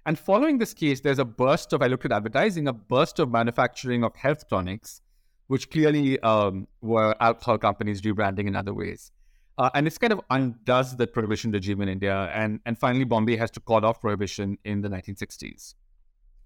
And 0.07 0.17
following 0.17 0.59
this 0.59 0.73
case, 0.73 1.01
there's 1.01 1.19
a 1.19 1.25
burst 1.25 1.73
of, 1.73 1.83
I 1.83 1.89
looked 1.89 2.05
at 2.05 2.13
advertising, 2.13 2.69
a 2.69 2.73
burst 2.73 3.19
of 3.19 3.29
manufacturing 3.29 4.05
of 4.05 4.15
health 4.15 4.49
tonics, 4.49 5.03
which 5.49 5.69
clearly 5.71 6.21
um, 6.21 6.69
were 6.81 7.17
alcohol 7.21 7.59
companies 7.59 8.03
rebranding 8.03 8.47
in 8.47 8.55
other 8.55 8.73
ways. 8.73 9.11
Uh, 9.59 9.69
and 9.75 9.85
this 9.85 9.99
kind 9.99 10.13
of 10.13 10.21
undoes 10.31 10.97
the 10.97 11.09
prohibition 11.09 11.51
regime 11.51 11.83
in 11.83 11.89
India. 11.89 12.31
And, 12.33 12.61
and 12.65 12.79
finally, 12.79 13.05
Bombay 13.05 13.35
has 13.35 13.51
to 13.53 13.61
call 13.61 13.85
off 13.85 14.01
prohibition 14.01 14.59
in 14.65 14.83
the 14.83 14.89
1960s. 14.89 15.75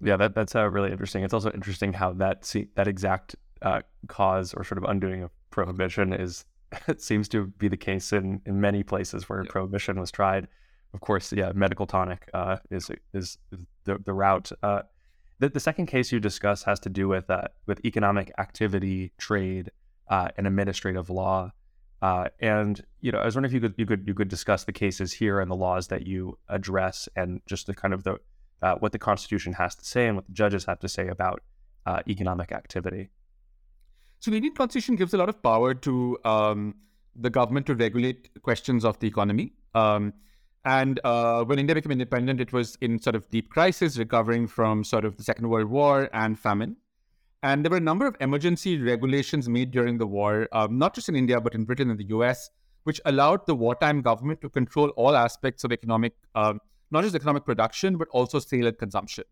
Yeah, 0.01 0.17
that, 0.17 0.35
that's 0.35 0.57
uh, 0.57 0.71
really 0.71 0.91
interesting. 0.91 1.23
It's 1.23 1.35
also 1.35 1.51
interesting 1.53 1.93
how 1.93 2.15
that 2.15 2.47
see, 2.47 2.69
that 2.77 2.89
exact 2.89 3.37
uh, 3.61 3.83
cause 4.09 4.55
or 4.55 4.65
sort 4.65 4.79
of 4.79 4.85
undoing 4.85 5.23
of 5.23 5.31
prohibition 5.51 6.15
is 6.15 6.47
it 6.89 7.01
seems 7.11 7.29
to 7.31 7.47
be 7.47 7.69
the 7.69 7.77
case 7.77 8.13
in, 8.13 8.41
in 8.47 8.61
many 8.61 8.83
places 8.83 9.29
where 9.29 9.45
prohibition 9.45 9.99
was 9.99 10.11
tried 10.11 10.49
of 10.95 11.01
course, 11.01 11.33
yeah, 11.33 11.53
medical 11.55 11.87
tonic 11.87 12.29
uh, 12.35 12.57
is 12.71 12.91
is 13.13 13.39
the, 13.85 13.99
the 13.99 14.13
route. 14.13 14.53
Uh, 14.63 14.83
the, 15.39 15.49
the 15.49 15.61
second 15.61 15.87
case 15.87 16.13
you 16.13 16.21
discuss 16.21 16.63
has 16.65 16.79
to 16.81 16.89
do 16.89 17.09
with 17.09 17.31
uh, 17.31 17.49
with 17.67 17.85
economic 17.85 18.33
activity, 18.39 19.13
trade, 19.19 19.71
uh, 20.09 20.29
and 20.37 20.47
administrative 20.47 21.09
law. 21.09 21.53
Uh, 22.03 22.29
and 22.41 22.85
you 23.01 23.13
know, 23.13 23.19
I 23.19 23.25
was 23.25 23.35
wondering 23.35 23.51
if 23.51 23.55
you 23.55 23.61
could 23.61 23.75
you 23.79 23.87
could 23.87 24.05
you 24.07 24.15
could 24.15 24.29
discuss 24.29 24.65
the 24.65 24.73
cases 24.73 25.13
here 25.13 25.41
and 25.41 25.51
the 25.51 25.57
laws 25.57 25.89
that 25.89 26.07
you 26.07 26.39
address, 26.49 27.09
and 27.17 27.41
just 27.47 27.67
the 27.67 27.75
kind 27.75 27.95
of 27.95 28.05
the 28.05 28.19
uh, 28.61 28.75
what 28.77 28.93
the 28.93 28.99
Constitution 28.99 29.55
has 29.55 29.75
to 29.77 29.85
say 29.85 30.07
and 30.07 30.17
what 30.17 30.27
the 30.27 30.33
judges 30.33 30.67
have 30.67 30.81
to 30.81 30.89
say 30.89 31.09
about 31.09 31.43
economic 32.09 32.53
activity. 32.53 33.11
So 34.23 34.31
the 34.31 34.37
Indian 34.37 34.55
Constitution 34.55 34.95
gives 34.95 35.13
a 35.15 35.17
lot 35.17 35.29
of 35.29 35.43
power 35.43 35.75
to 35.75 36.17
um, 36.25 36.77
the 37.17 37.29
government 37.29 37.67
to 37.67 37.75
regulate 37.75 38.31
questions 38.43 38.85
of 38.85 38.97
the 39.01 39.09
economy. 39.09 39.53
Um, 39.75 40.13
and 40.65 41.01
uh, 41.03 41.43
when 41.43 41.59
India 41.59 41.75
became 41.75 41.91
independent, 41.91 42.41
it 42.41 42.53
was 42.53 42.79
in 42.81 43.01
sort 43.01 43.17
of 43.17 43.29
deep 43.31 43.51
crisis, 43.51 43.99
recovering 43.99 44.47
from 44.47 44.85
sort 44.85 45.05
of 45.05 45.17
the 45.17 45.25
Second 45.25 45.49
World 45.49 45.69
War 45.69 46.09
and 46.13 46.39
famine. 46.39 46.77
And 47.43 47.65
there 47.65 47.71
were 47.71 47.79
a 47.79 47.81
number 47.81 48.07
of 48.07 48.15
emergency 48.21 48.81
regulations 48.81 49.49
made 49.49 49.73
during 49.73 49.99
the 49.99 50.07
war, 50.07 50.49
um, 50.53 50.79
not 50.79 50.95
just 50.95 51.09
in 51.09 51.17
India, 51.17 51.41
but 51.41 51.57
in 51.57 51.65
Britain 51.65 51.91
and 51.91 51.99
the 51.99 52.07
US, 52.17 52.49
which 52.85 53.01
allowed 53.07 53.45
the 53.47 53.57
wartime 53.57 54.03
government 54.03 54.41
to 54.43 54.49
control 54.49 54.91
all 54.91 55.17
aspects 55.17 55.65
of 55.65 55.73
economic, 55.73 56.13
um, 56.37 56.61
not 56.93 57.03
just 57.03 57.17
economic 57.17 57.45
production, 57.45 57.97
but 57.97 58.07
also 58.13 58.39
sale 58.39 58.69
and 58.69 58.79
consumption. 58.79 59.25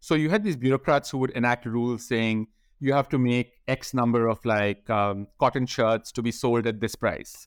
So 0.00 0.16
you 0.16 0.30
had 0.30 0.42
these 0.42 0.56
bureaucrats 0.56 1.10
who 1.10 1.18
would 1.18 1.30
enact 1.30 1.64
rules 1.64 2.04
saying 2.04 2.48
you 2.82 2.92
have 2.92 3.08
to 3.08 3.18
make 3.18 3.52
X 3.68 3.94
number 3.94 4.26
of 4.26 4.44
like 4.44 4.90
um, 4.90 5.28
cotton 5.38 5.66
shirts 5.66 6.10
to 6.12 6.20
be 6.20 6.32
sold 6.32 6.66
at 6.66 6.80
this 6.80 6.96
price. 6.96 7.46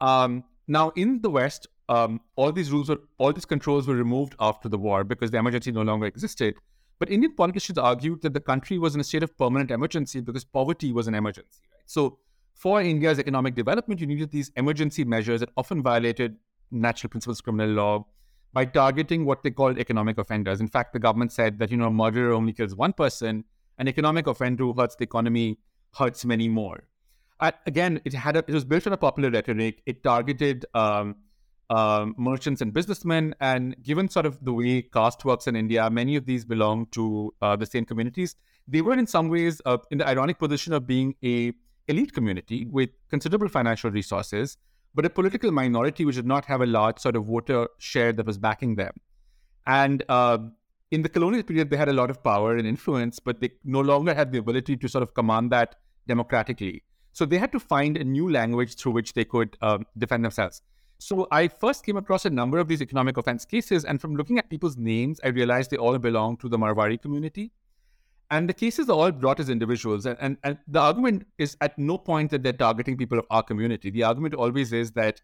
Um, 0.00 0.44
now, 0.68 0.90
in 0.94 1.20
the 1.22 1.28
West, 1.28 1.66
um, 1.88 2.20
all 2.36 2.52
these 2.52 2.70
rules 2.70 2.88
were, 2.88 3.00
all 3.18 3.32
these 3.32 3.44
controls 3.44 3.88
were 3.88 3.96
removed 3.96 4.36
after 4.38 4.68
the 4.68 4.78
war 4.78 5.02
because 5.02 5.32
the 5.32 5.38
emergency 5.38 5.72
no 5.72 5.82
longer 5.82 6.06
existed. 6.06 6.54
But 7.00 7.10
Indian 7.10 7.34
politicians 7.34 7.78
argued 7.78 8.22
that 8.22 8.32
the 8.32 8.40
country 8.40 8.78
was 8.78 8.94
in 8.94 9.00
a 9.00 9.04
state 9.04 9.24
of 9.24 9.36
permanent 9.36 9.72
emergency 9.72 10.20
because 10.20 10.44
poverty 10.44 10.92
was 10.92 11.08
an 11.08 11.14
emergency. 11.14 11.62
Right? 11.72 11.82
So, 11.86 12.18
for 12.54 12.80
India's 12.80 13.18
economic 13.18 13.56
development, 13.56 14.00
you 14.00 14.06
needed 14.06 14.30
these 14.30 14.52
emergency 14.54 15.02
measures 15.02 15.40
that 15.40 15.48
often 15.56 15.82
violated 15.82 16.36
natural 16.70 17.10
principles 17.10 17.40
of 17.40 17.44
criminal 17.44 17.70
law 17.70 18.06
by 18.52 18.66
targeting 18.66 19.24
what 19.24 19.42
they 19.42 19.50
called 19.50 19.78
economic 19.78 20.18
offenders. 20.18 20.60
In 20.60 20.68
fact, 20.68 20.92
the 20.92 20.98
government 21.00 21.32
said 21.32 21.58
that 21.58 21.72
you 21.72 21.76
know 21.76 21.86
a 21.86 21.90
murderer 21.90 22.32
only 22.32 22.52
kills 22.52 22.76
one 22.76 22.92
person, 22.92 23.44
an 23.80 23.88
economic 23.88 24.26
offender 24.26 24.64
who 24.64 24.74
hurts 24.74 24.94
the 24.96 25.04
economy 25.04 25.58
hurts 25.94 26.24
many 26.24 26.48
more. 26.48 26.84
Again, 27.66 28.00
it 28.04 28.12
had 28.12 28.36
a, 28.36 28.40
it 28.46 28.52
was 28.52 28.66
built 28.66 28.86
on 28.86 28.92
a 28.92 28.98
popular 28.98 29.30
rhetoric. 29.30 29.82
It 29.86 30.04
targeted 30.04 30.66
um, 30.74 31.16
um, 31.70 32.14
merchants 32.18 32.60
and 32.60 32.74
businessmen. 32.74 33.34
And 33.40 33.82
given 33.82 34.10
sort 34.10 34.26
of 34.26 34.44
the 34.44 34.52
way 34.52 34.82
caste 34.82 35.24
works 35.24 35.46
in 35.46 35.56
India, 35.56 35.88
many 35.88 36.16
of 36.16 36.26
these 36.26 36.44
belong 36.44 36.86
to 36.98 37.32
uh, 37.40 37.56
the 37.56 37.64
same 37.64 37.86
communities. 37.86 38.36
They 38.68 38.82
were 38.82 38.92
in 38.92 39.06
some 39.06 39.30
ways 39.30 39.62
uh, 39.64 39.78
in 39.90 39.98
the 39.98 40.06
ironic 40.06 40.38
position 40.38 40.74
of 40.74 40.86
being 40.86 41.14
a 41.24 41.52
elite 41.88 42.12
community 42.12 42.66
with 42.66 42.90
considerable 43.08 43.48
financial 43.48 43.90
resources, 43.90 44.58
but 44.94 45.06
a 45.06 45.10
political 45.10 45.50
minority 45.50 46.04
which 46.04 46.16
did 46.16 46.26
not 46.26 46.44
have 46.44 46.60
a 46.60 46.66
large 46.66 46.98
sort 46.98 47.16
of 47.16 47.24
voter 47.24 47.68
share 47.78 48.12
that 48.12 48.26
was 48.26 48.36
backing 48.36 48.74
them. 48.74 48.92
And 49.66 50.04
uh, 50.10 50.38
in 50.90 51.02
the 51.02 51.08
colonial 51.08 51.42
period, 51.42 51.70
they 51.70 51.76
had 51.76 51.88
a 51.88 51.92
lot 51.92 52.10
of 52.10 52.22
power 52.22 52.56
and 52.56 52.66
influence, 52.66 53.20
but 53.20 53.40
they 53.40 53.50
no 53.64 53.80
longer 53.80 54.12
had 54.12 54.32
the 54.32 54.38
ability 54.38 54.76
to 54.76 54.88
sort 54.88 55.02
of 55.02 55.14
command 55.14 55.52
that 55.52 55.76
democratically. 56.08 56.82
So 57.12 57.24
they 57.24 57.38
had 57.38 57.52
to 57.52 57.60
find 57.60 57.96
a 57.96 58.04
new 58.04 58.30
language 58.30 58.76
through 58.76 58.92
which 58.92 59.12
they 59.14 59.24
could 59.24 59.56
uh, 59.62 59.78
defend 59.98 60.24
themselves. 60.24 60.62
So 60.98 61.26
I 61.30 61.48
first 61.48 61.86
came 61.86 61.96
across 61.96 62.24
a 62.24 62.30
number 62.30 62.58
of 62.58 62.68
these 62.68 62.82
economic 62.82 63.16
offense 63.16 63.44
cases, 63.44 63.84
and 63.84 64.00
from 64.00 64.16
looking 64.16 64.38
at 64.38 64.50
people's 64.50 64.76
names, 64.76 65.20
I 65.24 65.28
realized 65.28 65.70
they 65.70 65.76
all 65.76 65.98
belong 65.98 66.36
to 66.38 66.48
the 66.48 66.58
Marwari 66.58 67.00
community. 67.00 67.52
And 68.32 68.48
the 68.48 68.54
cases 68.54 68.88
are 68.88 68.96
all 68.96 69.10
brought 69.10 69.40
as 69.40 69.48
individuals. 69.48 70.06
And, 70.06 70.16
and, 70.20 70.36
and 70.44 70.58
the 70.68 70.78
argument 70.78 71.26
is 71.38 71.56
at 71.60 71.76
no 71.78 71.98
point 71.98 72.30
that 72.30 72.42
they're 72.44 72.52
targeting 72.52 72.96
people 72.96 73.18
of 73.18 73.26
our 73.30 73.42
community. 73.42 73.90
The 73.90 74.04
argument 74.04 74.34
always 74.34 74.72
is 74.72 74.92
that 74.92 75.20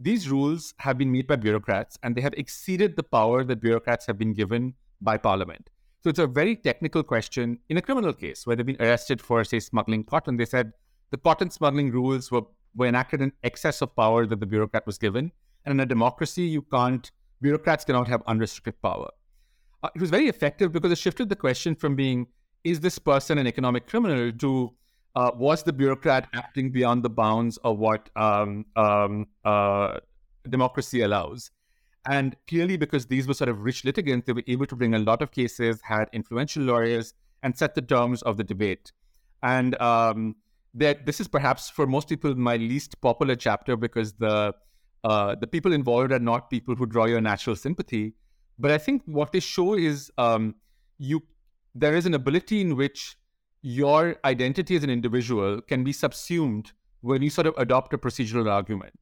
these 0.00 0.28
rules 0.28 0.74
have 0.78 0.98
been 0.98 1.12
made 1.12 1.28
by 1.28 1.36
bureaucrats 1.36 1.98
and 2.02 2.16
they 2.16 2.22
have 2.22 2.34
exceeded 2.36 2.96
the 2.96 3.02
power 3.04 3.44
that 3.44 3.60
bureaucrats 3.60 4.06
have 4.06 4.18
been 4.18 4.32
given 4.32 4.74
by 5.00 5.16
parliament. 5.16 5.70
So 6.02 6.10
it's 6.10 6.18
a 6.18 6.26
very 6.26 6.56
technical 6.56 7.02
question. 7.02 7.58
In 7.68 7.76
a 7.76 7.82
criminal 7.82 8.12
case 8.12 8.46
where 8.46 8.56
they've 8.56 8.64
been 8.64 8.80
arrested 8.80 9.20
for, 9.20 9.44
say, 9.44 9.60
smuggling 9.60 10.04
cotton, 10.04 10.36
they 10.36 10.46
said 10.46 10.72
the 11.10 11.18
cotton 11.18 11.50
smuggling 11.50 11.90
rules 11.90 12.30
were 12.30 12.42
were 12.74 12.86
enacted 12.86 13.20
in 13.20 13.32
excess 13.42 13.82
of 13.82 13.94
power 13.96 14.26
that 14.26 14.40
the 14.40 14.46
bureaucrat 14.46 14.86
was 14.86 14.98
given. 14.98 15.32
And 15.64 15.72
in 15.72 15.80
a 15.80 15.86
democracy, 15.86 16.42
you 16.42 16.62
can't, 16.62 17.10
bureaucrats 17.40 17.84
cannot 17.84 18.08
have 18.08 18.22
unrestricted 18.26 18.80
power. 18.82 19.10
Uh, 19.82 19.88
it 19.94 20.00
was 20.00 20.10
very 20.10 20.28
effective 20.28 20.72
because 20.72 20.92
it 20.92 20.98
shifted 20.98 21.28
the 21.28 21.36
question 21.36 21.74
from 21.74 21.96
being, 21.96 22.26
is 22.64 22.80
this 22.80 22.98
person 22.98 23.38
an 23.38 23.46
economic 23.46 23.86
criminal 23.86 24.32
to 24.32 24.72
uh, 25.16 25.30
was 25.34 25.62
the 25.62 25.72
bureaucrat 25.72 26.28
acting 26.34 26.70
beyond 26.70 27.02
the 27.02 27.10
bounds 27.10 27.56
of 27.58 27.78
what 27.78 28.08
um, 28.14 28.64
um, 28.76 29.26
uh, 29.44 29.98
democracy 30.48 31.00
allows? 31.00 31.50
And 32.08 32.36
clearly, 32.48 32.76
because 32.76 33.06
these 33.06 33.28
were 33.28 33.34
sort 33.34 33.50
of 33.50 33.60
rich 33.60 33.84
litigants, 33.84 34.26
they 34.26 34.32
were 34.32 34.44
able 34.46 34.66
to 34.66 34.76
bring 34.76 34.94
a 34.94 34.98
lot 34.98 35.20
of 35.20 35.32
cases, 35.32 35.80
had 35.82 36.08
influential 36.12 36.62
lawyers, 36.62 37.14
and 37.42 37.56
set 37.56 37.74
the 37.74 37.82
terms 37.82 38.22
of 38.22 38.36
the 38.36 38.44
debate. 38.44 38.92
And 39.42 39.80
um, 39.80 40.36
that 40.74 41.06
this 41.06 41.20
is 41.20 41.28
perhaps 41.28 41.68
for 41.68 41.86
most 41.86 42.08
people 42.08 42.34
my 42.34 42.56
least 42.56 43.00
popular 43.00 43.36
chapter 43.36 43.76
because 43.76 44.12
the 44.14 44.54
uh, 45.02 45.34
the 45.34 45.46
people 45.46 45.72
involved 45.72 46.12
are 46.12 46.18
not 46.18 46.50
people 46.50 46.74
who 46.74 46.84
draw 46.84 47.06
your 47.06 47.20
natural 47.20 47.56
sympathy. 47.56 48.14
But 48.58 48.70
I 48.70 48.76
think 48.76 49.02
what 49.06 49.32
they 49.32 49.40
show 49.40 49.74
is 49.74 50.10
um, 50.18 50.54
you 50.98 51.22
there 51.74 51.94
is 51.94 52.06
an 52.06 52.14
ability 52.14 52.60
in 52.60 52.76
which 52.76 53.16
your 53.62 54.16
identity 54.24 54.76
as 54.76 54.84
an 54.84 54.90
individual 54.90 55.60
can 55.60 55.84
be 55.84 55.92
subsumed 55.92 56.72
when 57.00 57.22
you 57.22 57.30
sort 57.30 57.46
of 57.46 57.54
adopt 57.56 57.94
a 57.94 57.98
procedural 57.98 58.50
argument. 58.50 58.94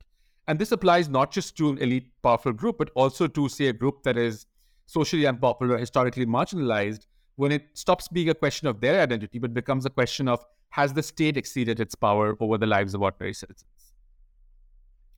And 0.49 0.59
this 0.59 0.73
applies 0.73 1.11
not 1.11 1.31
just 1.31 1.57
to 1.59 1.69
an 1.69 1.79
elite 1.79 2.11
powerful 2.23 2.53
group, 2.53 2.79
but 2.79 2.91
also 2.95 3.27
to, 3.27 3.49
say, 3.51 3.67
a 3.67 3.73
group 3.73 4.03
that 4.05 4.17
is 4.17 4.47
socially 4.87 5.27
unpopular, 5.27 5.77
historically 5.77 6.25
marginalized, 6.25 7.07
when 7.37 7.53
it 7.53 7.69
stops 7.75 8.09
being 8.09 8.31
a 8.31 8.35
question 8.35 8.67
of 8.67 8.81
their 8.81 9.01
identity, 9.01 9.39
but 9.39 9.53
becomes 9.53 9.85
a 9.85 9.91
question 9.91 10.27
of 10.27 10.45
has 10.71 10.95
the 10.95 11.03
state 11.03 11.37
exceeded 11.37 11.79
its 11.81 11.95
power 11.95 12.35
over 12.41 12.57
the 12.57 12.67
lives 12.67 12.95
of 12.95 13.03
ordinary 13.03 13.35
citizens? 13.35 13.69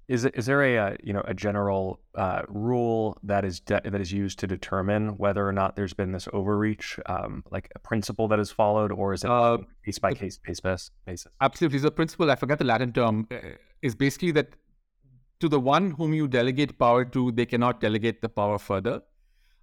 Is, 0.09 0.25
is 0.25 0.47
there 0.47 0.63
a, 0.65 0.77
uh, 0.77 0.97
you 1.05 1.13
know 1.13 1.23
a 1.25 1.35
general 1.35 2.01
uh, 2.17 2.43
rule 2.49 3.17
that 3.23 3.45
is 3.45 3.61
de- 3.61 3.81
that 3.85 4.01
is 4.01 4.13
used 4.13 4.41
to 4.41 4.49
determine 4.49 5.11
whether 5.11 5.47
or 5.47 5.53
not 5.53 5.77
there's 5.77 5.95
been 5.95 6.11
this 6.11 6.27
overreach, 6.33 6.99
um, 7.07 7.45
like 7.53 7.71
a 7.77 7.79
principle 7.79 8.27
that 8.27 8.41
is 8.41 8.51
followed, 8.51 8.91
or 8.91 9.15
is 9.15 9.23
it 9.23 9.31
uh, 9.31 9.59
case 9.85 10.01
by 10.01 10.13
case 10.13 10.41
basis? 10.45 10.91
basis? 11.07 11.31
Absolutely, 11.41 11.79
the 11.79 11.93
principle 11.93 12.29
I 12.29 12.35
forget 12.35 12.59
the 12.59 12.65
Latin 12.65 12.93
term 12.93 13.29
uh, 13.31 13.37
is 13.83 13.95
basically 13.95 14.33
that 14.33 14.57
to 15.41 15.49
the 15.49 15.59
one 15.59 15.91
whom 15.93 16.13
you 16.15 16.29
delegate 16.29 16.79
power 16.79 17.05
to, 17.05 17.33
they 17.33 17.47
cannot 17.47 17.81
delegate 17.81 18.21
the 18.23 18.29
power 18.29 18.59
further. 18.59 19.03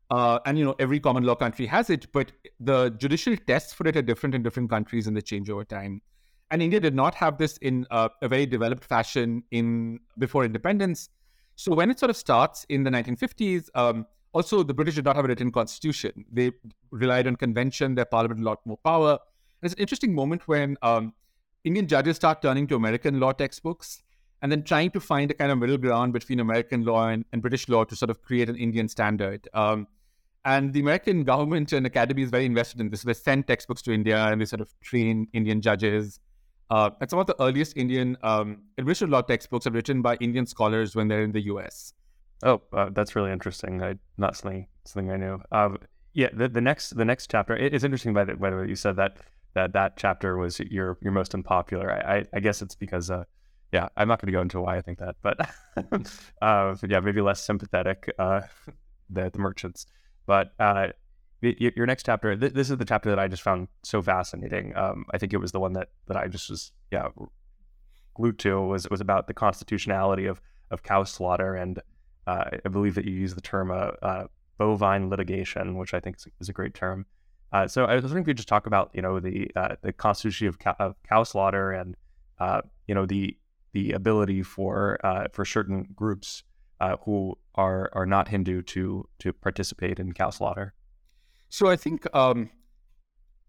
Uh, 0.09 0.39
and 0.45 0.57
you 0.57 0.63
know 0.63 0.75
every 0.79 0.99
common 0.99 1.23
law 1.23 1.35
country 1.35 1.65
has 1.65 1.89
it, 1.89 2.11
but 2.13 2.31
the 2.59 2.89
judicial 2.91 3.35
tests 3.35 3.73
for 3.73 3.87
it 3.87 3.95
are 3.97 4.01
different 4.01 4.33
in 4.33 4.41
different 4.41 4.69
countries, 4.69 5.05
and 5.05 5.15
they 5.17 5.21
change 5.21 5.49
over 5.49 5.65
time. 5.65 6.01
And 6.49 6.61
India 6.61 6.79
did 6.79 6.95
not 6.95 7.13
have 7.15 7.37
this 7.37 7.57
in 7.57 7.85
uh, 7.91 8.07
a 8.21 8.27
very 8.27 8.45
developed 8.45 8.85
fashion 8.85 9.43
in 9.51 9.99
before 10.17 10.45
independence. 10.45 11.09
So 11.55 11.73
when 11.73 11.91
it 11.91 11.99
sort 11.99 12.09
of 12.09 12.15
starts 12.15 12.65
in 12.69 12.83
the 12.83 12.89
1950s, 12.89 13.69
um, 13.75 14.05
also 14.31 14.63
the 14.63 14.73
British 14.73 14.95
did 14.95 15.03
not 15.03 15.17
have 15.17 15.25
a 15.25 15.27
written 15.27 15.51
constitution. 15.51 16.23
They 16.31 16.51
relied 16.91 17.27
on 17.27 17.35
convention. 17.35 17.95
Their 17.95 18.05
parliament 18.05 18.39
a 18.39 18.43
lot 18.43 18.59
more 18.65 18.77
power. 18.77 19.19
It's 19.61 19.73
an 19.73 19.79
interesting 19.79 20.15
moment 20.15 20.47
when 20.47 20.77
um, 20.81 21.13
Indian 21.65 21.85
judges 21.87 22.15
start 22.15 22.41
turning 22.41 22.65
to 22.67 22.75
American 22.75 23.19
law 23.19 23.33
textbooks 23.33 24.03
and 24.41 24.51
then 24.51 24.63
trying 24.63 24.91
to 24.91 24.99
find 24.99 25.31
a 25.31 25.33
kind 25.33 25.51
of 25.51 25.57
middle 25.57 25.77
ground 25.77 26.13
between 26.13 26.39
American 26.39 26.83
law 26.83 27.07
and, 27.07 27.25
and 27.31 27.41
British 27.41 27.67
law 27.69 27.83
to 27.83 27.95
sort 27.95 28.09
of 28.09 28.21
create 28.21 28.49
an 28.49 28.55
Indian 28.55 28.87
standard. 28.87 29.47
Um, 29.53 29.87
and 30.45 30.71
the 30.73 30.79
American 30.79 31.23
government 31.23 31.73
and 31.73 31.85
academy 31.85 32.21
is 32.21 32.29
very 32.29 32.45
invested 32.45 32.79
in 32.79 32.89
this. 32.89 33.03
They 33.03 33.13
send 33.13 33.47
textbooks 33.47 33.81
to 33.83 33.91
India 33.91 34.17
and 34.17 34.39
they 34.39 34.45
sort 34.45 34.61
of 34.61 34.69
train 34.81 35.27
Indian 35.33 35.61
judges. 35.61 36.19
Uh, 36.69 36.91
and 37.01 37.09
some 37.09 37.19
of 37.19 37.27
the 37.27 37.35
earliest 37.41 37.75
Indian 37.75 38.17
um, 38.23 38.63
administrative 38.77 39.11
law 39.11 39.21
textbooks 39.21 39.67
are 39.67 39.71
written 39.71 40.01
by 40.01 40.15
Indian 40.21 40.45
scholars 40.45 40.95
when 40.95 41.07
they're 41.07 41.23
in 41.23 41.31
the 41.31 41.41
U.S. 41.45 41.93
Oh, 42.43 42.61
uh, 42.71 42.89
that's 42.91 43.15
really 43.15 43.31
interesting. 43.31 43.81
I, 43.81 43.95
not 44.17 44.35
something 44.35 44.67
something 44.85 45.11
I 45.11 45.17
knew. 45.17 45.41
Um, 45.51 45.79
yeah, 46.13 46.29
the, 46.33 46.47
the 46.47 46.61
next 46.61 46.95
the 46.95 47.05
next 47.05 47.31
chapter. 47.31 47.55
It, 47.55 47.73
it's 47.73 47.83
interesting 47.83 48.13
by 48.13 48.25
the, 48.25 48.35
by 48.35 48.49
the 48.49 48.57
way 48.57 48.67
you 48.67 48.75
said 48.75 48.95
that 48.97 49.17
that 49.53 49.73
that 49.73 49.97
chapter 49.97 50.37
was 50.37 50.59
your 50.59 50.97
your 51.01 51.11
most 51.11 51.33
unpopular. 51.33 51.91
I, 51.91 52.17
I, 52.17 52.25
I 52.33 52.39
guess 52.39 52.61
it's 52.61 52.75
because 52.75 53.09
uh, 53.09 53.23
yeah, 53.71 53.89
I'm 53.97 54.07
not 54.07 54.21
going 54.21 54.27
to 54.27 54.31
go 54.31 54.41
into 54.41 54.61
why 54.61 54.77
I 54.77 54.81
think 54.81 54.99
that, 54.99 55.15
but 55.21 55.49
uh, 56.41 56.75
yeah, 56.87 56.99
maybe 56.99 57.21
less 57.21 57.41
sympathetic 57.41 58.11
uh, 58.17 58.41
the, 59.09 59.29
the 59.29 59.39
merchants. 59.39 59.85
But 60.25 60.53
uh, 60.59 60.87
your 61.41 61.85
next 61.85 62.05
chapter, 62.05 62.35
th- 62.35 62.53
this 62.53 62.69
is 62.69 62.77
the 62.77 62.85
chapter 62.85 63.09
that 63.09 63.19
I 63.19 63.27
just 63.27 63.43
found 63.43 63.67
so 63.83 64.01
fascinating. 64.01 64.75
Um, 64.75 65.05
I 65.11 65.17
think 65.17 65.33
it 65.33 65.37
was 65.37 65.51
the 65.51 65.59
one 65.59 65.73
that 65.73 65.89
that 66.07 66.17
I 66.17 66.27
just 66.27 66.49
was 66.49 66.71
yeah 66.91 67.09
glued 68.15 68.39
to 68.39 68.59
was 68.61 68.89
was 68.89 69.01
about 69.01 69.27
the 69.27 69.33
constitutionality 69.33 70.25
of 70.25 70.41
of 70.71 70.83
cow 70.83 71.03
slaughter, 71.03 71.55
and 71.55 71.79
uh, 72.25 72.45
I 72.65 72.69
believe 72.69 72.95
that 72.95 73.05
you 73.05 73.13
use 73.13 73.35
the 73.35 73.41
term 73.41 73.71
uh, 73.71 73.91
uh, 74.01 74.27
bovine 74.57 75.09
litigation, 75.09 75.77
which 75.77 75.93
I 75.93 75.99
think 75.99 76.17
is, 76.17 76.27
is 76.39 76.49
a 76.49 76.53
great 76.53 76.73
term. 76.73 77.05
So 77.67 77.85
I 77.85 77.95
was 77.95 78.03
wondering 78.03 78.23
if 78.23 78.27
you 78.27 78.33
just 78.33 78.49
talk 78.49 78.67
about 78.67 78.91
you 78.93 79.01
know 79.01 79.19
the 79.19 79.49
the 79.81 79.93
constitution 79.93 80.47
of 80.47 80.57
cow, 80.57 80.75
of 80.79 80.95
cow 81.03 81.23
slaughter 81.23 81.71
and 81.71 81.95
you 82.87 82.95
know 82.95 83.05
the 83.05 83.37
the 83.73 83.91
ability 83.91 84.43
for 84.43 84.99
for 85.33 85.45
certain 85.45 85.87
groups 85.95 86.43
who 87.03 87.37
are 87.55 87.89
are 87.93 88.05
not 88.05 88.27
Hindu 88.27 88.61
to 88.63 89.07
to 89.19 89.33
participate 89.33 89.99
in 89.99 90.13
cow 90.13 90.29
slaughter. 90.29 90.73
So 91.49 91.69
I 91.69 91.75
think, 91.75 92.05
um, 92.15 92.49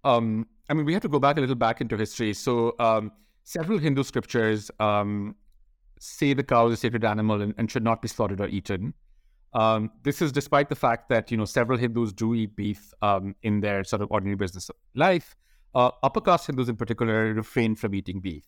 um, 0.04 0.46
I 0.68 0.74
mean, 0.74 0.84
we 0.84 0.92
have 0.92 1.02
to 1.02 1.08
go 1.08 1.18
back 1.18 1.36
a 1.36 1.40
little 1.40 1.56
back 1.56 1.80
into 1.80 1.96
history. 1.96 2.32
So 2.34 2.74
um, 2.78 3.12
several 3.44 3.78
Hindu 3.78 4.02
scriptures 4.04 4.70
um, 4.78 5.34
say 5.98 6.32
the 6.34 6.44
cow 6.44 6.68
is 6.68 6.74
a 6.74 6.76
sacred 6.76 7.04
animal 7.04 7.42
and, 7.42 7.54
and 7.58 7.70
should 7.70 7.84
not 7.84 8.00
be 8.02 8.08
slaughtered 8.08 8.40
or 8.40 8.48
eaten. 8.48 8.94
Um, 9.54 9.90
this 10.02 10.20
is 10.20 10.30
despite 10.30 10.68
the 10.68 10.76
fact 10.76 11.08
that 11.08 11.30
you 11.30 11.36
know 11.36 11.46
several 11.46 11.78
Hindus 11.78 12.12
do 12.12 12.34
eat 12.34 12.54
beef 12.54 12.92
um, 13.00 13.34
in 13.42 13.60
their 13.60 13.82
sort 13.82 14.02
of 14.02 14.08
ordinary 14.10 14.36
business 14.36 14.70
life. 14.94 15.34
Uh, 15.74 15.90
upper 16.02 16.20
caste 16.20 16.46
Hindus, 16.46 16.68
in 16.68 16.76
particular, 16.76 17.32
refrain 17.34 17.74
from 17.74 17.94
eating 17.94 18.20
beef. 18.20 18.44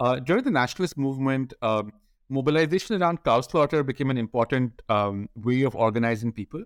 Uh, 0.00 0.18
during 0.18 0.42
the 0.42 0.50
nationalist 0.50 0.96
movement, 0.96 1.52
mobilization 2.28 3.00
around 3.00 3.22
cow 3.22 3.40
slaughter 3.40 3.82
became 3.84 4.10
an 4.10 4.18
important 4.18 4.82
way 5.36 5.62
of 5.62 5.76
organizing 5.76 6.32
people. 6.32 6.64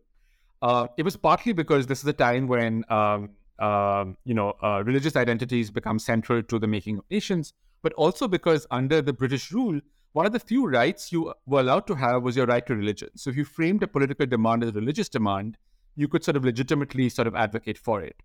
Uh, 0.65 0.87
it 0.97 1.03
was 1.03 1.15
partly 1.15 1.53
because 1.53 1.87
this 1.87 1.99
is 1.99 2.07
a 2.07 2.13
time 2.13 2.49
when 2.49 2.83
um, 2.89 3.29
uh, 3.59 4.07
you 4.25 4.33
know 4.33 4.55
uh, 4.63 4.83
religious 4.87 5.15
identities 5.15 5.71
become 5.71 5.99
central 5.99 6.43
to 6.43 6.59
the 6.59 6.67
making 6.67 6.97
of 6.97 7.05
nations, 7.11 7.53
but 7.83 7.93
also 7.95 8.27
because 8.27 8.67
under 8.71 9.03
the 9.03 9.13
British 9.13 9.53
rule, 9.53 9.79
one 10.13 10.25
of 10.25 10.33
the 10.33 10.41
few 10.41 10.67
rights 10.67 11.13
you 11.13 11.35
were 11.45 11.61
allowed 11.61 11.87
to 11.87 11.95
have 11.95 12.23
was 12.23 12.35
your 12.35 12.47
right 12.47 12.67
to 12.67 12.75
religion. 12.75 13.11
So 13.15 13.29
if 13.29 13.37
you 13.37 13.45
framed 13.45 13.83
a 13.83 13.87
political 13.87 14.25
demand 14.25 14.63
as 14.63 14.71
a 14.71 14.73
religious 14.73 15.11
demand, 15.11 15.59
you 15.97 16.09
could 16.09 16.25
sort 16.25 16.37
of 16.39 16.47
legitimately 16.47 17.11
sort 17.11 17.29
of 17.29 17.35
advocate 17.35 17.77
for 17.77 18.01
it. 18.01 18.17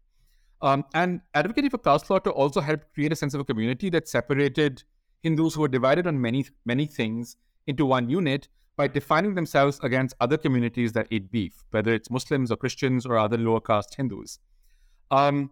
Um, 0.61 0.85
and 0.93 1.19
advocating 1.33 1.69
for 1.69 1.77
cow 1.77 1.97
slaughter 1.97 2.29
also 2.29 2.61
helped 2.61 2.93
create 2.93 3.11
a 3.11 3.17
sense 3.17 3.33
of 3.33 3.41
a 3.41 3.43
community 3.43 3.89
that 3.89 4.07
separated 4.07 4.83
Hindus 5.23 5.55
who 5.55 5.61
were 5.61 5.67
divided 5.67 6.07
on 6.07 6.21
many 6.21 6.45
many 6.65 6.85
things 6.85 7.35
into 7.67 7.85
one 7.85 8.09
unit 8.09 8.47
by 8.75 8.87
defining 8.87 9.35
themselves 9.35 9.79
against 9.83 10.15
other 10.21 10.37
communities 10.37 10.93
that 10.93 11.07
eat 11.11 11.29
beef, 11.31 11.63
whether 11.71 11.93
it's 11.93 12.09
Muslims 12.09 12.49
or 12.49 12.55
Christians 12.55 13.05
or 13.05 13.17
other 13.17 13.37
lower 13.37 13.59
caste 13.59 13.95
Hindus. 13.95 14.39
Um, 15.11 15.51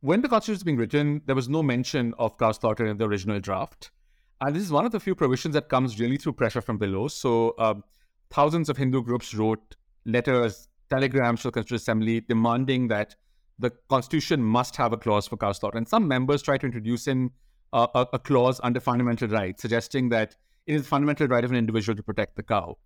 when 0.00 0.22
the 0.22 0.28
Constitution 0.28 0.56
was 0.56 0.64
being 0.64 0.76
written, 0.76 1.22
there 1.26 1.36
was 1.36 1.48
no 1.48 1.62
mention 1.62 2.12
of 2.18 2.36
cow 2.38 2.50
slaughter 2.50 2.84
in 2.86 2.96
the 2.96 3.06
original 3.06 3.38
draft. 3.38 3.92
And 4.40 4.56
this 4.56 4.64
is 4.64 4.72
one 4.72 4.84
of 4.84 4.90
the 4.90 4.98
few 4.98 5.14
provisions 5.14 5.54
that 5.54 5.68
comes 5.68 6.00
really 6.00 6.16
through 6.16 6.32
pressure 6.32 6.60
from 6.60 6.78
below. 6.78 7.06
So 7.06 7.54
um, 7.58 7.84
thousands 8.30 8.68
of 8.68 8.76
Hindu 8.76 9.02
groups 9.02 9.32
wrote 9.32 9.76
letters, 10.04 10.66
telegrams 10.90 11.42
to 11.42 11.48
the 11.48 11.52
Constitutional 11.52 11.76
Assembly 11.76 12.20
demanding 12.22 12.88
that 12.88 13.14
the 13.60 13.70
Constitution 13.88 14.42
must 14.42 14.74
have 14.74 14.92
a 14.92 14.96
clause 14.96 15.28
for 15.28 15.36
cow 15.36 15.52
slaughter. 15.52 15.78
And 15.78 15.86
some 15.86 16.08
members 16.08 16.42
tried 16.42 16.62
to 16.62 16.66
introduce 16.66 17.06
in 17.06 17.30
a, 17.72 18.06
a 18.12 18.18
clause 18.18 18.60
under 18.62 18.80
fundamental 18.80 19.28
rights, 19.28 19.62
suggesting 19.62 20.08
that 20.10 20.36
it 20.66 20.74
is 20.74 20.82
a 20.82 20.84
fundamental 20.84 21.26
right 21.26 21.44
of 21.44 21.50
an 21.50 21.56
individual 21.56 21.96
to 21.96 22.02
protect 22.02 22.36
the 22.36 22.42
cow. 22.42 22.76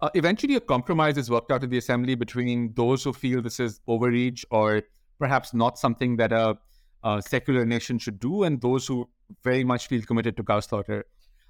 Uh, 0.00 0.08
eventually, 0.14 0.56
a 0.56 0.60
compromise 0.60 1.18
is 1.18 1.30
worked 1.30 1.52
out 1.52 1.62
in 1.62 1.70
the 1.70 1.78
assembly 1.78 2.14
between 2.14 2.72
those 2.74 3.04
who 3.04 3.12
feel 3.12 3.42
this 3.42 3.60
is 3.60 3.80
overreach 3.86 4.46
or 4.50 4.82
perhaps 5.18 5.52
not 5.52 5.78
something 5.78 6.16
that 6.16 6.32
a, 6.32 6.56
a 7.04 7.20
secular 7.20 7.66
nation 7.66 7.98
should 7.98 8.18
do, 8.18 8.44
and 8.44 8.60
those 8.62 8.86
who 8.86 9.08
very 9.44 9.64
much 9.64 9.88
feel 9.88 10.02
committed 10.02 10.36
to 10.36 10.42
cow 10.42 10.60
slaughter. 10.60 11.04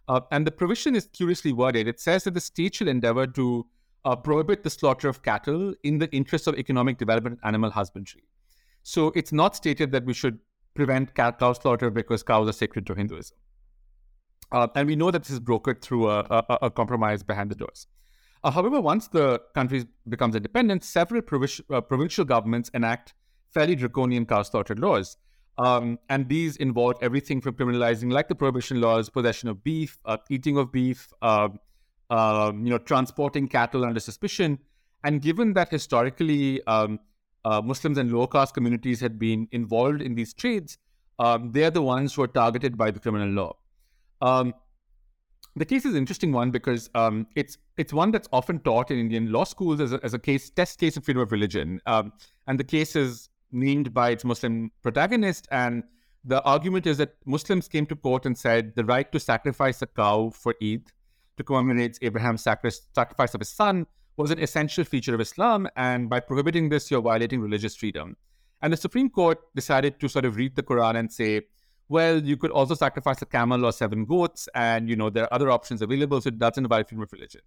Uh, 0.08 0.20
and 0.32 0.46
the 0.46 0.50
provision 0.50 0.96
is 0.96 1.06
curiously 1.12 1.52
worded. 1.52 1.86
It 1.86 2.00
says 2.00 2.24
that 2.24 2.34
the 2.34 2.40
state 2.40 2.74
shall 2.74 2.88
endeavor 2.88 3.28
to 3.28 3.66
uh, 4.04 4.16
prohibit 4.16 4.64
the 4.64 4.70
slaughter 4.70 5.08
of 5.08 5.22
cattle 5.22 5.74
in 5.84 5.98
the 5.98 6.10
interest 6.10 6.48
of 6.48 6.56
economic 6.56 6.98
development 6.98 7.38
and 7.42 7.48
animal 7.48 7.70
husbandry. 7.70 8.24
So 8.82 9.12
it's 9.14 9.30
not 9.30 9.54
stated 9.54 9.92
that 9.92 10.04
we 10.04 10.14
should 10.14 10.40
prevent 10.80 11.14
cow 11.14 11.52
slaughter 11.52 11.90
because 11.90 12.22
cows 12.22 12.48
are 12.48 12.58
sacred 12.64 12.86
to 12.86 12.94
Hinduism. 12.94 13.36
Uh, 14.52 14.66
and 14.74 14.88
we 14.88 14.96
know 14.96 15.10
that 15.10 15.22
this 15.24 15.32
is 15.38 15.40
brokered 15.48 15.80
through 15.82 16.04
a, 16.10 16.20
a, 16.30 16.58
a 16.62 16.70
compromise 16.70 17.22
behind 17.22 17.50
the 17.50 17.54
doors. 17.54 17.86
Uh, 18.42 18.50
however, 18.50 18.80
once 18.80 19.08
the 19.08 19.26
country 19.54 19.86
becomes 20.08 20.34
independent, 20.34 20.82
several 20.82 21.20
provincial, 21.20 21.64
uh, 21.70 21.80
provincial 21.80 22.24
governments 22.24 22.70
enact 22.72 23.12
fairly 23.56 23.76
draconian 23.76 24.24
cow 24.24 24.42
slaughter 24.42 24.74
laws. 24.74 25.16
Um, 25.58 25.98
and 26.08 26.28
these 26.28 26.56
involve 26.56 26.96
everything 27.02 27.42
from 27.42 27.54
criminalizing, 27.54 28.10
like 28.10 28.28
the 28.28 28.34
prohibition 28.34 28.80
laws, 28.80 29.10
possession 29.10 29.50
of 29.50 29.62
beef, 29.62 29.98
uh, 30.06 30.16
eating 30.30 30.56
of 30.56 30.72
beef, 30.72 31.12
um, 31.20 31.58
um, 32.08 32.64
you 32.64 32.70
know, 32.70 32.78
transporting 32.78 33.46
cattle 33.46 33.84
under 33.84 34.00
suspicion. 34.00 34.58
And 35.04 35.20
given 35.20 35.52
that 35.54 35.70
historically 35.70 36.64
um, 36.66 36.98
uh, 37.44 37.60
Muslims 37.62 37.98
and 37.98 38.12
lower 38.12 38.26
caste 38.26 38.54
communities 38.54 39.00
had 39.00 39.18
been 39.18 39.48
involved 39.52 40.02
in 40.02 40.14
these 40.14 40.34
trades, 40.34 40.78
um, 41.18 41.52
they're 41.52 41.70
the 41.70 41.82
ones 41.82 42.14
who 42.14 42.22
are 42.22 42.28
targeted 42.28 42.76
by 42.76 42.90
the 42.90 43.00
criminal 43.00 43.28
law. 43.28 43.56
Um, 44.20 44.54
the 45.56 45.64
case 45.64 45.84
is 45.84 45.92
an 45.92 45.98
interesting 45.98 46.32
one 46.32 46.50
because 46.50 46.88
um, 46.94 47.26
it's 47.34 47.58
it's 47.76 47.92
one 47.92 48.10
that's 48.10 48.28
often 48.32 48.60
taught 48.60 48.90
in 48.90 48.98
Indian 48.98 49.32
law 49.32 49.44
schools 49.44 49.80
as 49.80 49.92
a, 49.92 50.00
as 50.02 50.14
a 50.14 50.18
case 50.18 50.50
test 50.50 50.78
case 50.78 50.96
of 50.96 51.04
freedom 51.04 51.22
of 51.22 51.32
religion, 51.32 51.80
um, 51.86 52.12
and 52.46 52.58
the 52.58 52.64
case 52.64 52.94
is 52.94 53.28
named 53.50 53.92
by 53.92 54.10
its 54.10 54.24
Muslim 54.24 54.70
protagonist. 54.82 55.48
And 55.50 55.82
the 56.24 56.42
argument 56.42 56.86
is 56.86 56.98
that 56.98 57.16
Muslims 57.24 57.66
came 57.66 57.86
to 57.86 57.96
court 57.96 58.26
and 58.26 58.38
said 58.38 58.74
the 58.76 58.84
right 58.84 59.10
to 59.10 59.18
sacrifice 59.18 59.82
a 59.82 59.86
cow 59.86 60.30
for 60.30 60.54
Eid 60.62 60.92
to 61.36 61.42
commemorate 61.42 61.98
Abraham's 62.02 62.42
sacrifice 62.42 63.34
of 63.34 63.40
his 63.40 63.48
son 63.48 63.86
was 64.20 64.30
an 64.30 64.38
essential 64.38 64.84
feature 64.84 65.14
of 65.14 65.20
Islam, 65.20 65.66
and 65.76 66.10
by 66.10 66.20
prohibiting 66.20 66.68
this, 66.68 66.90
you're 66.90 67.00
violating 67.00 67.40
religious 67.40 67.74
freedom. 67.74 68.16
And 68.60 68.72
the 68.72 68.76
Supreme 68.76 69.08
Court 69.08 69.38
decided 69.54 69.98
to 70.00 70.08
sort 70.08 70.26
of 70.26 70.36
read 70.36 70.54
the 70.56 70.62
Quran 70.62 70.96
and 70.96 71.10
say, 71.10 71.42
well, 71.88 72.22
you 72.22 72.36
could 72.36 72.50
also 72.50 72.74
sacrifice 72.74 73.22
a 73.22 73.26
camel 73.26 73.64
or 73.64 73.72
seven 73.72 74.04
goats, 74.04 74.48
and 74.54 74.88
you 74.88 74.94
know 74.94 75.08
there 75.08 75.24
are 75.24 75.34
other 75.34 75.50
options 75.50 75.80
available, 75.80 76.20
so 76.20 76.28
it 76.28 76.38
doesn't 76.38 76.66
violate 76.66 76.88
freedom 76.88 77.02
of 77.02 77.12
religion. 77.12 77.40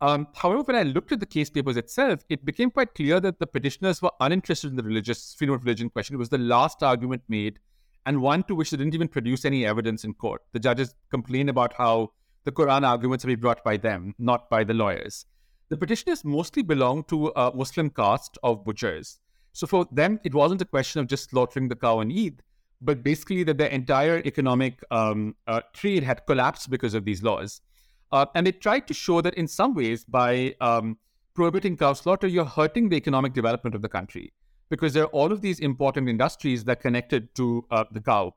Um, 0.00 0.26
however, 0.34 0.62
when 0.62 0.76
I 0.76 0.82
looked 0.82 1.12
at 1.12 1.20
the 1.20 1.26
case 1.26 1.48
papers 1.48 1.76
itself, 1.76 2.24
it 2.28 2.44
became 2.44 2.70
quite 2.70 2.94
clear 2.94 3.20
that 3.20 3.38
the 3.38 3.46
petitioners 3.46 4.02
were 4.02 4.10
uninterested 4.20 4.70
in 4.70 4.76
the 4.76 4.82
religious 4.82 5.34
freedom 5.38 5.54
of 5.54 5.64
religion 5.64 5.90
question. 5.90 6.16
It 6.16 6.18
was 6.18 6.30
the 6.30 6.38
last 6.38 6.82
argument 6.82 7.22
made, 7.28 7.58
and 8.04 8.20
one 8.20 8.42
to 8.44 8.54
which 8.54 8.70
they 8.70 8.76
didn't 8.78 8.94
even 8.94 9.08
produce 9.08 9.44
any 9.44 9.64
evidence 9.64 10.04
in 10.04 10.14
court. 10.14 10.42
The 10.52 10.58
judges 10.58 10.94
complained 11.10 11.50
about 11.50 11.74
how 11.74 12.12
the 12.44 12.52
Quran 12.52 12.86
arguments 12.86 13.24
would 13.24 13.30
be 13.30 13.36
brought 13.36 13.62
by 13.62 13.76
them, 13.76 14.14
not 14.18 14.50
by 14.50 14.64
the 14.64 14.74
lawyers. 14.74 15.26
The 15.70 15.76
petitioners 15.76 16.24
mostly 16.24 16.62
belonged 16.62 17.06
to 17.08 17.28
a 17.28 17.54
Muslim 17.54 17.90
caste 17.90 18.36
of 18.42 18.64
butchers. 18.64 19.20
So 19.52 19.68
for 19.68 19.86
them, 19.92 20.18
it 20.24 20.34
wasn't 20.34 20.62
a 20.62 20.64
question 20.64 21.00
of 21.00 21.06
just 21.06 21.30
slaughtering 21.30 21.68
the 21.68 21.76
cow 21.76 22.00
and 22.00 22.12
Eid, 22.12 22.42
but 22.80 23.04
basically 23.04 23.44
that 23.44 23.56
their 23.56 23.68
entire 23.68 24.18
economic 24.24 24.82
um, 24.90 25.36
uh, 25.46 25.60
trade 25.72 26.02
had 26.02 26.26
collapsed 26.26 26.70
because 26.70 26.94
of 26.94 27.04
these 27.04 27.22
laws. 27.22 27.60
Uh, 28.10 28.26
and 28.34 28.44
they 28.44 28.52
tried 28.52 28.88
to 28.88 28.94
show 28.94 29.20
that 29.20 29.34
in 29.34 29.46
some 29.46 29.72
ways, 29.72 30.04
by 30.04 30.54
um, 30.60 30.98
prohibiting 31.34 31.76
cow 31.76 31.92
slaughter, 31.92 32.26
you're 32.26 32.44
hurting 32.44 32.88
the 32.88 32.96
economic 32.96 33.32
development 33.32 33.76
of 33.76 33.82
the 33.82 33.88
country 33.88 34.32
because 34.70 34.92
there 34.92 35.04
are 35.04 35.14
all 35.18 35.30
of 35.30 35.40
these 35.40 35.60
important 35.60 36.08
industries 36.08 36.64
that 36.64 36.78
are 36.78 36.82
connected 36.82 37.32
to 37.36 37.64
uh, 37.70 37.84
the 37.92 38.00
cow. 38.00 38.34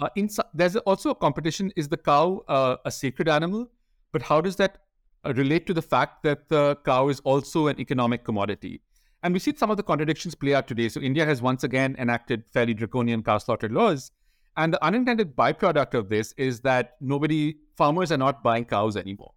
Uh, 0.00 0.08
in, 0.16 0.30
there's 0.54 0.76
also 0.76 1.10
a 1.10 1.14
competition 1.14 1.70
is 1.76 1.88
the 1.88 1.96
cow 1.96 2.42
uh, 2.48 2.76
a 2.86 2.90
sacred 2.90 3.28
animal? 3.28 3.70
But 4.12 4.22
how 4.22 4.40
does 4.40 4.56
that 4.56 4.78
relate 5.24 5.66
to 5.66 5.74
the 5.74 5.82
fact 5.82 6.22
that 6.22 6.48
the 6.48 6.76
cow 6.84 7.08
is 7.08 7.20
also 7.20 7.66
an 7.66 7.78
economic 7.80 8.24
commodity? 8.24 8.80
And 9.22 9.34
we 9.34 9.40
see 9.40 9.54
some 9.54 9.70
of 9.70 9.76
the 9.76 9.82
contradictions 9.82 10.34
play 10.34 10.54
out 10.54 10.66
today. 10.66 10.88
So 10.88 11.00
India 11.00 11.26
has 11.26 11.42
once 11.42 11.64
again 11.64 11.94
enacted 11.98 12.44
fairly 12.48 12.74
draconian 12.74 13.22
cow 13.22 13.38
slaughter 13.38 13.68
laws. 13.68 14.12
And 14.56 14.72
the 14.72 14.82
unintended 14.84 15.36
byproduct 15.36 15.94
of 15.94 16.08
this 16.08 16.32
is 16.36 16.60
that 16.60 16.96
nobody, 17.00 17.56
farmers 17.76 18.10
are 18.12 18.16
not 18.16 18.42
buying 18.42 18.64
cows 18.64 18.96
anymore. 18.96 19.32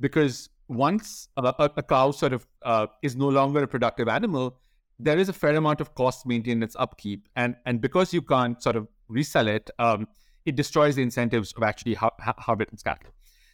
Because 0.00 0.50
once 0.68 1.28
a, 1.36 1.70
a 1.76 1.82
cow 1.82 2.10
sort 2.10 2.32
of 2.32 2.46
uh, 2.62 2.86
is 3.02 3.16
no 3.16 3.28
longer 3.28 3.62
a 3.62 3.68
productive 3.68 4.08
animal, 4.08 4.58
there 4.98 5.18
is 5.18 5.28
a 5.28 5.32
fair 5.32 5.56
amount 5.56 5.80
of 5.80 5.94
cost 5.94 6.26
maintained 6.26 6.62
its 6.62 6.76
upkeep. 6.78 7.28
And, 7.34 7.56
and 7.66 7.80
because 7.80 8.12
you 8.12 8.22
can't 8.22 8.62
sort 8.62 8.76
of 8.76 8.86
resell 9.08 9.48
it, 9.48 9.70
um, 9.78 10.06
it 10.44 10.56
destroys 10.56 10.96
the 10.96 11.02
incentives 11.02 11.52
of 11.56 11.62
actually 11.62 11.94
har- 11.94 12.12
harvesting 12.20 12.78
cattle. 12.84 13.10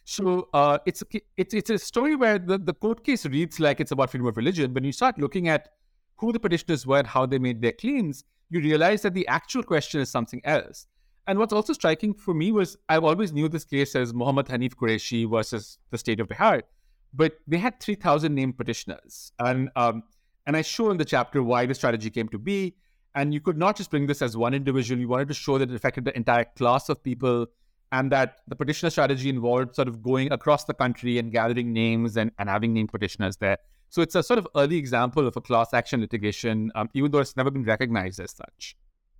So 0.09 0.49
uh, 0.55 0.79
it's, 0.87 1.03
a, 1.03 1.05
it's 1.37 1.53
it's 1.53 1.69
a 1.69 1.77
story 1.77 2.15
where 2.15 2.39
the, 2.39 2.57
the 2.57 2.73
court 2.73 3.03
case 3.03 3.27
reads 3.27 3.59
like 3.59 3.79
it's 3.79 3.91
about 3.91 4.09
freedom 4.09 4.25
of 4.25 4.37
religion. 4.37 4.73
When 4.73 4.83
you 4.83 4.91
start 4.91 5.19
looking 5.19 5.49
at 5.49 5.69
who 6.15 6.31
the 6.31 6.39
petitioners 6.39 6.87
were 6.87 6.97
and 6.97 7.05
how 7.05 7.27
they 7.27 7.37
made 7.37 7.61
their 7.61 7.73
claims, 7.73 8.23
you 8.49 8.59
realize 8.59 9.03
that 9.03 9.13
the 9.13 9.27
actual 9.27 9.61
question 9.61 10.01
is 10.01 10.09
something 10.09 10.41
else. 10.45 10.87
And 11.27 11.37
what's 11.37 11.53
also 11.53 11.73
striking 11.73 12.15
for 12.15 12.33
me 12.33 12.51
was 12.51 12.75
I've 12.89 13.03
always 13.03 13.31
knew 13.31 13.47
this 13.47 13.63
case 13.65 13.95
as 13.95 14.11
Muhammad 14.11 14.47
Hanif 14.47 14.73
Qureshi 14.73 15.29
versus 15.29 15.77
the 15.91 15.97
state 15.99 16.19
of 16.19 16.27
Bihar, 16.27 16.63
but 17.13 17.33
they 17.45 17.59
had 17.59 17.79
3,000 17.79 18.33
named 18.33 18.57
petitioners. 18.57 19.31
And, 19.37 19.69
um, 19.75 20.01
and 20.47 20.57
I 20.57 20.63
show 20.63 20.89
in 20.89 20.97
the 20.97 21.05
chapter 21.05 21.43
why 21.43 21.67
the 21.67 21.75
strategy 21.75 22.09
came 22.09 22.29
to 22.29 22.39
be. 22.39 22.75
And 23.13 23.31
you 23.31 23.41
could 23.41 23.59
not 23.59 23.77
just 23.77 23.91
bring 23.91 24.07
this 24.07 24.23
as 24.23 24.35
one 24.35 24.55
individual. 24.55 24.99
You 24.99 25.07
wanted 25.07 25.27
to 25.27 25.35
show 25.35 25.59
that 25.59 25.69
it 25.69 25.75
affected 25.75 26.05
the 26.05 26.15
entire 26.17 26.45
class 26.55 26.89
of 26.89 27.03
people 27.03 27.45
and 27.91 28.11
that 28.11 28.37
the 28.47 28.55
petitioner 28.55 28.89
strategy 28.89 29.29
involved 29.29 29.75
sort 29.75 29.87
of 29.87 30.01
going 30.03 30.31
across 30.31 30.65
the 30.65 30.73
country 30.73 31.17
and 31.17 31.31
gathering 31.31 31.73
names 31.73 32.17
and, 32.17 32.31
and 32.37 32.49
having 32.49 32.73
named 32.73 32.89
petitioners 32.91 33.37
there. 33.37 33.57
So 33.89 34.01
it's 34.01 34.15
a 34.15 34.21
sort 34.21 34.37
of 34.37 34.47
early 34.55 34.77
example 34.77 35.27
of 35.27 35.35
a 35.35 35.41
class 35.41 35.73
action 35.73 36.01
litigation, 36.01 36.71
um, 36.75 36.89
even 36.93 37.11
though 37.11 37.19
it's 37.19 37.35
never 37.35 37.49
been 37.49 37.63
recognized 37.63 38.19
as 38.19 38.31
such. 38.31 38.75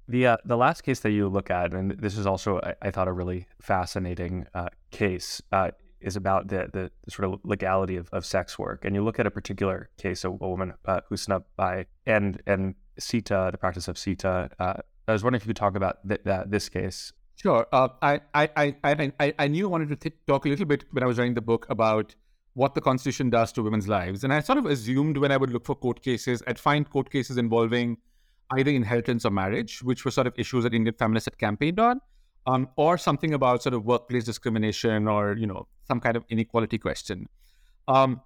The 0.07 0.25
uh, 0.25 0.37
the 0.43 0.57
last 0.57 0.81
case 0.81 1.01
that 1.01 1.11
you 1.11 1.27
look 1.29 1.51
at, 1.51 1.73
and 1.73 1.91
this 1.91 2.17
is 2.17 2.25
also 2.25 2.59
I, 2.61 2.73
I 2.81 2.91
thought 2.91 3.07
a 3.07 3.11
really 3.11 3.45
fascinating 3.61 4.47
uh, 4.55 4.69
case, 4.89 5.39
uh, 5.51 5.71
is 6.01 6.15
about 6.15 6.47
the, 6.47 6.69
the, 6.71 7.11
sort 7.11 7.31
of 7.31 7.39
legality 7.43 7.95
of, 7.95 8.09
of 8.11 8.25
sex 8.25 8.57
work. 8.57 8.85
And 8.85 8.95
you 8.95 9.03
look 9.03 9.19
at 9.19 9.27
a 9.27 9.31
particular 9.31 9.89
case, 9.97 10.23
a, 10.23 10.29
a 10.29 10.31
woman 10.31 10.73
uh, 10.85 11.01
Husna 11.11 11.43
Bai 11.57 11.85
and 12.05 12.41
and 12.47 12.75
SITA, 12.99 13.51
the 13.51 13.57
practice 13.57 13.87
of 13.87 13.97
SITA. 13.97 14.49
Uh, 14.59 14.73
I 15.07 15.11
was 15.11 15.23
wondering 15.23 15.41
if 15.41 15.45
you 15.45 15.49
could 15.49 15.57
talk 15.57 15.75
about 15.75 15.97
th- 16.07 16.21
this 16.47 16.69
case. 16.69 17.13
Sure. 17.41 17.65
Uh, 17.71 17.87
I, 18.01 18.19
I, 18.33 18.49
I, 18.83 19.11
I, 19.19 19.33
I 19.39 19.47
knew 19.47 19.67
I 19.67 19.69
wanted 19.69 19.89
to 19.89 19.95
th- 19.95 20.15
talk 20.27 20.45
a 20.45 20.49
little 20.49 20.65
bit 20.65 20.83
when 20.91 21.03
I 21.03 21.05
was 21.05 21.17
writing 21.17 21.35
the 21.35 21.41
book 21.41 21.65
about 21.69 22.13
what 22.53 22.75
the 22.75 22.81
Constitution 22.81 23.29
does 23.29 23.53
to 23.53 23.63
women's 23.63 23.87
lives. 23.87 24.25
And 24.25 24.33
I 24.33 24.41
sort 24.41 24.57
of 24.57 24.65
assumed 24.65 25.17
when 25.17 25.31
I 25.31 25.37
would 25.37 25.49
look 25.49 25.65
for 25.65 25.75
court 25.75 26.01
cases, 26.03 26.43
I'd 26.47 26.59
find 26.59 26.89
court 26.89 27.09
cases 27.09 27.37
involving 27.37 27.97
either 28.51 28.71
inheritance 28.71 29.23
or 29.23 29.31
marriage, 29.31 29.81
which 29.83 30.03
were 30.03 30.11
sort 30.11 30.27
of 30.27 30.33
issues 30.37 30.65
that 30.65 30.73
Indian 30.73 30.95
feminists 30.99 31.27
had 31.27 31.37
campaigned 31.37 31.79
on, 31.79 32.01
um, 32.45 32.67
or 32.75 32.97
something 32.97 33.33
about 33.33 33.63
sort 33.63 33.73
of 33.73 33.85
workplace 33.85 34.25
discrimination 34.25 35.07
or, 35.07 35.37
you 35.37 35.47
know, 35.47 35.65
some 35.87 36.01
kind 36.01 36.17
of 36.17 36.25
inequality 36.27 36.77
question. 36.77 37.29
Um, 37.87 38.21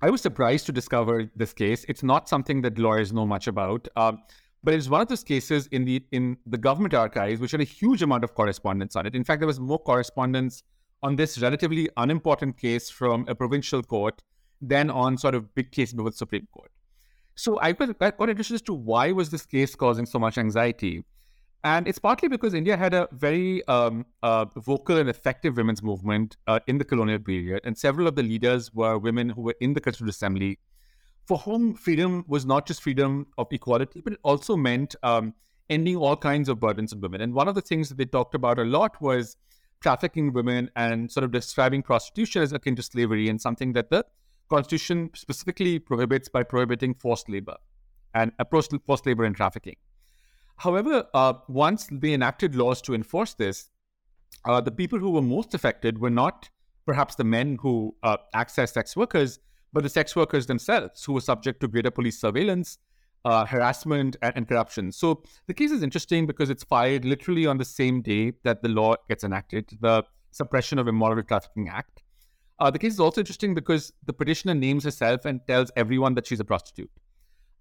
I 0.00 0.10
was 0.10 0.20
surprised 0.20 0.66
to 0.66 0.72
discover 0.72 1.28
this 1.34 1.52
case. 1.52 1.84
It's 1.88 2.04
not 2.04 2.28
something 2.28 2.62
that 2.62 2.78
lawyers 2.78 3.12
know 3.12 3.26
much 3.26 3.48
about, 3.48 3.88
um, 3.96 4.22
but 4.64 4.74
it's 4.74 4.88
one 4.88 5.00
of 5.00 5.08
those 5.08 5.24
cases 5.24 5.66
in 5.68 5.84
the 5.84 6.02
in 6.12 6.36
the 6.46 6.58
government 6.58 6.94
archives 6.94 7.40
which 7.40 7.52
had 7.52 7.60
a 7.60 7.64
huge 7.64 8.02
amount 8.02 8.24
of 8.24 8.34
correspondence 8.34 8.96
on 8.96 9.06
it. 9.06 9.14
In 9.14 9.24
fact, 9.24 9.40
there 9.40 9.46
was 9.46 9.60
more 9.60 9.78
correspondence 9.78 10.62
on 11.02 11.16
this 11.16 11.38
relatively 11.40 11.88
unimportant 11.96 12.58
case 12.58 12.90
from 12.90 13.24
a 13.28 13.34
provincial 13.34 13.82
court 13.82 14.22
than 14.60 14.90
on 14.90 15.16
sort 15.16 15.34
of 15.34 15.54
big 15.54 15.70
case 15.70 15.92
before 15.92 16.10
the 16.10 16.16
Supreme 16.16 16.48
Court. 16.52 16.70
So 17.36 17.58
I 17.60 17.70
got, 17.72 17.90
I 18.00 18.10
got 18.10 18.28
interested 18.28 18.54
as 18.54 18.62
to 18.62 18.74
why 18.74 19.12
was 19.12 19.30
this 19.30 19.46
case 19.46 19.76
causing 19.76 20.06
so 20.06 20.18
much 20.18 20.38
anxiety. 20.38 21.04
And 21.62 21.86
it's 21.86 21.98
partly 21.98 22.28
because 22.28 22.54
India 22.54 22.76
had 22.76 22.94
a 22.94 23.08
very 23.12 23.66
um, 23.68 24.06
uh, 24.22 24.46
vocal 24.56 24.96
and 24.96 25.08
effective 25.08 25.56
women's 25.56 25.82
movement 25.82 26.36
uh, 26.46 26.60
in 26.66 26.78
the 26.78 26.84
colonial 26.84 27.18
period, 27.18 27.60
and 27.64 27.76
several 27.76 28.06
of 28.06 28.14
the 28.14 28.22
leaders 28.22 28.72
were 28.72 28.96
women 28.98 29.28
who 29.28 29.42
were 29.42 29.56
in 29.60 29.74
the 29.74 29.80
Constituent 29.80 30.10
Assembly, 30.10 30.58
for 31.28 31.36
whom 31.36 31.74
freedom 31.74 32.24
was 32.26 32.46
not 32.46 32.66
just 32.66 32.82
freedom 32.82 33.26
of 33.36 33.46
equality, 33.52 34.00
but 34.00 34.14
it 34.14 34.18
also 34.22 34.56
meant 34.56 34.96
um, 35.02 35.34
ending 35.68 35.94
all 35.94 36.16
kinds 36.16 36.48
of 36.48 36.58
burdens 36.58 36.94
on 36.94 37.02
women. 37.02 37.20
And 37.20 37.34
one 37.34 37.48
of 37.48 37.54
the 37.54 37.60
things 37.60 37.90
that 37.90 37.98
they 37.98 38.06
talked 38.06 38.34
about 38.34 38.58
a 38.58 38.64
lot 38.64 38.98
was 39.02 39.36
trafficking 39.82 40.32
women 40.32 40.70
and 40.74 41.12
sort 41.12 41.24
of 41.24 41.30
describing 41.30 41.82
prostitution 41.82 42.40
as 42.40 42.52
akin 42.52 42.74
to 42.76 42.82
slavery 42.82 43.28
and 43.28 43.38
something 43.38 43.74
that 43.74 43.90
the 43.90 44.06
Constitution 44.48 45.10
specifically 45.14 45.78
prohibits 45.78 46.30
by 46.30 46.42
prohibiting 46.42 46.94
forced 46.94 47.28
labor 47.28 47.56
and 48.14 48.32
approach 48.38 48.68
forced 48.86 49.04
labor 49.04 49.24
and 49.24 49.36
trafficking. 49.36 49.76
However, 50.56 51.04
uh, 51.12 51.34
once 51.46 51.88
they 51.92 52.14
enacted 52.14 52.56
laws 52.56 52.80
to 52.82 52.94
enforce 52.94 53.34
this, 53.34 53.68
uh, 54.46 54.62
the 54.62 54.72
people 54.72 54.98
who 54.98 55.10
were 55.10 55.20
most 55.20 55.52
affected 55.52 55.98
were 55.98 56.08
not 56.08 56.48
perhaps 56.86 57.16
the 57.16 57.24
men 57.24 57.58
who 57.60 57.94
uh, 58.02 58.16
accessed 58.34 58.72
sex 58.72 58.96
workers, 58.96 59.38
but 59.72 59.82
the 59.82 59.88
sex 59.88 60.16
workers 60.16 60.46
themselves 60.46 61.04
who 61.04 61.12
were 61.12 61.20
subject 61.20 61.60
to 61.60 61.68
greater 61.68 61.90
police 61.90 62.20
surveillance, 62.20 62.78
uh, 63.24 63.44
harassment, 63.44 64.16
and, 64.22 64.32
and, 64.36 64.48
corruption. 64.48 64.92
So 64.92 65.22
the 65.46 65.54
case 65.54 65.70
is 65.70 65.82
interesting 65.82 66.26
because 66.26 66.50
it's 66.50 66.64
filed 66.64 67.04
literally 67.04 67.46
on 67.46 67.58
the 67.58 67.64
same 67.64 68.00
day 68.00 68.32
that 68.44 68.62
the 68.62 68.68
law 68.68 68.94
gets 69.08 69.24
enacted, 69.24 69.70
the 69.80 70.04
Suppression 70.30 70.78
of 70.78 70.88
Immoral 70.88 71.22
Trafficking 71.22 71.68
Act. 71.68 72.02
Uh, 72.60 72.70
the 72.70 72.78
case 72.78 72.94
is 72.94 73.00
also 73.00 73.20
interesting 73.20 73.54
because 73.54 73.92
the 74.06 74.12
petitioner 74.12 74.54
names 74.54 74.84
herself 74.84 75.24
and 75.24 75.40
tells 75.46 75.70
everyone 75.76 76.14
that 76.14 76.26
she's 76.26 76.40
a 76.40 76.44
prostitute. 76.44 76.90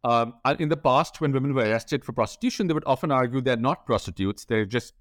Um, 0.03 0.35
uh, 0.45 0.55
in 0.59 0.69
the 0.69 0.77
past, 0.77 1.21
when 1.21 1.31
women 1.31 1.53
were 1.53 1.63
arrested 1.63 2.05
for 2.05 2.13
prostitution, 2.13 2.67
they 2.67 2.73
would 2.73 2.83
often 2.85 3.11
argue 3.11 3.41
they're 3.41 3.57
not 3.57 3.85
prostitutes. 3.85 4.45
They're 4.45 4.65
just 4.65 4.93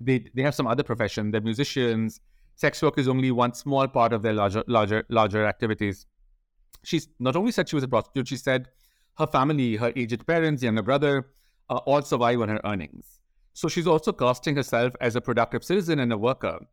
they 0.00 0.24
they 0.34 0.42
have 0.42 0.54
some 0.54 0.66
other 0.66 0.82
profession. 0.82 1.30
They're 1.30 1.40
musicians. 1.40 2.20
Sex 2.54 2.80
work 2.82 2.98
is 2.98 3.08
only 3.08 3.30
one 3.30 3.54
small 3.54 3.86
part 3.86 4.12
of 4.12 4.22
their 4.22 4.32
larger 4.32 4.64
larger 4.66 5.04
larger 5.08 5.46
activities. 5.46 6.06
She's 6.86 7.08
not 7.18 7.34
only 7.34 7.50
said 7.50 7.68
she 7.68 7.74
was 7.74 7.82
a 7.82 7.88
prostitute. 7.88 8.28
She 8.28 8.36
said 8.36 8.68
her 9.18 9.26
family, 9.26 9.74
her 9.74 9.92
aged 9.96 10.24
parents, 10.24 10.62
younger 10.62 10.82
brother, 10.82 11.26
uh, 11.68 11.78
all 11.78 12.00
survive 12.00 12.40
on 12.40 12.48
her 12.48 12.60
earnings. 12.64 13.18
So 13.54 13.66
she's 13.66 13.88
also 13.88 14.12
casting 14.12 14.54
herself 14.54 14.94
as 15.00 15.16
a 15.16 15.20
productive 15.20 15.64
citizen 15.64 15.98
and 15.98 16.12
a 16.12 16.16
worker. 16.16 16.64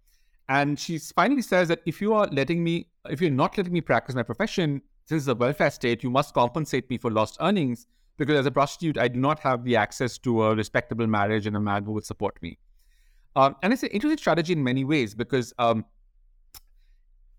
And 0.49 0.79
she 0.79 0.99
finally 0.99 1.41
says 1.41 1.67
that 1.69 1.81
if 1.87 1.99
you 1.99 2.13
are 2.13 2.27
letting 2.27 2.63
me, 2.63 2.89
if 3.09 3.21
you're 3.21 3.31
not 3.31 3.57
letting 3.57 3.73
me 3.73 3.81
practice 3.81 4.13
my 4.13 4.21
profession, 4.21 4.83
since 5.05 5.23
it's 5.23 5.27
a 5.29 5.33
welfare 5.33 5.71
state, 5.71 6.03
you 6.03 6.11
must 6.11 6.35
compensate 6.35 6.87
me 6.91 6.99
for 6.99 7.09
lost 7.09 7.37
earnings, 7.41 7.87
because 8.17 8.37
as 8.37 8.45
a 8.45 8.51
prostitute, 8.51 8.99
I 8.99 9.07
do 9.07 9.19
not 9.19 9.39
have 9.39 9.63
the 9.63 9.77
access 9.77 10.19
to 10.19 10.43
a 10.43 10.55
respectable 10.55 11.07
marriage 11.07 11.47
and 11.47 11.55
a 11.55 11.59
man 11.59 11.85
who 11.85 11.91
would 11.93 12.05
support 12.05 12.39
me. 12.43 12.59
Um, 13.35 13.55
and 13.63 13.73
it's 13.73 13.81
an 13.81 13.89
interesting 13.89 14.19
strategy 14.19 14.53
in 14.53 14.63
many 14.63 14.83
ways 14.83 15.15
because 15.15 15.53
um, 15.57 15.85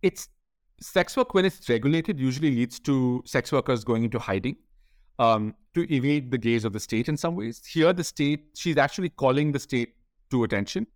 it's 0.03 0.29
sex 0.85 1.17
work 1.17 1.35
when 1.35 1.45
it's 1.45 1.69
regulated 1.69 2.21
usually 2.21 2.51
leads 2.51 2.79
to 2.81 3.23
sex 3.25 3.51
workers 3.51 3.85
going 3.85 4.05
into 4.05 4.19
hiding 4.19 4.57
um, 5.19 5.55
to 5.75 5.93
evade 5.93 6.31
the 6.31 6.39
gaze 6.39 6.65
of 6.65 6.73
the 6.73 6.81
state 6.81 7.09
in 7.09 7.17
some 7.17 7.35
ways. 7.35 7.65
Here, 7.65 7.93
the 7.93 8.05
state, 8.05 8.47
she's 8.55 8.77
actually 8.77 9.09
calling 9.09 9.53
the 9.53 9.59
state 9.59 9.95
to 10.31 10.45
attention. 10.45 10.87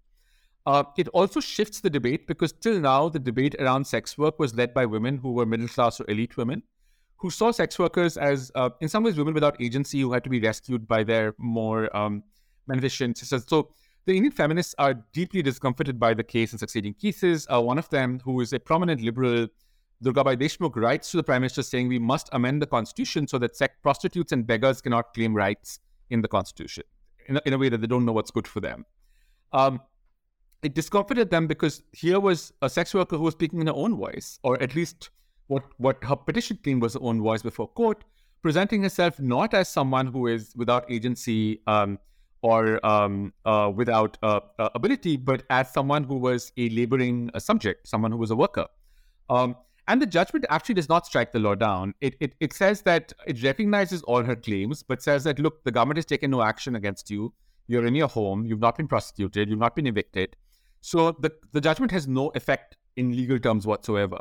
Uh, 0.67 0.85
it 0.99 1.09
also 1.09 1.41
shifts 1.41 1.81
the 1.81 1.89
debate 1.89 2.27
because 2.27 2.53
till 2.53 2.79
now, 2.79 3.09
the 3.09 3.19
debate 3.19 3.55
around 3.59 3.87
sex 3.87 4.19
work 4.19 4.39
was 4.39 4.55
led 4.55 4.75
by 4.75 4.85
women 4.85 5.17
who 5.17 5.33
were 5.33 5.47
middle 5.47 5.69
class 5.69 6.01
or 6.01 6.05
elite 6.11 6.37
women 6.37 6.63
who 7.17 7.31
saw 7.31 7.51
sex 7.51 7.79
workers 7.79 8.17
as, 8.17 8.53
uh, 8.55 8.71
in 8.81 8.89
some 8.89 9.03
ways, 9.03 9.17
women 9.17 9.35
without 9.35 9.61
agency 9.61 10.01
who 10.01 10.13
had 10.13 10.23
to 10.23 10.31
be 10.31 10.41
rescued 10.41 10.87
by 10.87 11.03
their 11.03 11.35
more 11.39 11.95
um, 11.97 12.23
beneficent 12.67 13.19
sisters. 13.19 13.45
So 13.49 13.71
the 14.07 14.15
Indian 14.17 14.33
feminists 14.33 14.75
are 14.79 14.95
deeply 15.13 15.43
discomforted 15.43 15.99
by 15.99 16.15
the 16.15 16.23
case 16.23 16.53
and 16.53 16.61
succeeding 16.61 16.95
cases. 16.95 17.47
Uh, 17.53 17.61
one 17.61 17.79
of 17.79 17.89
them, 17.91 18.21
who 18.25 18.41
is 18.41 18.53
a 18.53 18.61
prominent 18.61 19.01
liberal, 19.01 19.49
Durgabai 20.05 20.37
Deshmukh, 20.37 20.77
writes 20.77 21.11
to 21.11 21.17
the 21.17 21.23
prime 21.23 21.43
minister 21.43 21.63
saying 21.63 21.89
we 21.89 21.99
must 21.99 22.29
amend 22.33 22.63
the 22.63 22.67
constitution 22.67 23.27
so 23.27 23.39
that 23.39 23.57
sex 23.57 23.75
prostitutes 23.83 24.33
and 24.33 24.47
beggars 24.47 24.81
cannot 24.81 25.13
claim 25.13 25.35
rights 25.35 25.81
in 26.11 26.23
the 26.23 26.29
constitution 26.29 26.85
in 27.27 27.37
a, 27.37 27.43
in 27.47 27.53
a 27.53 27.59
way 27.59 27.69
that 27.69 27.81
they 27.81 27.87
don't 27.87 28.05
know 28.05 28.13
what's 28.13 28.31
good 28.31 28.47
for 28.47 28.61
them. 28.61 28.85
Um, 29.53 29.81
it 30.63 30.75
discomforted 30.75 31.31
them 31.31 31.47
because 31.47 31.83
here 31.93 32.21
was 32.21 32.53
a 32.63 32.71
sex 32.71 32.95
worker 32.95 33.17
who 33.17 33.25
was 33.25 33.35
speaking 33.35 33.61
in 33.61 33.67
her 33.67 33.75
own 33.75 33.97
voice, 33.97 34.39
or 34.43 34.61
at 34.63 34.75
least 34.75 35.11
what, 35.47 35.63
what 35.79 36.03
her 36.05 36.17
petition 36.17 36.59
claimed 36.63 36.83
was 36.83 36.95
her 36.95 37.01
own 37.03 37.21
voice 37.21 37.43
before 37.43 37.69
court, 37.69 38.05
presenting 38.43 38.83
herself 38.83 39.21
not 39.21 39.55
as 39.55 39.69
someone 39.69 40.07
who 40.07 40.27
is 40.27 40.53
without 40.57 40.91
agency 40.91 41.61
um, 41.67 41.99
or 42.43 42.85
um, 42.87 43.33
uh, 43.45 43.71
without 43.75 44.17
uh, 44.23 44.41
uh, 44.59 44.69
ability, 44.75 45.17
but 45.17 45.43
as 45.51 45.73
someone 45.73 46.05
who 46.05 46.17
was 46.17 46.53
a 46.57 46.69
laboring 46.71 47.31
subject, 47.39 47.87
someone 47.89 48.13
who 48.13 48.19
was 48.19 48.31
a 48.31 48.37
worker. 48.37 48.67
Um, 49.31 49.57
and 49.89 50.03
the 50.03 50.07
judgment 50.07 50.45
actually 50.51 50.75
does 50.75 50.89
not 50.89 51.07
strike 51.07 51.33
the 51.33 51.39
law 51.39 51.55
down. 51.55 51.95
It, 52.01 52.15
it, 52.21 52.35
it 52.41 52.53
says 52.53 52.83
that 52.83 53.13
it 53.27 53.43
recognizes 53.43 54.03
all 54.03 54.23
her 54.23 54.37
claims, 54.37 54.83
but 54.83 55.03
says 55.03 55.25
that, 55.25 55.39
look, 55.39 55.65
the 55.65 55.73
government 55.73 55.97
has 55.97 56.05
taken 56.05 56.31
no 56.31 56.43
action 56.43 56.77
against 56.77 57.11
you. 57.11 57.33
You're 57.67 57.87
in 57.87 57.95
your 57.95 58.09
home. 58.09 58.45
You've 58.45 58.61
not 58.61 58.77
been 58.77 58.87
prosecuted. 58.87 59.49
You've 59.49 59.59
not 59.59 59.75
been 59.75 59.87
evicted. 59.87 60.37
So 60.83 61.13
the, 61.13 61.33
the 61.53 61.61
judgment 61.61 61.91
has 61.93 62.07
no 62.07 62.29
effect 62.35 62.77
in 62.97 63.17
legal 63.17 63.39
terms 63.39 63.67
whatsoever. 63.67 64.21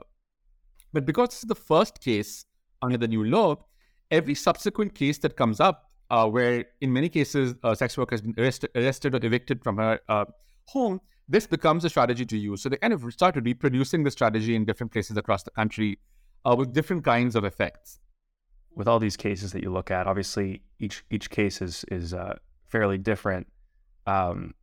But 0.94 1.06
because 1.06 1.30
this 1.30 1.44
is 1.44 1.50
the 1.50 1.56
first 1.56 2.00
case 2.00 2.46
under 2.82 2.98
the 2.98 3.08
new 3.08 3.26
law, 3.26 3.66
every 4.10 4.36
subsequent 4.36 4.96
case 4.96 5.18
that 5.20 5.36
comes 5.36 5.60
up, 5.60 5.92
uh, 6.10 6.30
where 6.30 6.64
in 6.80 6.94
many 6.94 7.10
cases 7.10 7.56
a 7.64 7.76
sex 7.76 7.98
worker 7.98 8.14
has 8.14 8.22
been 8.22 8.34
arrested, 8.38 8.70
arrested 8.74 9.14
or 9.14 9.20
evicted 9.22 9.62
from 9.64 9.78
her 9.78 10.00
uh, 10.08 10.24
home, 10.68 11.02
this 11.30 11.48
becomes 11.48 11.84
a 11.84 11.90
strategy 11.90 12.26
to 12.26 12.38
use. 12.38 12.62
So 12.62 12.70
they 12.70 12.78
kind 12.78 12.94
of 12.94 13.04
started 13.12 13.46
reproducing 13.46 14.04
the 14.04 14.12
strategy 14.12 14.56
in 14.56 14.66
different 14.66 14.92
places 14.92 15.18
across 15.18 15.44
the 15.44 15.52
country 15.52 16.00
uh, 16.46 16.56
with 16.58 16.74
different 16.74 17.04
kinds 17.04 17.36
of 17.36 17.44
effects. 17.44 18.00
With 18.76 18.88
all 18.88 19.00
these 19.00 19.18
cases 19.18 19.52
that 19.54 19.64
you 19.64 19.72
look 19.72 19.90
at, 19.90 20.06
obviously 20.06 20.62
each 20.80 21.04
each 21.10 21.32
case 21.32 21.62
is 21.64 21.84
is 21.92 22.14
uh, 22.14 22.38
fairly 22.68 23.00
different. 23.00 23.48
Um, 24.06 24.54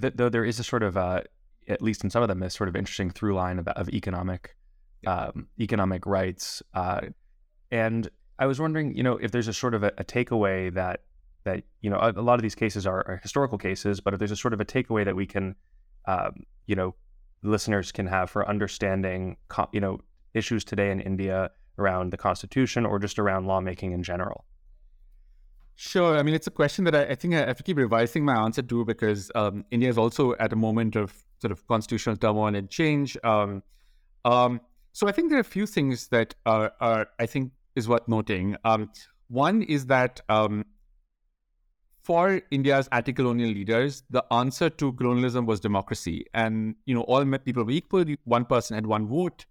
th- 0.00 0.14
though 0.16 0.30
there 0.30 0.44
is 0.44 0.58
a 0.58 0.64
sort 0.64 0.82
of, 0.82 0.96
uh, 0.96 1.20
at 1.68 1.82
least 1.82 2.02
in 2.02 2.08
some 2.08 2.22
of 2.22 2.28
them, 2.28 2.42
a 2.42 2.48
sort 2.48 2.68
of 2.68 2.76
interesting 2.76 3.10
through 3.10 3.34
line 3.34 3.58
of, 3.58 3.68
of 3.68 3.90
economic 3.90 4.56
um, 5.06 5.48
economic 5.60 6.06
rights. 6.06 6.62
Uh, 6.72 7.00
and 7.70 8.08
I 8.38 8.46
was 8.46 8.60
wondering, 8.60 8.96
you 8.96 9.02
know, 9.02 9.16
if 9.18 9.30
there's 9.30 9.48
a 9.48 9.52
sort 9.52 9.74
of 9.74 9.82
a, 9.82 9.92
a 9.98 10.04
takeaway 10.04 10.72
that 10.74 11.02
that 11.44 11.62
you 11.80 11.88
know 11.88 11.98
a, 11.98 12.10
a, 12.10 12.22
lot 12.22 12.34
of 12.34 12.42
these 12.42 12.54
cases 12.54 12.86
are, 12.86 13.04
are, 13.06 13.20
historical 13.22 13.56
cases, 13.56 14.00
but 14.00 14.12
if 14.12 14.18
there's 14.18 14.32
a 14.32 14.36
sort 14.36 14.52
of 14.52 14.60
a 14.60 14.64
takeaway 14.64 15.04
that 15.04 15.14
we 15.14 15.26
can, 15.26 15.54
um, 16.06 16.44
you 16.66 16.74
know, 16.74 16.94
listeners 17.42 17.92
can 17.92 18.06
have 18.06 18.30
for 18.30 18.48
understanding, 18.48 19.36
you 19.72 19.80
know, 19.80 20.00
issues 20.34 20.64
today 20.64 20.90
in 20.90 21.00
India 21.00 21.50
around 21.78 22.12
the 22.12 22.16
constitution 22.16 22.86
or 22.86 22.98
just 22.98 23.18
around 23.18 23.46
lawmaking 23.46 23.92
in 23.92 24.02
general. 24.02 24.44
Sure. 25.76 26.16
I 26.16 26.22
mean, 26.22 26.34
it's 26.34 26.46
a 26.46 26.50
question 26.50 26.84
that 26.84 26.94
I, 26.94 27.02
I 27.04 27.14
think 27.14 27.34
I 27.34 27.46
have 27.46 27.58
to 27.58 27.62
keep 27.62 27.76
revising 27.76 28.24
my 28.24 28.34
answer 28.34 28.62
to 28.62 28.84
because 28.84 29.30
um, 29.34 29.64
India 29.70 29.90
is 29.90 29.98
also 29.98 30.34
at 30.36 30.52
a 30.52 30.56
moment 30.56 30.96
of 30.96 31.12
sort 31.40 31.52
of 31.52 31.66
constitutional 31.68 32.16
turmoil 32.16 32.54
and 32.54 32.70
change. 32.70 33.16
Um, 33.22 33.62
um, 34.24 34.60
so 34.92 35.06
I 35.06 35.12
think 35.12 35.28
there 35.28 35.36
are 35.36 35.42
a 35.42 35.44
few 35.44 35.66
things 35.66 36.08
that 36.08 36.34
are, 36.46 36.72
are 36.80 37.08
I 37.18 37.26
think 37.26 37.52
is 37.74 37.88
worth 37.88 38.08
noting. 38.08 38.56
Um, 38.64 38.90
one 39.28 39.62
is 39.62 39.86
that 39.86 40.22
um, 40.30 40.64
for 42.06 42.40
India's 42.52 42.88
anti-colonial 42.92 43.50
leaders, 43.50 44.04
the 44.10 44.24
answer 44.32 44.70
to 44.70 44.92
colonialism 44.92 45.44
was 45.44 45.58
democracy, 45.58 46.24
and 46.34 46.76
you 46.86 46.94
know 46.94 47.00
all 47.02 47.24
people 47.38 47.64
were 47.64 47.72
equal. 47.72 48.04
One 48.24 48.44
person 48.44 48.76
had 48.76 48.86
one 48.86 49.08
vote, 49.08 49.44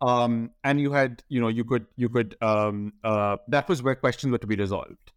um, 0.00 0.50
and 0.64 0.80
you 0.80 0.92
had 0.92 1.22
you 1.28 1.38
know 1.42 1.48
you 1.48 1.64
could 1.64 1.86
you 1.96 2.08
could 2.08 2.34
um, 2.40 2.94
uh, 3.04 3.36
that 3.48 3.68
was 3.68 3.82
where 3.82 3.94
questions 3.94 4.32
were 4.32 4.38
to 4.38 4.46
be 4.46 4.56
resolved. 4.56 5.12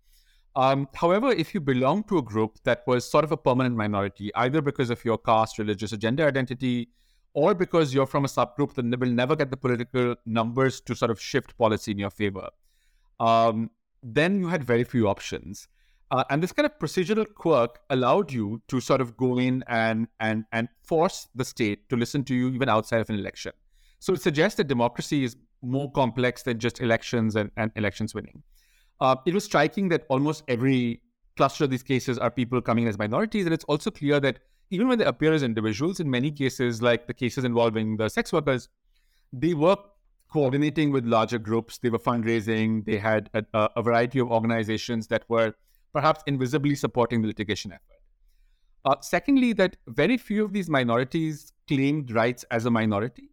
Um, 0.57 0.89
however, 0.93 1.31
if 1.31 1.53
you 1.53 1.61
belong 1.61 2.03
to 2.09 2.17
a 2.17 2.21
group 2.21 2.59
that 2.65 2.83
was 2.85 3.09
sort 3.09 3.23
of 3.23 3.31
a 3.31 3.37
permanent 3.37 3.77
minority, 3.77 4.31
either 4.35 4.61
because 4.61 4.89
of 4.89 5.05
your 5.05 5.17
caste, 5.17 5.59
religious, 5.59 5.93
or 5.93 5.97
gender 5.97 6.27
identity, 6.27 6.89
or 7.33 7.53
because 7.53 7.93
you're 7.93 8.05
from 8.05 8.25
a 8.25 8.27
subgroup 8.27 8.73
that 8.73 8.99
will 8.99 9.17
never 9.23 9.37
get 9.37 9.49
the 9.49 9.55
political 9.55 10.15
numbers 10.25 10.81
to 10.81 10.93
sort 10.93 11.09
of 11.09 11.21
shift 11.21 11.57
policy 11.57 11.91
in 11.91 11.99
your 11.99 12.09
favor, 12.09 12.49
um, 13.21 13.69
then 14.03 14.41
you 14.41 14.49
had 14.49 14.65
very 14.65 14.83
few 14.83 15.07
options. 15.07 15.69
Uh, 16.11 16.25
and 16.29 16.43
this 16.43 16.51
kind 16.51 16.65
of 16.65 16.77
procedural 16.77 17.25
quirk 17.35 17.79
allowed 17.89 18.31
you 18.31 18.61
to 18.67 18.81
sort 18.81 18.99
of 18.99 19.15
go 19.15 19.39
in 19.39 19.63
and, 19.67 20.07
and, 20.19 20.43
and 20.51 20.67
force 20.83 21.29
the 21.35 21.45
state 21.45 21.87
to 21.89 21.95
listen 21.95 22.21
to 22.25 22.35
you 22.35 22.49
even 22.49 22.67
outside 22.67 22.99
of 22.99 23.09
an 23.09 23.17
election. 23.17 23.53
So 23.99 24.13
it 24.13 24.21
suggests 24.21 24.57
that 24.57 24.67
democracy 24.67 25.23
is 25.23 25.37
more 25.61 25.89
complex 25.91 26.43
than 26.43 26.59
just 26.59 26.81
elections 26.81 27.37
and, 27.37 27.49
and 27.55 27.71
elections 27.77 28.13
winning. 28.13 28.43
Uh, 28.99 29.15
it 29.25 29.33
was 29.33 29.45
striking 29.45 29.87
that 29.89 30.05
almost 30.09 30.43
every 30.49 31.01
cluster 31.37 31.63
of 31.63 31.69
these 31.69 31.83
cases 31.83 32.17
are 32.17 32.29
people 32.29 32.61
coming 32.61 32.87
as 32.87 32.97
minorities. 32.97 33.45
And 33.45 33.53
it's 33.53 33.63
also 33.65 33.89
clear 33.89 34.19
that 34.19 34.39
even 34.69 34.89
when 34.89 34.99
they 34.99 35.05
appear 35.05 35.31
as 35.31 35.43
individuals, 35.43 36.01
in 36.01 36.09
many 36.09 36.29
cases, 36.29 36.81
like 36.81 37.07
the 37.07 37.13
cases 37.13 37.45
involving 37.45 37.95
the 37.95 38.09
sex 38.09 38.33
workers, 38.33 38.67
they 39.31 39.53
were 39.53 39.77
coordinating 40.31 40.91
with 40.91 41.05
larger 41.05 41.37
groups. 41.37 41.77
They 41.77 41.89
were 41.89 41.99
fundraising. 41.99 42.85
They 42.85 42.97
had 42.97 43.29
a, 43.33 43.69
a 43.75 43.81
variety 43.81 44.19
of 44.19 44.29
organizations 44.29 45.07
that 45.07 45.23
were 45.29 45.53
perhaps 45.93 46.23
invisibly 46.27 46.75
supporting 46.75 47.21
the 47.21 47.27
litigation 47.27 47.71
effort. 47.71 48.01
Uh, 48.83 48.95
secondly, 49.01 49.53
that 49.53 49.77
very 49.87 50.17
few 50.17 50.43
of 50.43 50.53
these 50.53 50.69
minorities 50.69 51.53
claimed 51.67 52.11
rights 52.11 52.43
as 52.51 52.65
a 52.65 52.71
minority. 52.71 53.29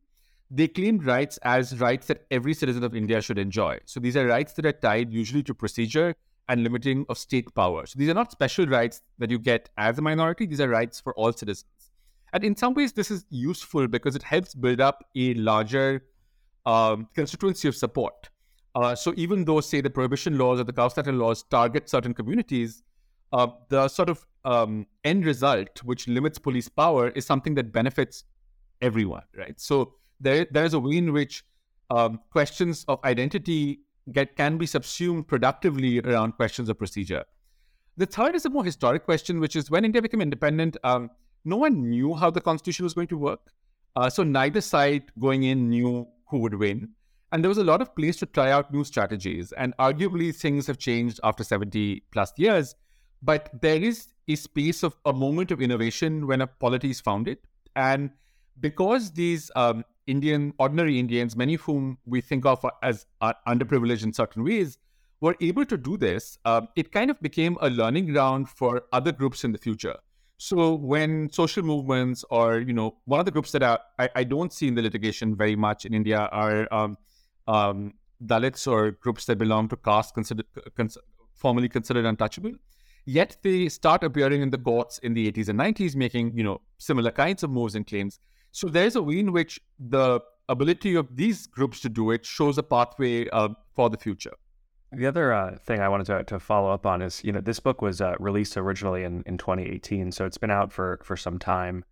They 0.51 0.69
claimed 0.69 1.07
rights 1.07 1.39
as 1.43 1.79
rights 1.81 2.07
that 2.09 2.27
every 2.31 2.55
citizen 2.55 2.85
of 2.85 2.95
India 2.95 3.21
should 3.21 3.39
enjoy. 3.39 3.79
So 3.85 4.01
these 4.01 4.17
are 4.17 4.27
rights 4.27 4.53
that 4.55 4.67
are 4.67 4.73
tied 4.73 5.13
usually 5.13 5.43
to 5.45 5.55
procedure 5.55 6.15
and 6.49 6.63
limiting 6.63 7.05
of 7.09 7.19
state 7.19 7.55
power. 7.55 7.87
So 7.87 7.99
these 7.99 8.09
are 8.09 8.15
not 8.15 8.33
special 8.33 8.67
rights 8.67 9.03
that 9.19 9.31
you 9.31 9.39
get 9.39 9.69
as 9.77 9.99
a 9.99 10.03
minority, 10.03 10.47
these 10.47 10.61
are 10.61 10.69
rights 10.69 11.01
for 11.01 11.15
all 11.15 11.33
citizens. 11.33 11.91
And 12.33 12.45
in 12.45 12.57
some 12.57 12.75
ways, 12.75 12.93
this 12.93 13.11
is 13.11 13.25
useful 13.31 13.89
because 13.89 14.15
it 14.15 14.23
helps 14.23 14.55
build 14.55 14.81
up 14.81 15.05
a 15.17 15.35
larger 15.35 16.05
um, 16.67 17.09
constituency 17.15 17.69
of 17.69 17.77
support. 17.77 18.29
Uh, 18.75 18.95
so 18.95 19.13
even 19.17 19.45
though, 19.45 19.61
say, 19.61 19.81
the 19.81 19.91
prohibition 19.91 20.39
laws 20.39 20.61
or 20.61 20.65
the 20.65 20.73
caste 20.73 21.05
laws 21.07 21.43
target 21.45 21.89
certain 21.89 22.15
communities, 22.15 22.83
uh, 23.33 23.49
the 23.69 23.89
sort 23.89 24.09
of 24.09 24.27
um, 24.45 24.87
end 25.05 25.25
result, 25.25 25.83
which 25.85 26.07
limits 26.09 26.39
police 26.39 26.69
power, 26.69 27.09
is 27.11 27.27
something 27.27 27.55
that 27.55 27.73
benefits 27.73 28.25
everyone, 28.81 29.23
right? 29.37 29.59
So 29.61 29.95
there, 30.21 30.47
there 30.51 30.65
is 30.65 30.75
a 30.75 30.79
way 30.79 30.97
in 30.97 31.13
which 31.13 31.45
um, 31.91 32.21
questions 32.31 32.85
of 32.89 33.01
identity 33.05 33.81
get 34.13 34.37
can 34.37 34.59
be 34.59 34.67
subsumed 34.67 35.29
productively 35.29 36.01
around 36.01 36.33
questions 36.33 36.69
of 36.69 36.79
procedure. 36.79 37.25
The 37.97 38.07
third 38.07 38.35
is 38.35 38.45
a 38.45 38.51
more 38.51 38.65
historic 38.65 39.05
question, 39.05 39.41
which 39.41 39.57
is 39.57 39.71
when 39.71 39.85
India 39.85 40.01
became 40.01 40.21
independent, 40.21 40.77
um, 40.85 41.11
no 41.45 41.57
one 41.57 41.89
knew 41.89 42.15
how 42.15 42.31
the 42.31 42.41
constitution 42.41 42.85
was 42.85 42.95
going 42.95 43.09
to 43.09 43.19
work. 43.19 43.41
Uh, 43.97 44.09
so 44.09 44.23
neither 44.23 44.61
side 44.61 45.05
going 45.19 45.43
in 45.43 45.69
knew 45.69 46.07
who 46.29 46.39
would 46.39 46.55
win. 46.55 46.91
And 47.31 47.45
there 47.45 47.49
was 47.49 47.59
a 47.59 47.65
lot 47.65 47.83
of 47.83 47.95
place 47.95 48.17
to 48.17 48.27
try 48.27 48.51
out 48.51 48.73
new 48.73 48.85
strategies. 48.85 49.53
And 49.53 49.77
arguably, 49.79 50.35
things 50.35 50.67
have 50.67 50.79
changed 50.79 51.21
after 51.23 51.45
70 51.45 52.05
plus 52.11 52.33
years. 52.37 52.75
But 53.23 53.51
there 53.61 53.83
is 53.83 54.09
a 54.29 54.37
space 54.37 54.83
of 54.83 54.97
a 55.05 55.13
moment 55.13 55.51
of 55.51 55.61
innovation 55.61 56.27
when 56.27 56.41
a 56.41 56.47
polity 56.47 56.91
is 56.91 57.01
founded. 57.01 57.39
And 57.77 58.11
because 58.61 59.11
these 59.13 59.51
um, 59.57 59.85
Indian, 60.07 60.55
ordinary 60.59 60.99
Indians, 60.99 61.37
many 61.37 61.55
of 61.55 61.61
whom 61.63 61.99
we 62.07 62.21
think 62.21 62.47
of 62.47 62.65
as 62.83 63.07
uh, 63.21 63.35
underprivileged 63.47 64.05
in 64.05 64.13
certain 64.13 64.43
ways, 64.45 64.79
were 65.21 65.37
able 65.41 65.65
to 65.67 65.77
do 65.77 65.97
this, 65.97 66.39
uh, 66.45 66.63
it 66.77 66.93
kind 66.93 67.11
of 67.11 67.21
became 67.21 67.59
a 67.61 67.69
learning 67.69 68.07
ground 68.07 68.49
for 68.49 68.83
other 68.93 69.13
groups 69.13 69.45
in 69.45 69.53
the 69.53 69.59
future. 69.59 69.97
So 70.39 70.75
when 70.75 71.31
social 71.33 71.65
movements 71.65 72.25
or, 72.31 72.61
you 72.61 72.73
know, 72.73 72.97
one 73.07 73.19
of 73.19 73.27
the 73.27 73.33
groups 73.33 73.51
that 73.53 73.63
are, 73.63 73.81
I, 73.99 74.09
I 74.15 74.25
don't 74.25 74.53
see 74.53 74.69
in 74.69 74.77
the 74.77 74.83
litigation 74.83 75.35
very 75.35 75.57
much 75.57 75.85
in 75.85 75.93
India 75.93 76.29
are 76.31 76.73
um, 76.73 76.97
um, 77.49 77.95
Dalits 78.25 78.71
or 78.71 78.93
groups 78.93 79.25
that 79.27 79.39
belong 79.39 79.69
to 79.69 79.77
caste 79.77 80.15
consider, 80.15 80.43
cons- 80.77 80.99
formally 81.35 81.69
considered 81.69 82.05
untouchable. 82.05 82.53
Yet 83.05 83.37
they 83.43 83.69
start 83.69 84.05
appearing 84.05 84.43
in 84.43 84.51
the 84.51 84.59
courts 84.59 84.99
in 84.99 85.15
the 85.15 85.31
80s 85.33 85.49
and 85.49 85.59
90s, 85.59 85.97
making 85.97 86.37
you 86.37 86.45
know 86.45 86.61
similar 86.79 87.11
kinds 87.11 87.43
of 87.43 87.51
moves 87.51 87.75
and 87.75 87.87
claims. 87.87 88.19
So 88.53 88.69
there's 88.69 88.97
a 88.97 89.03
way 89.03 89.21
in 89.21 89.33
which 89.33 89.61
the 89.79 90.21
ability 90.49 90.95
of 90.95 91.17
these 91.17 91.47
groups 91.47 91.81
to 91.81 91.89
do 91.89 92.11
it 92.11 92.27
shows 92.27 92.59
a 92.59 92.63
pathway 92.63 93.29
uh, 93.29 93.51
for 93.75 93.89
the 93.89 93.97
future. 93.97 94.35
The 94.93 95.07
other 95.07 95.33
uh, 95.33 95.57
thing 95.59 95.81
I 95.81 95.89
wanted 95.89 96.07
to, 96.07 96.25
to 96.25 96.41
follow 96.41 96.71
up 96.71 96.87
on 96.87 97.03
is, 97.03 97.23
you 97.23 97.31
know, 97.31 97.41
this 97.41 97.61
book 97.61 97.83
was 97.83 98.01
uh, 98.01 98.15
released 98.19 98.57
originally 98.57 99.05
in, 99.05 99.23
in 99.27 99.37
2018, 99.39 100.13
so 100.13 100.25
it's 100.25 100.39
been 100.39 100.51
out 100.51 100.73
for 100.73 100.99
for 101.03 101.17
some 101.17 101.39
time. 101.39 101.85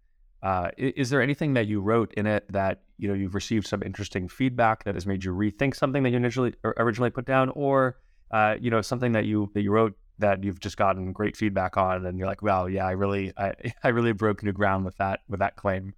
Uh, 0.46 0.70
is 0.78 1.10
there 1.10 1.20
anything 1.20 1.54
that 1.54 1.66
you 1.66 1.80
wrote 1.80 2.14
in 2.14 2.24
it 2.24 2.44
that 2.52 2.82
you 2.98 3.08
know 3.08 3.14
you've 3.14 3.34
received 3.34 3.66
some 3.66 3.82
interesting 3.82 4.28
feedback 4.28 4.84
that 4.84 4.94
has 4.94 5.04
made 5.04 5.24
you 5.24 5.32
rethink 5.32 5.74
something 5.74 6.04
that 6.04 6.10
you 6.10 6.16
initially 6.16 6.54
originally 6.76 7.10
put 7.10 7.26
down, 7.26 7.50
or 7.56 7.96
uh, 8.30 8.54
you 8.60 8.70
know 8.70 8.80
something 8.80 9.10
that 9.10 9.24
you 9.24 9.50
that 9.54 9.62
you 9.62 9.72
wrote 9.72 9.94
that 10.20 10.44
you've 10.44 10.60
just 10.60 10.76
gotten 10.76 11.12
great 11.12 11.36
feedback 11.36 11.76
on, 11.76 12.06
and 12.06 12.16
you're 12.16 12.28
like, 12.28 12.42
wow, 12.42 12.66
yeah, 12.66 12.86
I 12.86 12.92
really, 12.92 13.32
I, 13.36 13.54
I 13.82 13.88
really 13.88 14.12
broke 14.12 14.44
new 14.44 14.52
ground 14.52 14.84
with 14.84 14.96
that 14.98 15.22
with 15.28 15.40
that 15.40 15.56
claim. 15.56 15.94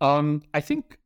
Um, 0.00 0.40
I 0.54 0.62
think 0.62 0.96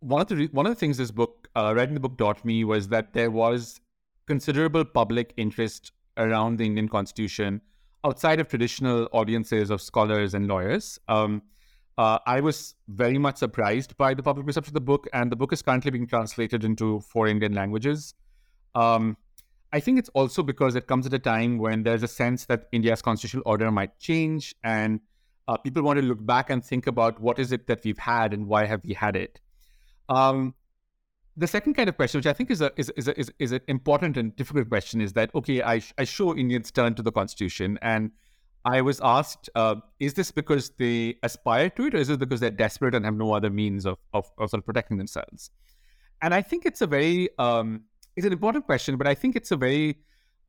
one 0.00 0.20
of 0.20 0.28
the 0.28 0.48
one 0.48 0.66
of 0.66 0.70
the 0.70 0.78
things 0.78 0.98
this 0.98 1.10
book, 1.10 1.48
uh, 1.56 1.72
writing 1.74 1.94
the 1.94 2.00
book, 2.00 2.18
taught 2.18 2.44
me 2.44 2.64
was 2.64 2.88
that 2.88 3.14
there 3.14 3.30
was 3.30 3.80
considerable 4.26 4.84
public 4.84 5.32
interest 5.38 5.92
around 6.18 6.58
the 6.58 6.66
Indian 6.66 6.90
Constitution 6.90 7.62
outside 8.04 8.38
of 8.38 8.48
traditional 8.48 9.08
audiences 9.12 9.70
of 9.70 9.80
scholars 9.80 10.34
and 10.34 10.46
lawyers. 10.46 10.98
Um, 11.08 11.40
uh, 11.96 12.18
I 12.26 12.40
was 12.40 12.74
very 12.88 13.18
much 13.18 13.36
surprised 13.36 13.96
by 13.96 14.14
the 14.14 14.22
public 14.22 14.46
reception 14.46 14.70
of 14.70 14.74
the 14.74 14.80
book, 14.80 15.06
and 15.12 15.30
the 15.30 15.36
book 15.36 15.52
is 15.52 15.62
currently 15.62 15.90
being 15.90 16.06
translated 16.06 16.64
into 16.64 17.00
four 17.00 17.28
Indian 17.28 17.54
languages. 17.54 18.14
Um, 18.74 19.16
I 19.72 19.80
think 19.80 19.98
it's 19.98 20.08
also 20.10 20.42
because 20.42 20.76
it 20.76 20.86
comes 20.86 21.06
at 21.06 21.14
a 21.14 21.18
time 21.18 21.58
when 21.58 21.82
there's 21.82 22.02
a 22.02 22.08
sense 22.08 22.46
that 22.46 22.68
India's 22.72 23.02
constitutional 23.02 23.42
order 23.46 23.70
might 23.70 23.98
change, 23.98 24.54
and 24.64 25.00
uh, 25.46 25.56
people 25.56 25.82
want 25.82 25.98
to 25.98 26.04
look 26.04 26.24
back 26.24 26.50
and 26.50 26.64
think 26.64 26.86
about 26.86 27.20
what 27.20 27.38
is 27.38 27.52
it 27.52 27.66
that 27.66 27.80
we've 27.84 27.98
had 27.98 28.32
and 28.32 28.46
why 28.46 28.66
have 28.66 28.80
we 28.84 28.94
had 28.94 29.14
it. 29.14 29.40
Um, 30.08 30.54
the 31.36 31.46
second 31.46 31.74
kind 31.74 31.88
of 31.88 31.96
question, 31.96 32.18
which 32.18 32.26
I 32.26 32.32
think 32.32 32.50
is 32.50 32.60
a 32.60 32.72
is 32.76 32.90
is 32.90 33.08
a, 33.08 33.18
is, 33.18 33.32
is 33.38 33.52
an 33.52 33.60
important 33.68 34.16
and 34.16 34.34
difficult 34.36 34.68
question, 34.68 35.00
is 35.00 35.12
that 35.14 35.34
okay? 35.34 35.62
I 35.62 35.80
I 35.98 36.04
show 36.04 36.36
Indians 36.36 36.70
turn 36.70 36.94
to 36.94 37.02
the 37.02 37.12
constitution, 37.12 37.78
and 37.82 38.12
I 38.64 38.80
was 38.80 39.00
asked, 39.02 39.50
uh, 39.54 39.76
is 40.00 40.14
this 40.14 40.30
because 40.30 40.70
they 40.78 41.16
aspire 41.22 41.68
to 41.70 41.86
it, 41.86 41.94
or 41.94 41.98
is 41.98 42.08
it 42.08 42.18
because 42.18 42.40
they're 42.40 42.50
desperate 42.50 42.94
and 42.94 43.04
have 43.04 43.14
no 43.14 43.34
other 43.34 43.50
means 43.50 43.84
of 43.86 43.98
of, 44.12 44.30
of 44.38 44.50
sort 44.50 44.60
of 44.60 44.66
protecting 44.66 44.96
themselves? 44.96 45.50
And 46.22 46.32
I 46.32 46.42
think 46.42 46.64
it's 46.64 46.80
a 46.80 46.86
very 46.86 47.28
um, 47.38 47.82
it's 48.16 48.26
an 48.26 48.32
important 48.32 48.64
question, 48.64 48.96
but 48.96 49.06
I 49.06 49.14
think 49.14 49.36
it's 49.36 49.50
a 49.50 49.56
very 49.56 49.98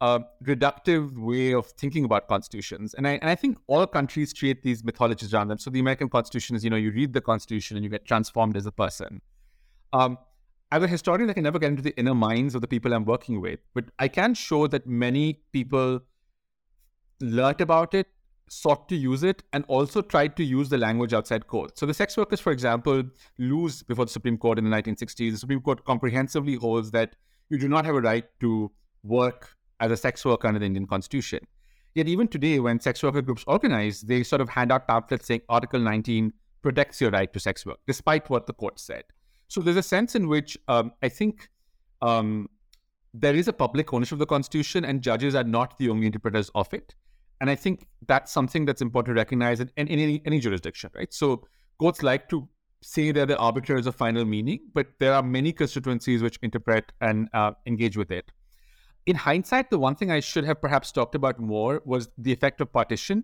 uh, 0.01 0.19
reductive 0.43 1.17
way 1.17 1.53
of 1.53 1.67
thinking 1.67 2.05
about 2.05 2.27
constitutions. 2.27 2.93
And 2.93 3.07
I, 3.07 3.11
and 3.13 3.29
I 3.29 3.35
think 3.35 3.57
all 3.67 3.87
countries 3.87 4.33
create 4.33 4.61
these 4.61 4.83
mythologies 4.83 5.33
around 5.33 5.47
them. 5.47 5.57
So 5.57 5.69
the 5.69 5.79
American 5.79 6.09
Constitution 6.09 6.55
is, 6.55 6.63
you 6.63 6.69
know, 6.69 6.75
you 6.75 6.91
read 6.91 7.13
the 7.13 7.21
Constitution 7.21 7.77
and 7.77 7.83
you 7.83 7.89
get 7.89 8.05
transformed 8.05 8.57
as 8.57 8.65
a 8.65 8.71
person. 8.71 9.21
Um, 9.93 10.17
as 10.71 10.83
a 10.83 10.87
historian, 10.87 11.29
I 11.29 11.33
can 11.33 11.43
never 11.43 11.59
get 11.59 11.67
into 11.67 11.81
the 11.81 11.97
inner 11.97 12.15
minds 12.15 12.55
of 12.55 12.61
the 12.61 12.67
people 12.67 12.93
I'm 12.93 13.05
working 13.05 13.39
with, 13.39 13.59
but 13.73 13.85
I 13.99 14.07
can 14.07 14.33
show 14.33 14.67
that 14.67 14.85
many 14.87 15.41
people 15.53 16.01
learned 17.21 17.61
about 17.61 17.93
it, 17.93 18.07
sought 18.49 18.87
to 18.89 18.95
use 18.95 19.23
it, 19.23 19.43
and 19.53 19.65
also 19.67 20.01
tried 20.01 20.35
to 20.37 20.43
use 20.43 20.69
the 20.69 20.77
language 20.77 21.13
outside 21.13 21.47
court. 21.47 21.77
So 21.77 21.85
the 21.85 21.93
sex 21.93 22.15
workers, 22.15 22.39
for 22.39 22.51
example, 22.51 23.03
lose 23.37 23.83
before 23.83 24.05
the 24.05 24.11
Supreme 24.11 24.37
Court 24.37 24.57
in 24.57 24.69
the 24.69 24.75
1960s. 24.75 25.31
The 25.31 25.37
Supreme 25.37 25.61
Court 25.61 25.83
comprehensively 25.85 26.55
holds 26.55 26.91
that 26.91 27.15
you 27.49 27.57
do 27.57 27.67
not 27.67 27.85
have 27.85 27.95
a 27.95 28.01
right 28.01 28.25
to 28.41 28.71
work 29.03 29.55
as 29.79 29.91
a 29.91 29.97
sex 29.97 30.23
worker 30.25 30.47
under 30.47 30.59
the 30.59 30.65
Indian 30.65 30.87
Constitution. 30.87 31.39
Yet 31.93 32.07
even 32.07 32.27
today, 32.27 32.59
when 32.59 32.79
sex 32.79 33.01
worker 33.01 33.21
groups 33.21 33.43
organize, 33.47 34.01
they 34.01 34.23
sort 34.23 34.41
of 34.41 34.49
hand 34.49 34.71
out 34.71 34.87
pamphlets 34.87 35.27
saying 35.27 35.41
Article 35.47 35.79
19 35.79 36.33
protects 36.61 36.99
your 36.99 37.11
right 37.11 37.31
to 37.31 37.39
sex 37.39 37.65
work, 37.65 37.79
despite 37.87 38.29
what 38.29 38.47
the 38.47 38.53
court 38.53 38.79
said. 38.79 39.03
So 39.47 39.61
there's 39.61 39.77
a 39.77 39.83
sense 39.83 40.15
in 40.15 40.27
which 40.27 40.57
um, 40.67 40.91
I 41.01 41.09
think 41.09 41.49
um, 42.01 42.49
there 43.13 43.35
is 43.35 43.47
a 43.47 43.53
public 43.53 43.93
ownership 43.93 44.13
of 44.13 44.19
the 44.19 44.25
Constitution, 44.25 44.83
and 44.83 45.01
judges 45.01 45.35
are 45.35 45.43
not 45.43 45.77
the 45.77 45.89
only 45.89 46.07
interpreters 46.07 46.49
of 46.53 46.73
it. 46.73 46.95
And 47.41 47.49
I 47.49 47.55
think 47.55 47.87
that's 48.07 48.31
something 48.31 48.65
that's 48.65 48.81
important 48.81 49.15
to 49.15 49.19
recognize 49.19 49.59
in, 49.59 49.69
in 49.75 49.87
any, 49.87 50.21
any 50.25 50.39
jurisdiction, 50.39 50.89
right? 50.95 51.13
So 51.13 51.43
courts 51.79 52.01
like 52.03 52.29
to 52.29 52.47
say 52.81 53.11
they're 53.11 53.25
the 53.25 53.37
arbiters 53.37 53.87
of 53.87 53.95
final 53.95 54.25
meaning, 54.25 54.59
but 54.73 54.87
there 54.99 55.13
are 55.13 55.23
many 55.23 55.51
constituencies 55.51 56.21
which 56.21 56.37
interpret 56.41 56.91
and 57.01 57.27
uh, 57.33 57.51
engage 57.65 57.97
with 57.97 58.11
it. 58.11 58.31
In 59.05 59.15
hindsight, 59.15 59.69
the 59.69 59.79
one 59.79 59.95
thing 59.95 60.11
I 60.11 60.19
should 60.19 60.45
have 60.45 60.61
perhaps 60.61 60.91
talked 60.91 61.15
about 61.15 61.39
more 61.39 61.81
was 61.85 62.09
the 62.17 62.31
effect 62.31 62.61
of 62.61 62.71
partition 62.71 63.23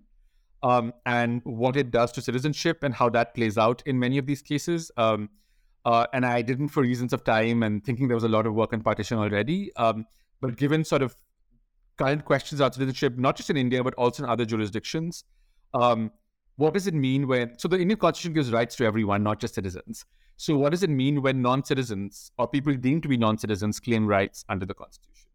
um, 0.64 0.94
and 1.06 1.42
what 1.44 1.76
it 1.76 1.92
does 1.92 2.12
to 2.14 2.22
citizenship 2.22 2.84
and 2.84 2.94
how 2.94 3.10
that 3.10 3.34
plays 3.34 3.58
out 3.58 3.82
in 3.86 4.00
many 4.00 4.18
of 4.18 4.26
these 4.26 4.42
cases. 4.42 4.92
Um, 4.98 5.30
uh, 5.86 6.06
and 6.14 6.26
I 6.26 6.44
didn't 6.44 6.70
for 6.70 6.82
reasons 6.82 7.14
of 7.14 7.24
time 7.24 7.64
and 7.64 7.84
thinking 7.84 8.08
there 8.08 8.16
was 8.16 8.24
a 8.24 8.30
lot 8.30 8.46
of 8.46 8.54
work 8.54 8.74
on 8.74 8.82
partition 8.82 9.18
already. 9.18 9.76
Um, 9.76 10.06
but 10.40 10.56
given 10.56 10.84
sort 10.84 11.02
of 11.02 11.16
current 11.98 12.26
questions 12.26 12.62
about 12.62 12.74
citizenship, 12.74 13.18
not 13.18 13.36
just 13.36 13.50
in 13.50 13.58
India, 13.58 13.84
but 13.84 13.94
also 13.96 14.24
in 14.24 14.30
other 14.30 14.46
jurisdictions, 14.46 15.24
um, 15.74 16.12
what 16.58 16.74
does 16.74 16.88
it 16.88 16.94
mean 16.94 17.28
when, 17.28 17.58
so 17.58 17.68
the 17.68 17.80
Indian 17.80 18.00
constitution 18.00 18.34
gives 18.34 18.52
rights 18.52 18.76
to 18.76 18.86
everyone, 18.86 19.24
not 19.24 19.40
just 19.40 19.56
citizens. 19.56 20.06
So 20.38 20.58
what 20.58 20.72
does 20.72 20.84
it 20.84 20.90
mean 20.90 21.22
when 21.22 21.42
non-citizens 21.42 22.32
or 22.38 22.48
people 22.48 22.74
deemed 22.76 23.04
to 23.04 23.10
be 23.10 23.18
non-citizens 23.18 23.80
claim 23.80 24.08
rights 24.08 24.44
under 24.50 24.66
the 24.66 24.74
constitution? 24.74 25.28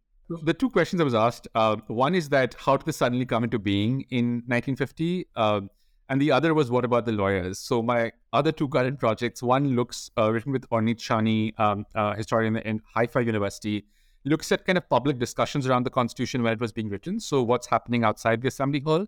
The 0.42 0.52
two 0.52 0.68
questions 0.68 1.00
I 1.00 1.04
was 1.04 1.14
asked, 1.14 1.46
uh, 1.54 1.76
one 1.86 2.16
is 2.16 2.28
that 2.30 2.54
how 2.58 2.76
did 2.76 2.86
this 2.86 2.96
suddenly 2.96 3.24
come 3.24 3.44
into 3.44 3.60
being 3.60 4.04
in 4.10 4.42
1950? 4.46 5.26
Uh, 5.36 5.60
and 6.08 6.20
the 6.20 6.32
other 6.32 6.54
was 6.54 6.70
what 6.70 6.84
about 6.84 7.06
the 7.06 7.12
lawyers? 7.12 7.58
So 7.58 7.82
my 7.82 8.12
other 8.32 8.50
two 8.50 8.68
current 8.68 8.98
projects, 8.98 9.42
one 9.42 9.76
looks 9.76 10.10
uh, 10.18 10.32
written 10.32 10.52
with 10.52 10.68
Ornit 10.70 10.98
Shani, 10.98 11.58
um, 11.60 11.86
uh, 11.94 12.14
historian 12.14 12.56
in 12.56 12.80
Haifa 12.94 13.24
University, 13.24 13.84
looks 14.26 14.50
at 14.52 14.64
kind 14.66 14.76
of 14.76 14.88
public 14.88 15.18
discussions 15.18 15.66
around 15.66 15.84
the 15.84 15.90
Constitution 15.90 16.42
when 16.42 16.52
it 16.52 16.60
was 16.60 16.72
being 16.72 16.88
written. 16.88 17.20
So 17.20 17.42
what's 17.42 17.66
happening 17.66 18.04
outside 18.04 18.42
the 18.42 18.48
Assembly 18.48 18.80
Hall? 18.80 19.06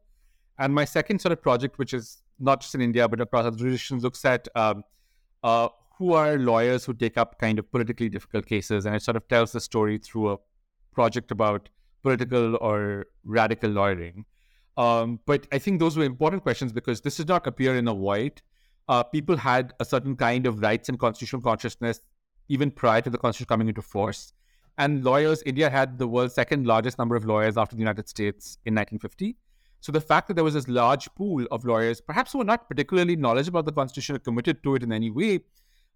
And 0.58 0.74
my 0.74 0.84
second 0.84 1.20
sort 1.20 1.32
of 1.32 1.42
project, 1.42 1.78
which 1.78 1.92
is 1.92 2.22
not 2.38 2.60
just 2.60 2.74
in 2.74 2.80
India 2.80 3.08
but 3.08 3.20
across 3.20 3.44
other 3.44 3.56
jurisdictions, 3.56 4.02
looks 4.02 4.24
at 4.24 4.48
um, 4.54 4.84
uh, 5.42 5.68
who 5.98 6.12
are 6.12 6.38
lawyers 6.38 6.84
who 6.84 6.94
take 6.94 7.18
up 7.18 7.38
kind 7.38 7.58
of 7.58 7.70
politically 7.70 8.08
difficult 8.08 8.46
cases, 8.46 8.86
and 8.86 8.94
it 8.94 9.02
sort 9.02 9.16
of 9.16 9.26
tells 9.28 9.52
the 9.52 9.60
story 9.60 9.98
through 9.98 10.32
a 10.32 10.36
project 10.92 11.30
about 11.32 11.68
political 12.02 12.56
or 12.60 13.06
radical 13.24 13.70
lawyering. 13.70 14.24
Um, 14.76 15.18
but 15.26 15.46
I 15.50 15.58
think 15.58 15.80
those 15.80 15.96
were 15.96 16.04
important 16.04 16.44
questions 16.44 16.72
because 16.72 17.00
this 17.00 17.16
did 17.16 17.28
not 17.28 17.46
appear 17.46 17.76
in 17.76 17.88
a 17.88 17.94
void. 17.94 18.40
Uh, 18.88 19.02
people 19.02 19.36
had 19.36 19.74
a 19.80 19.84
certain 19.84 20.14
kind 20.16 20.46
of 20.46 20.62
rights 20.62 20.88
and 20.88 20.98
constitutional 20.98 21.42
consciousness 21.42 22.00
even 22.48 22.70
prior 22.70 23.00
to 23.02 23.10
the 23.10 23.18
constitution 23.18 23.48
coming 23.48 23.68
into 23.68 23.82
force. 23.82 24.32
And 24.78 25.04
lawyers, 25.04 25.42
India 25.44 25.68
had 25.68 25.98
the 25.98 26.06
world's 26.06 26.34
second 26.34 26.66
largest 26.66 26.98
number 26.98 27.16
of 27.16 27.24
lawyers 27.24 27.56
after 27.56 27.74
the 27.74 27.80
United 27.80 28.08
States 28.08 28.58
in 28.64 28.74
1950. 28.74 29.36
So 29.80 29.92
the 29.92 30.00
fact 30.00 30.28
that 30.28 30.34
there 30.34 30.44
was 30.44 30.54
this 30.54 30.68
large 30.68 31.12
pool 31.16 31.46
of 31.50 31.64
lawyers, 31.64 32.00
perhaps 32.00 32.32
who 32.32 32.38
were 32.38 32.44
not 32.44 32.68
particularly 32.68 33.16
knowledgeable 33.16 33.60
about 33.60 33.66
the 33.66 33.80
constitution 33.80 34.16
or 34.16 34.20
committed 34.20 34.62
to 34.62 34.76
it 34.76 34.82
in 34.82 34.92
any 34.92 35.10
way, 35.10 35.40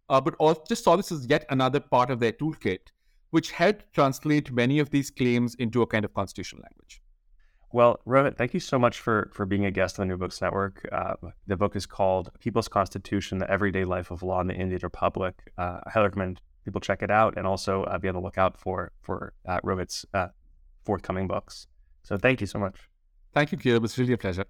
uh, 0.08 0.20
but 0.20 0.34
also 0.38 0.62
just 0.68 0.84
saw 0.84 0.96
this 0.96 1.12
as 1.12 1.26
yet 1.26 1.44
another 1.50 1.80
part 1.80 2.10
of 2.10 2.20
their 2.20 2.32
toolkit, 2.32 2.90
which 3.30 3.52
helped 3.52 3.92
translate 3.92 4.52
many 4.52 4.78
of 4.78 4.90
these 4.90 5.10
claims 5.10 5.54
into 5.56 5.82
a 5.82 5.86
kind 5.86 6.04
of 6.04 6.12
constitutional 6.12 6.62
language. 6.62 7.00
Well, 7.72 8.00
Rohit, 8.06 8.36
thank 8.36 8.52
you 8.52 8.60
so 8.60 8.78
much 8.78 9.00
for 9.00 9.30
for 9.32 9.46
being 9.46 9.64
a 9.64 9.70
guest 9.70 9.98
on 9.98 10.06
the 10.06 10.12
New 10.12 10.18
Books 10.18 10.42
Network. 10.42 10.86
Uh, 10.92 11.14
the 11.46 11.56
book 11.56 11.74
is 11.74 11.86
called 11.86 12.30
People's 12.38 12.68
Constitution: 12.68 13.38
The 13.38 13.50
Everyday 13.50 13.84
Life 13.84 14.10
of 14.10 14.22
Law 14.22 14.40
in 14.42 14.48
the 14.48 14.54
Indian 14.54 14.80
Republic. 14.82 15.34
Uh, 15.56 15.80
I 15.86 15.90
highly 15.90 16.04
recommend 16.04 16.42
people 16.64 16.80
check 16.80 17.02
it 17.02 17.10
out 17.10 17.36
and 17.36 17.46
also 17.46 17.84
uh, 17.84 17.98
be 17.98 18.08
on 18.08 18.14
the 18.14 18.20
lookout 18.20 18.58
for 18.58 18.92
for 19.02 19.32
uh, 19.46 19.60
Rohit's 19.60 20.06
uh, 20.14 20.28
forthcoming 20.84 21.26
books. 21.26 21.66
So 22.02 22.16
thank 22.16 22.40
you 22.40 22.46
so 22.46 22.58
much. 22.58 22.76
Thank 23.34 23.52
you, 23.52 23.58
Caleb. 23.58 23.84
It's 23.84 23.98
really 23.98 24.12
a 24.12 24.18
pleasure. 24.18 24.44